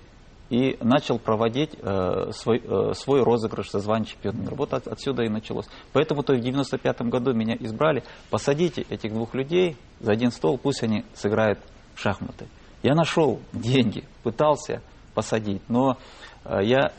и 0.49 0.77
начал 0.81 1.17
проводить 1.17 1.71
э, 1.81 2.31
свой, 2.31 2.61
э, 2.63 2.93
свой 2.93 3.23
розыгрыш 3.23 3.71
за 3.71 3.79
звание 3.79 4.05
чемпиона 4.05 4.41
мира. 4.41 4.55
Вот 4.55 4.73
от, 4.73 4.87
отсюда 4.87 5.23
и 5.23 5.29
началось. 5.29 5.65
Поэтому 5.93 6.21
то 6.21 6.33
в 6.33 6.39
95 6.39 7.01
году 7.03 7.33
меня 7.33 7.55
избрали. 7.59 8.03
Посадите 8.29 8.85
этих 8.89 9.13
двух 9.13 9.33
людей 9.33 9.77
за 9.99 10.11
один 10.11 10.31
стол, 10.31 10.57
пусть 10.57 10.83
они 10.83 11.05
сыграют 11.15 11.59
в 11.95 11.99
шахматы. 11.99 12.47
Я 12.83 12.93
нашел 12.93 13.39
деньги, 13.53 14.03
пытался 14.23 14.81
посадить. 15.13 15.61
Но 15.69 15.97
э, 16.45 16.59
я 16.63 16.91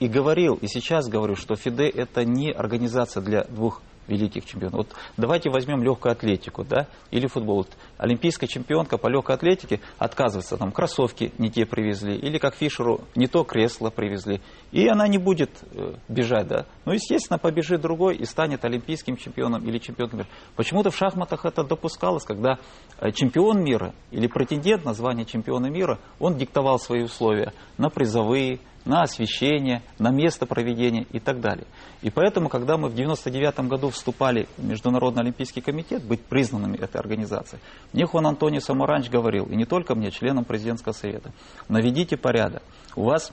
и 0.00 0.08
говорил, 0.08 0.54
и 0.54 0.66
сейчас 0.66 1.08
говорю, 1.08 1.36
что 1.36 1.54
ФИДЕ 1.54 1.88
это 1.88 2.24
не 2.24 2.50
организация 2.50 3.22
для 3.22 3.44
двух 3.44 3.80
великих 4.06 4.44
чемпионов. 4.44 4.74
Вот 4.74 4.88
давайте 5.16 5.50
возьмем 5.50 5.82
легкую 5.82 6.12
атлетику, 6.12 6.64
да, 6.64 6.86
или 7.10 7.26
футбол. 7.26 7.58
Вот 7.58 7.68
олимпийская 7.98 8.48
чемпионка 8.48 8.98
по 8.98 9.08
легкой 9.08 9.36
атлетике 9.36 9.80
отказывается, 9.98 10.56
там 10.56 10.72
кроссовки 10.72 11.32
не 11.38 11.50
те 11.50 11.66
привезли, 11.66 12.16
или 12.16 12.38
как 12.38 12.54
Фишеру 12.54 13.02
не 13.14 13.26
то 13.26 13.44
кресло 13.44 13.90
привезли, 13.90 14.40
и 14.70 14.86
она 14.88 15.06
не 15.08 15.18
будет 15.18 15.50
э, 15.72 15.94
бежать, 16.08 16.48
да. 16.48 16.66
Ну, 16.84 16.92
естественно, 16.92 17.38
побежит 17.38 17.80
другой 17.80 18.16
и 18.16 18.24
станет 18.24 18.64
олимпийским 18.64 19.16
чемпионом 19.16 19.64
или 19.64 19.78
чемпионом 19.78 20.18
мира. 20.18 20.28
Почему-то 20.56 20.90
в 20.90 20.96
шахматах 20.96 21.44
это 21.44 21.64
допускалось, 21.64 22.24
когда 22.24 22.58
э, 22.98 23.10
чемпион 23.12 23.62
мира 23.62 23.94
или 24.10 24.26
претендент 24.26 24.84
на 24.84 24.94
звание 24.94 25.24
чемпиона 25.24 25.66
мира, 25.66 25.98
он 26.18 26.36
диктовал 26.36 26.78
свои 26.78 27.02
условия 27.02 27.52
на 27.78 27.88
призовые, 27.88 28.60
на 28.84 29.02
освещение, 29.02 29.82
на 29.98 30.10
место 30.10 30.46
проведения 30.46 31.06
и 31.12 31.20
так 31.20 31.40
далее. 31.40 31.66
И 32.02 32.10
поэтому, 32.10 32.48
когда 32.48 32.76
мы 32.76 32.88
в 32.88 32.92
1999 32.92 33.68
году 33.68 33.90
вступали 33.90 34.48
в 34.56 34.64
Международный 34.64 35.22
Олимпийский 35.22 35.60
комитет, 35.60 36.04
быть 36.04 36.22
признанными 36.22 36.76
этой 36.76 37.00
организацией, 37.00 37.60
мне 37.92 38.06
Хуан 38.06 38.26
Антонио 38.26 38.60
Самаранч 38.60 39.08
говорил, 39.08 39.46
и 39.46 39.56
не 39.56 39.64
только 39.64 39.94
мне, 39.94 40.10
членам 40.10 40.44
президентского 40.44 40.92
совета, 40.92 41.32
наведите 41.68 42.16
порядок. 42.16 42.62
У 42.96 43.04
вас 43.04 43.32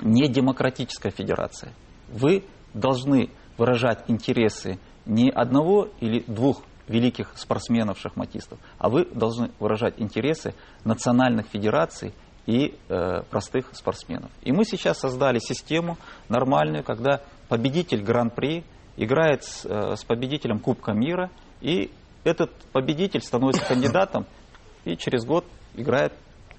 не 0.00 0.28
демократическая 0.28 1.10
федерация. 1.10 1.72
Вы 2.08 2.44
должны 2.74 3.30
выражать 3.56 4.04
интересы 4.08 4.78
не 5.06 5.30
одного 5.30 5.88
или 6.00 6.24
двух 6.26 6.62
великих 6.88 7.32
спортсменов-шахматистов, 7.36 8.58
а 8.78 8.90
вы 8.90 9.06
должны 9.06 9.50
выражать 9.58 9.94
интересы 9.98 10.54
национальных 10.84 11.46
федераций 11.46 12.12
и 12.46 12.74
э, 12.88 13.22
простых 13.30 13.70
спортсменов. 13.72 14.30
И 14.42 14.52
мы 14.52 14.64
сейчас 14.64 14.98
создали 14.98 15.38
систему 15.38 15.96
нормальную, 16.28 16.84
когда 16.84 17.22
победитель 17.48 18.02
Гран-при 18.02 18.64
играет 18.96 19.44
с, 19.44 19.64
э, 19.64 19.96
с 19.96 20.04
победителем 20.04 20.58
Кубка 20.58 20.92
мира, 20.92 21.30
и 21.60 21.90
этот 22.24 22.50
победитель 22.72 23.22
становится 23.22 23.64
кандидатом 23.64 24.26
и 24.84 24.96
через 24.96 25.24
год 25.24 25.44
играет 25.74 26.12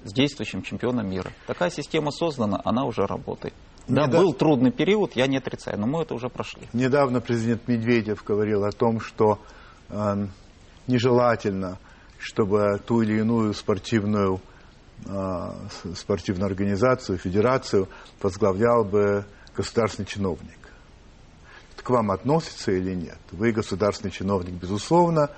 с 0.04 0.14
действующим 0.14 0.62
чемпионом 0.62 1.10
мира. 1.10 1.32
Такая 1.48 1.70
система 1.70 2.12
создана, 2.12 2.62
она 2.64 2.86
уже 2.86 3.06
работает. 3.06 3.54
Да, 3.88 4.08
Недав- 4.08 4.22
был 4.22 4.34
трудный 4.34 4.72
период, 4.72 5.16
я 5.16 5.28
не 5.28 5.38
отрицаю, 5.38 5.80
но 5.80 5.86
мы 5.86 6.02
это 6.02 6.16
уже 6.16 6.30
прошли. 6.30 6.64
Недавно 6.74 7.22
президент 7.22 7.68
Медведев 7.68 8.24
говорил 8.24 8.66
о 8.66 8.72
том, 8.72 9.00
что 9.00 9.40
э, 9.90 10.28
нежелательно, 10.88 11.78
чтобы 12.18 12.80
ту 12.86 13.02
или 13.02 13.20
иную 13.20 13.54
спортивную, 13.54 14.40
спортивную 15.96 16.48
организацию, 16.48 17.18
федерацию 17.18 17.88
возглавлял 18.22 18.84
бы 18.84 19.26
государственный 19.56 20.06
чиновник. 20.06 20.58
Это 21.74 21.84
к 21.84 21.90
вам 21.90 22.12
относится 22.12 22.72
или 22.72 22.94
нет? 22.94 23.20
Вы 23.32 23.52
государственный 23.52 24.12
чиновник, 24.12 24.54
безусловно. 24.54 25.30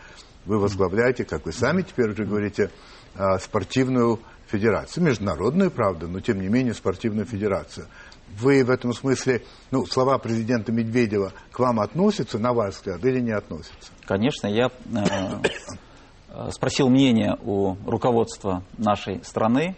Вы 0.45 0.59
возглавляете, 0.59 1.25
как 1.25 1.45
вы 1.45 1.51
сами 1.51 1.81
теперь 1.81 2.11
уже 2.11 2.23
говорите, 2.23 2.71
э, 3.15 3.39
спортивную 3.39 4.19
федерацию. 4.47 5.03
Международную, 5.03 5.71
правда, 5.71 6.07
но 6.07 6.21
тем 6.21 6.39
не 6.41 6.47
менее 6.47 6.73
спортивную 6.73 7.25
федерацию. 7.25 7.87
Вы 8.39 8.63
в 8.63 8.69
этом 8.69 8.93
смысле, 8.93 9.43
ну, 9.71 9.85
слова 9.85 10.17
президента 10.17 10.71
Медведева 10.71 11.33
к 11.51 11.59
вам 11.59 11.79
относятся, 11.79 12.39
на 12.39 12.53
ваш 12.53 12.75
взгляд, 12.75 13.03
или 13.05 13.19
не 13.19 13.31
относятся? 13.31 13.91
Конечно, 14.05 14.47
я 14.47 14.67
э, 14.67 15.41
спросил 16.51 16.89
мнение 16.89 17.37
у 17.43 17.75
руководства 17.85 18.63
нашей 18.77 19.23
страны, 19.23 19.75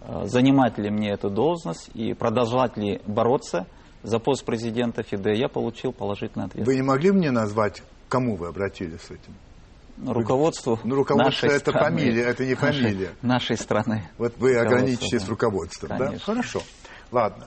э, 0.00 0.24
занимать 0.26 0.78
ли 0.78 0.90
мне 0.90 1.10
эту 1.10 1.30
должность 1.30 1.90
и 1.94 2.14
продолжать 2.14 2.76
ли 2.76 3.00
бороться 3.06 3.66
за 4.02 4.18
пост 4.18 4.44
президента 4.44 5.02
ФИДЕ. 5.02 5.34
Я 5.34 5.48
получил 5.48 5.92
положительный 5.92 6.46
ответ. 6.46 6.66
Вы 6.66 6.74
не 6.76 6.82
могли 6.82 7.10
мне 7.10 7.30
назвать, 7.30 7.82
кому 8.08 8.36
вы 8.36 8.48
обратились 8.48 9.00
с 9.00 9.10
этим? 9.10 9.34
Руководству 10.06 10.78
Ну, 10.82 10.96
руководство 10.96 11.46
нашей 11.46 11.56
это 11.56 11.70
страны. 11.70 11.96
фамилия, 11.98 12.22
это 12.24 12.44
не 12.44 12.54
Нашей- 12.54 12.80
фамилия. 12.82 13.10
Нашей 13.22 13.56
страны. 13.56 14.10
Вот 14.18 14.34
вы 14.38 14.56
ограничитесь 14.56 15.22
да. 15.22 15.30
руководством, 15.30 15.96
да? 15.96 16.12
Хорошо. 16.18 16.60
Ладно. 17.12 17.46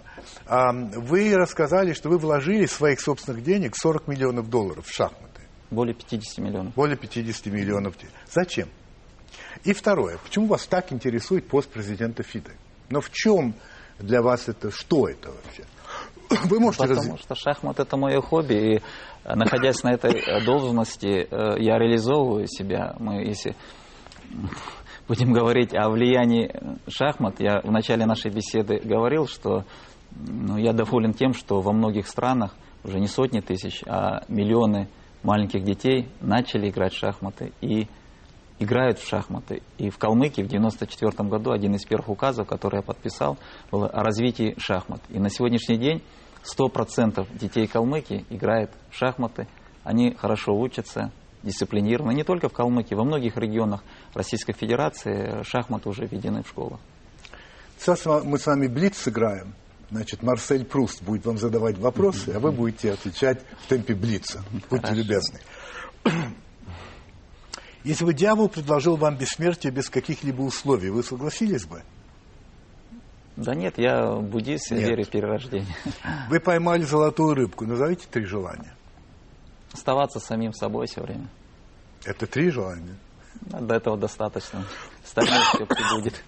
Вы 0.96 1.36
рассказали, 1.36 1.92
что 1.92 2.08
вы 2.10 2.18
вложили 2.18 2.66
своих 2.66 3.02
собственных 3.02 3.44
денег 3.44 3.76
40 3.76 4.08
миллионов 4.08 4.50
долларов 4.50 4.86
в 4.86 4.94
шахматы. 4.94 5.27
Более 5.70 5.94
50 5.94 6.38
миллионов. 6.40 6.74
Более 6.76 6.98
50 6.98 7.46
миллионов. 7.48 7.96
Зачем? 8.32 8.70
И 9.64 9.74
второе. 9.74 10.18
Почему 10.24 10.48
вас 10.48 10.66
так 10.66 10.94
интересует 10.94 11.48
пост 11.48 11.70
президента 11.70 12.24
ФИДE? 12.24 12.52
Но 12.90 13.02
в 13.02 13.12
чем 13.12 13.54
для 14.00 14.22
вас 14.22 14.48
это, 14.48 14.72
что 14.72 15.08
это 15.08 15.32
вообще? 15.32 15.66
Вы 16.50 16.60
можете 16.60 16.84
Потому 16.84 17.00
разъяснить? 17.00 17.22
что 17.22 17.36
шахмат 17.36 17.80
это 17.80 17.98
мое 17.98 18.22
хобби, 18.22 18.54
и 18.54 18.76
э, 18.78 19.36
находясь 19.36 19.84
на 19.84 19.94
этой 19.94 20.14
э, 20.14 20.46
должности, 20.46 21.28
э, 21.30 21.60
я 21.60 21.78
реализовываю 21.78 22.48
себя. 22.48 22.96
Мы, 23.00 23.26
если 23.26 23.56
будем 25.08 25.34
говорить 25.34 25.74
о 25.74 25.90
влиянии 25.90 26.54
шахмат, 26.88 27.40
я 27.40 27.62
в 27.62 27.72
начале 27.72 28.06
нашей 28.06 28.32
беседы 28.32 28.80
говорил, 28.80 29.28
что 29.28 29.66
ну, 30.12 30.58
я 30.58 30.74
доволен 30.74 31.14
тем, 31.14 31.34
что 31.34 31.62
во 31.62 31.74
многих 31.74 32.08
странах 32.08 32.56
уже 32.84 33.00
не 33.00 33.08
сотни 33.08 33.42
тысяч, 33.42 33.84
а 33.86 34.24
миллионы 34.28 34.88
маленьких 35.28 35.64
детей 35.64 36.08
начали 36.22 36.70
играть 36.70 36.94
в 36.94 36.98
шахматы 36.98 37.52
и 37.60 37.88
играют 38.60 38.98
в 38.98 39.08
шахматы. 39.08 39.62
И 39.78 39.90
в 39.90 39.98
Калмыкии 39.98 40.42
в 40.42 40.48
1994 40.48 41.30
году 41.30 41.52
один 41.52 41.76
из 41.76 41.84
первых 41.84 42.10
указов, 42.10 42.48
который 42.48 42.78
я 42.78 42.82
подписал, 42.82 43.38
был 43.70 43.84
о 43.84 44.04
развитии 44.04 44.56
шахмат. 44.58 45.02
И 45.10 45.20
на 45.20 45.30
сегодняшний 45.30 45.78
день 45.78 46.02
100% 46.58 47.28
детей 47.38 47.68
Калмыкии 47.68 48.26
играют 48.30 48.72
в 48.90 48.96
шахматы. 48.96 49.48
Они 49.84 50.14
хорошо 50.14 50.58
учатся, 50.58 51.12
дисциплинированы. 51.44 52.14
Не 52.14 52.24
только 52.24 52.48
в 52.48 52.54
Калмыкии, 52.54 52.96
во 52.96 53.04
многих 53.04 53.36
регионах 53.36 53.84
Российской 54.14 54.54
Федерации 54.54 55.44
шахматы 55.44 55.90
уже 55.90 56.06
введены 56.06 56.42
в 56.42 56.48
школах. 56.48 56.80
Сейчас 57.78 58.06
мы 58.06 58.40
с 58.40 58.48
вами 58.48 58.68
блиц 58.68 58.98
сыграем. 58.98 59.54
Значит, 59.90 60.22
Марсель 60.22 60.66
Пруст 60.66 61.02
будет 61.02 61.26
вам 61.26 61.38
задавать 61.38 61.78
вопросы, 61.78 62.30
а 62.32 62.40
вы 62.40 62.52
будете 62.52 62.92
отвечать 62.92 63.42
в 63.64 63.68
темпе 63.68 63.96
блица. 63.96 64.44
Будьте 64.70 64.88
Хорошо. 64.88 64.94
любезны. 64.94 65.40
Если 67.84 68.04
бы 68.04 68.14
дьявол 68.14 68.50
предложил 68.50 68.98
вам 68.98 69.18
бессмертие 69.18 69.72
без 69.72 69.90
каких-либо 69.90 70.42
условий, 70.42 70.90
вы 70.90 71.04
согласились 71.04 71.66
бы? 71.66 71.84
Да 73.38 73.54
нет, 73.54 73.78
я 73.78 74.16
буддист, 74.16 74.72
Нет. 74.72 74.82
верю 74.90 75.06
в 75.06 75.10
перерождение. 75.10 75.74
Вы 76.28 76.40
поймали 76.40 76.82
золотую 76.82 77.36
рыбку. 77.36 77.66
Назовите 77.66 78.08
три 78.12 78.26
желания. 78.26 78.74
Оставаться 79.72 80.20
самим 80.20 80.54
собой 80.54 80.88
все 80.88 81.02
время. 81.02 81.30
Это 82.04 82.26
три 82.26 82.50
желания. 82.50 82.98
До 83.42 83.76
этого 83.76 83.96
достаточно. 83.96 84.66
Остальное 85.06 85.40
все 85.54 85.66
прибудет. 85.66 86.24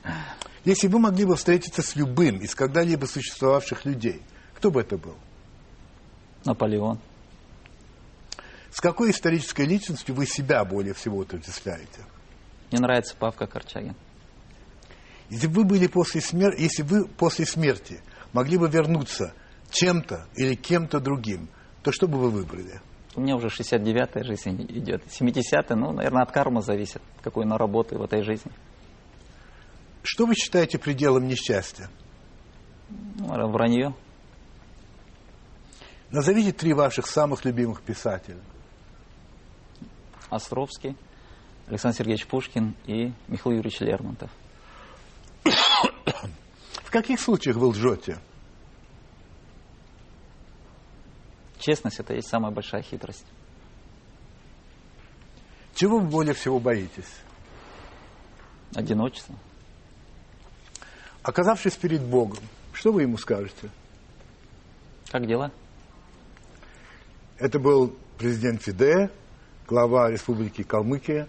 Если 0.65 0.87
вы 0.87 0.99
могли 0.99 1.25
бы 1.25 1.35
встретиться 1.35 1.81
с 1.81 1.95
любым 1.95 2.37
из 2.37 2.53
когда-либо 2.53 3.05
существовавших 3.05 3.85
людей, 3.85 4.21
кто 4.55 4.71
бы 4.71 4.81
это 4.81 4.97
был? 4.97 5.15
Наполеон. 6.45 6.99
С 8.71 8.81
какой 8.81 9.11
исторической 9.11 9.65
личностью 9.65 10.13
вы 10.15 10.25
себя 10.25 10.63
более 10.63 10.93
всего 10.93 11.21
отождествляете? 11.21 12.05
Мне 12.71 12.81
нравится 12.81 13.15
Павка 13.17 13.47
Корчагин. 13.47 13.95
Если 15.29 15.47
бы 15.47 15.61
вы 15.61 15.63
были 15.63 15.87
после 15.87 16.21
смерти, 16.21 16.61
если 16.61 16.83
вы 16.83 17.07
после 17.07 17.45
смерти 17.45 18.01
могли 18.33 18.57
бы 18.57 18.67
вернуться 18.69 19.33
чем-то 19.71 20.27
или 20.35 20.55
кем-то 20.55 20.99
другим, 20.99 21.49
то 21.83 21.91
что 21.91 22.07
бы 22.07 22.17
вы 22.19 22.29
выбрали? 22.29 22.81
У 23.15 23.21
меня 23.21 23.35
уже 23.35 23.47
69-я 23.47 24.23
жизнь 24.23 24.65
идет. 24.69 25.03
70-я, 25.07 25.75
ну, 25.75 25.91
наверное, 25.91 26.23
от 26.23 26.31
кармы 26.31 26.61
зависит, 26.61 27.01
какой 27.21 27.45
она 27.45 27.57
работает 27.57 28.01
в 28.01 28.05
этой 28.05 28.23
жизни. 28.23 28.51
Что 30.11 30.25
вы 30.25 30.33
считаете 30.33 30.79
пределом 30.79 31.27
несчастья? 31.27 31.87
Ну, 32.89 33.47
вранье. 33.51 33.93
Назовите 36.09 36.51
три 36.51 36.73
ваших 36.73 37.05
самых 37.05 37.45
любимых 37.45 37.83
писателя. 37.83 38.41
Островский, 40.31 40.97
Александр 41.67 41.97
Сергеевич 41.97 42.25
Пушкин 42.25 42.75
и 42.87 43.13
Михаил 43.27 43.57
Юрьевич 43.57 43.81
Лермонтов. 43.81 44.31
В 45.43 46.89
каких 46.89 47.19
случаях 47.19 47.57
вы 47.57 47.67
лжете? 47.67 48.17
Честность– 51.59 51.99
это 51.99 52.15
есть 52.15 52.29
самая 52.29 52.51
большая 52.51 52.81
хитрость. 52.81 53.27
Чего 55.75 55.99
вы 55.99 56.07
более 56.07 56.33
всего 56.33 56.59
боитесь? 56.59 57.13
Одиночество. 58.73 59.35
Оказавшись 61.29 61.75
перед 61.75 62.01
Богом, 62.01 62.39
что 62.73 62.91
вы 62.91 63.03
ему 63.03 63.15
скажете? 63.19 63.69
Как 65.11 65.27
дела? 65.27 65.51
Это 67.37 67.59
был 67.59 67.95
президент 68.17 68.63
ФИДЕ, 68.63 69.11
глава 69.67 70.09
Республики 70.09 70.63
Калмыкия 70.63 71.27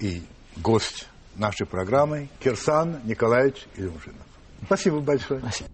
и 0.00 0.24
гость 0.56 1.06
нашей 1.36 1.64
программы 1.64 2.28
Кирсан 2.40 3.02
Николаевич 3.04 3.68
Илюмжинов. 3.76 4.26
Спасибо 4.64 4.98
большое. 4.98 5.38
Спасибо. 5.38 5.70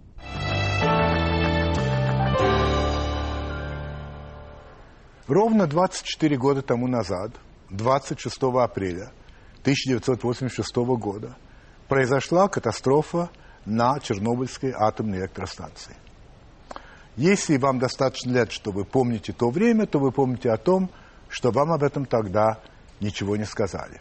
Ровно 5.29 5.67
24 5.67 6.37
года 6.37 6.61
тому 6.61 6.89
назад, 6.89 7.33
26 7.71 8.37
апреля 8.43 9.13
1986 9.63 10.77
года, 10.77 11.39
произошла 11.89 12.49
катастрофа 12.49 13.31
на 13.65 13.99
Чернобыльской 14.01 14.73
атомной 14.73 15.21
электростанции. 15.21 15.97
Если 17.17 17.59
вам 17.59 17.79
достаточно 17.79 18.33
лет, 18.33 18.53
что 18.53 18.71
вы 18.71 18.85
помните 18.85 19.33
то 19.33 19.51
время, 19.51 19.87
то 19.87 19.99
вы 19.99 20.13
помните 20.13 20.51
о 20.51 20.57
том, 20.57 20.91
что 21.29 21.51
вам 21.51 21.73
об 21.73 21.83
этом 21.83 22.07
тогда 22.07 22.59
ничего 23.01 23.37
не 23.37 23.45
сказали. 23.45 24.01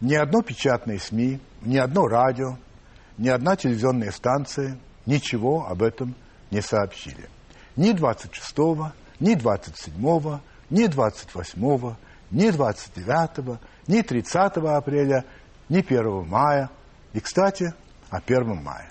Ни 0.00 0.14
одно 0.14 0.42
печатное 0.42 0.98
СМИ, 0.98 1.40
ни 1.62 1.76
одно 1.76 2.06
радио, 2.06 2.56
ни 3.18 3.28
одна 3.28 3.56
телевизионная 3.56 4.12
станция 4.12 4.78
ничего 5.06 5.66
об 5.66 5.82
этом 5.82 6.14
не 6.50 6.62
сообщили. 6.62 7.28
Ни 7.76 7.92
26-го, 7.92 8.92
ни 9.18 9.34
27-го, 9.34 10.40
ни 10.70 10.86
28-го, 10.86 11.96
ни 12.30 12.48
29-го, 12.48 13.58
ни 13.86 14.02
30 14.02 14.56
апреля, 14.56 15.24
ни 15.68 15.78
1 15.78 16.28
мая. 16.28 16.70
И, 17.12 17.20
кстати, 17.20 17.74
о 18.10 18.18
1 18.18 18.62
мая. 18.62 18.90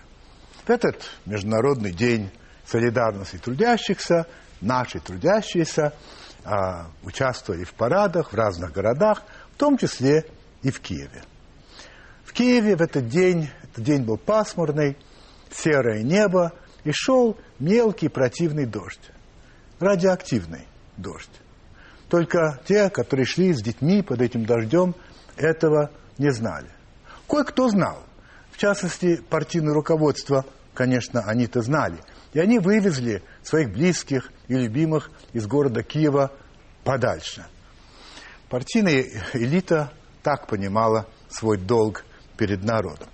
Этот 0.67 1.03
Международный 1.25 1.91
день 1.91 2.31
солидарности 2.65 3.37
трудящихся, 3.37 4.27
наши 4.61 4.99
трудящиеся 4.99 5.93
а, 6.43 6.87
участвовали 7.03 7.63
в 7.63 7.73
парадах 7.73 8.31
в 8.31 8.35
разных 8.35 8.71
городах, 8.71 9.23
в 9.53 9.57
том 9.57 9.77
числе 9.77 10.25
и 10.61 10.71
в 10.71 10.79
Киеве. 10.79 11.23
В 12.23 12.33
Киеве 12.33 12.75
в 12.75 12.81
этот 12.81 13.07
день, 13.07 13.49
этот 13.63 13.83
день 13.83 14.03
был 14.03 14.17
пасмурный, 14.17 14.97
серое 15.51 16.03
небо, 16.03 16.53
и 16.83 16.91
шел 16.91 17.37
мелкий 17.59 18.07
противный 18.07 18.65
дождь. 18.65 19.11
радиоактивный 19.79 20.67
дождь. 20.97 21.31
Только 22.09 22.59
те, 22.65 22.89
которые 22.89 23.25
шли 23.25 23.53
с 23.53 23.61
детьми 23.61 24.01
под 24.01 24.21
этим 24.21 24.45
дождем, 24.45 24.95
этого 25.37 25.91
не 26.17 26.31
знали. 26.31 26.69
Кое-кто 27.27 27.69
знал. 27.69 28.03
Частности, 28.59 29.21
партийное 29.29 29.73
руководство, 29.73 30.43
конечно, 30.73 31.21
они-то 31.21 31.61
знали. 31.61 31.97
И 32.33 32.39
они 32.39 32.59
вывезли 32.59 33.23
своих 33.41 33.71
близких 33.71 34.33
и 34.49 34.53
любимых 34.53 35.11
из 35.31 35.47
города 35.47 35.81
Киева 35.81 36.33
подальше. 36.83 37.45
Партийная 38.49 39.05
элита 39.31 39.93
так 40.23 40.47
понимала 40.47 41.07
свой 41.29 41.57
долг 41.57 42.03
перед 42.35 42.61
народом. 42.65 43.07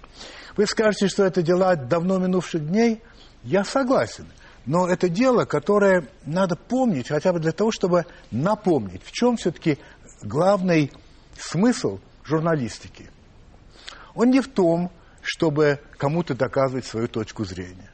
Вы 0.57 0.65
скажете, 0.65 1.09
что 1.09 1.23
это 1.23 1.43
дела 1.43 1.75
давно 1.75 2.17
минувших 2.17 2.67
дней? 2.67 3.03
Я 3.43 3.63
согласен. 3.63 4.25
Но 4.65 4.87
это 4.87 5.09
дело, 5.09 5.45
которое 5.45 6.07
надо 6.25 6.55
помнить, 6.55 7.09
хотя 7.09 7.31
бы 7.31 7.39
для 7.39 7.51
того, 7.51 7.69
чтобы 7.71 8.07
напомнить, 8.31 9.03
в 9.03 9.11
чем 9.11 9.37
все-таки 9.37 9.77
главный 10.23 10.91
смысл 11.37 11.99
журналистики. 12.23 13.11
Он 14.15 14.31
не 14.31 14.41
в 14.41 14.47
том, 14.47 14.89
чтобы 15.26 15.80
кому-то 15.97 16.36
доказывать 16.36 16.86
свою 16.86 17.07
точку 17.07 17.45
зрения. 17.45 17.89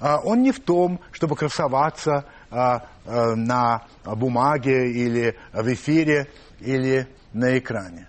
А 0.00 0.18
он 0.18 0.42
не 0.42 0.50
в 0.50 0.60
том, 0.60 1.00
чтобы 1.12 1.36
красоваться 1.36 2.24
а, 2.50 2.88
а, 3.04 3.34
на 3.34 3.86
бумаге 4.04 4.90
или 4.90 5.36
в 5.52 5.72
эфире 5.74 6.30
или 6.60 7.06
на 7.34 7.58
экране. 7.58 8.08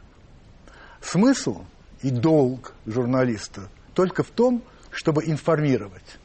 Смысл 1.02 1.66
и 2.02 2.12
долг 2.12 2.74
журналиста 2.86 3.70
только 3.94 4.24
в 4.24 4.30
том, 4.30 4.64
чтобы 4.92 5.26
информировать 5.26 6.18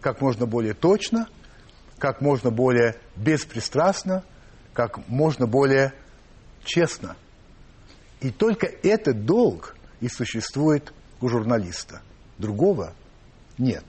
как 0.00 0.20
можно 0.20 0.44
более 0.44 0.74
точно, 0.74 1.28
как 1.98 2.20
можно 2.20 2.50
более 2.50 2.96
беспристрастно, 3.16 4.24
как 4.74 5.08
можно 5.08 5.46
более 5.46 5.94
честно. 6.64 7.16
И 8.20 8.30
только 8.30 8.66
этот 8.66 9.24
долг 9.24 9.76
и 10.00 10.08
существует 10.08 10.92
у 11.22 11.28
журналиста. 11.28 12.02
Другого 12.38 12.92
нет. 13.56 13.84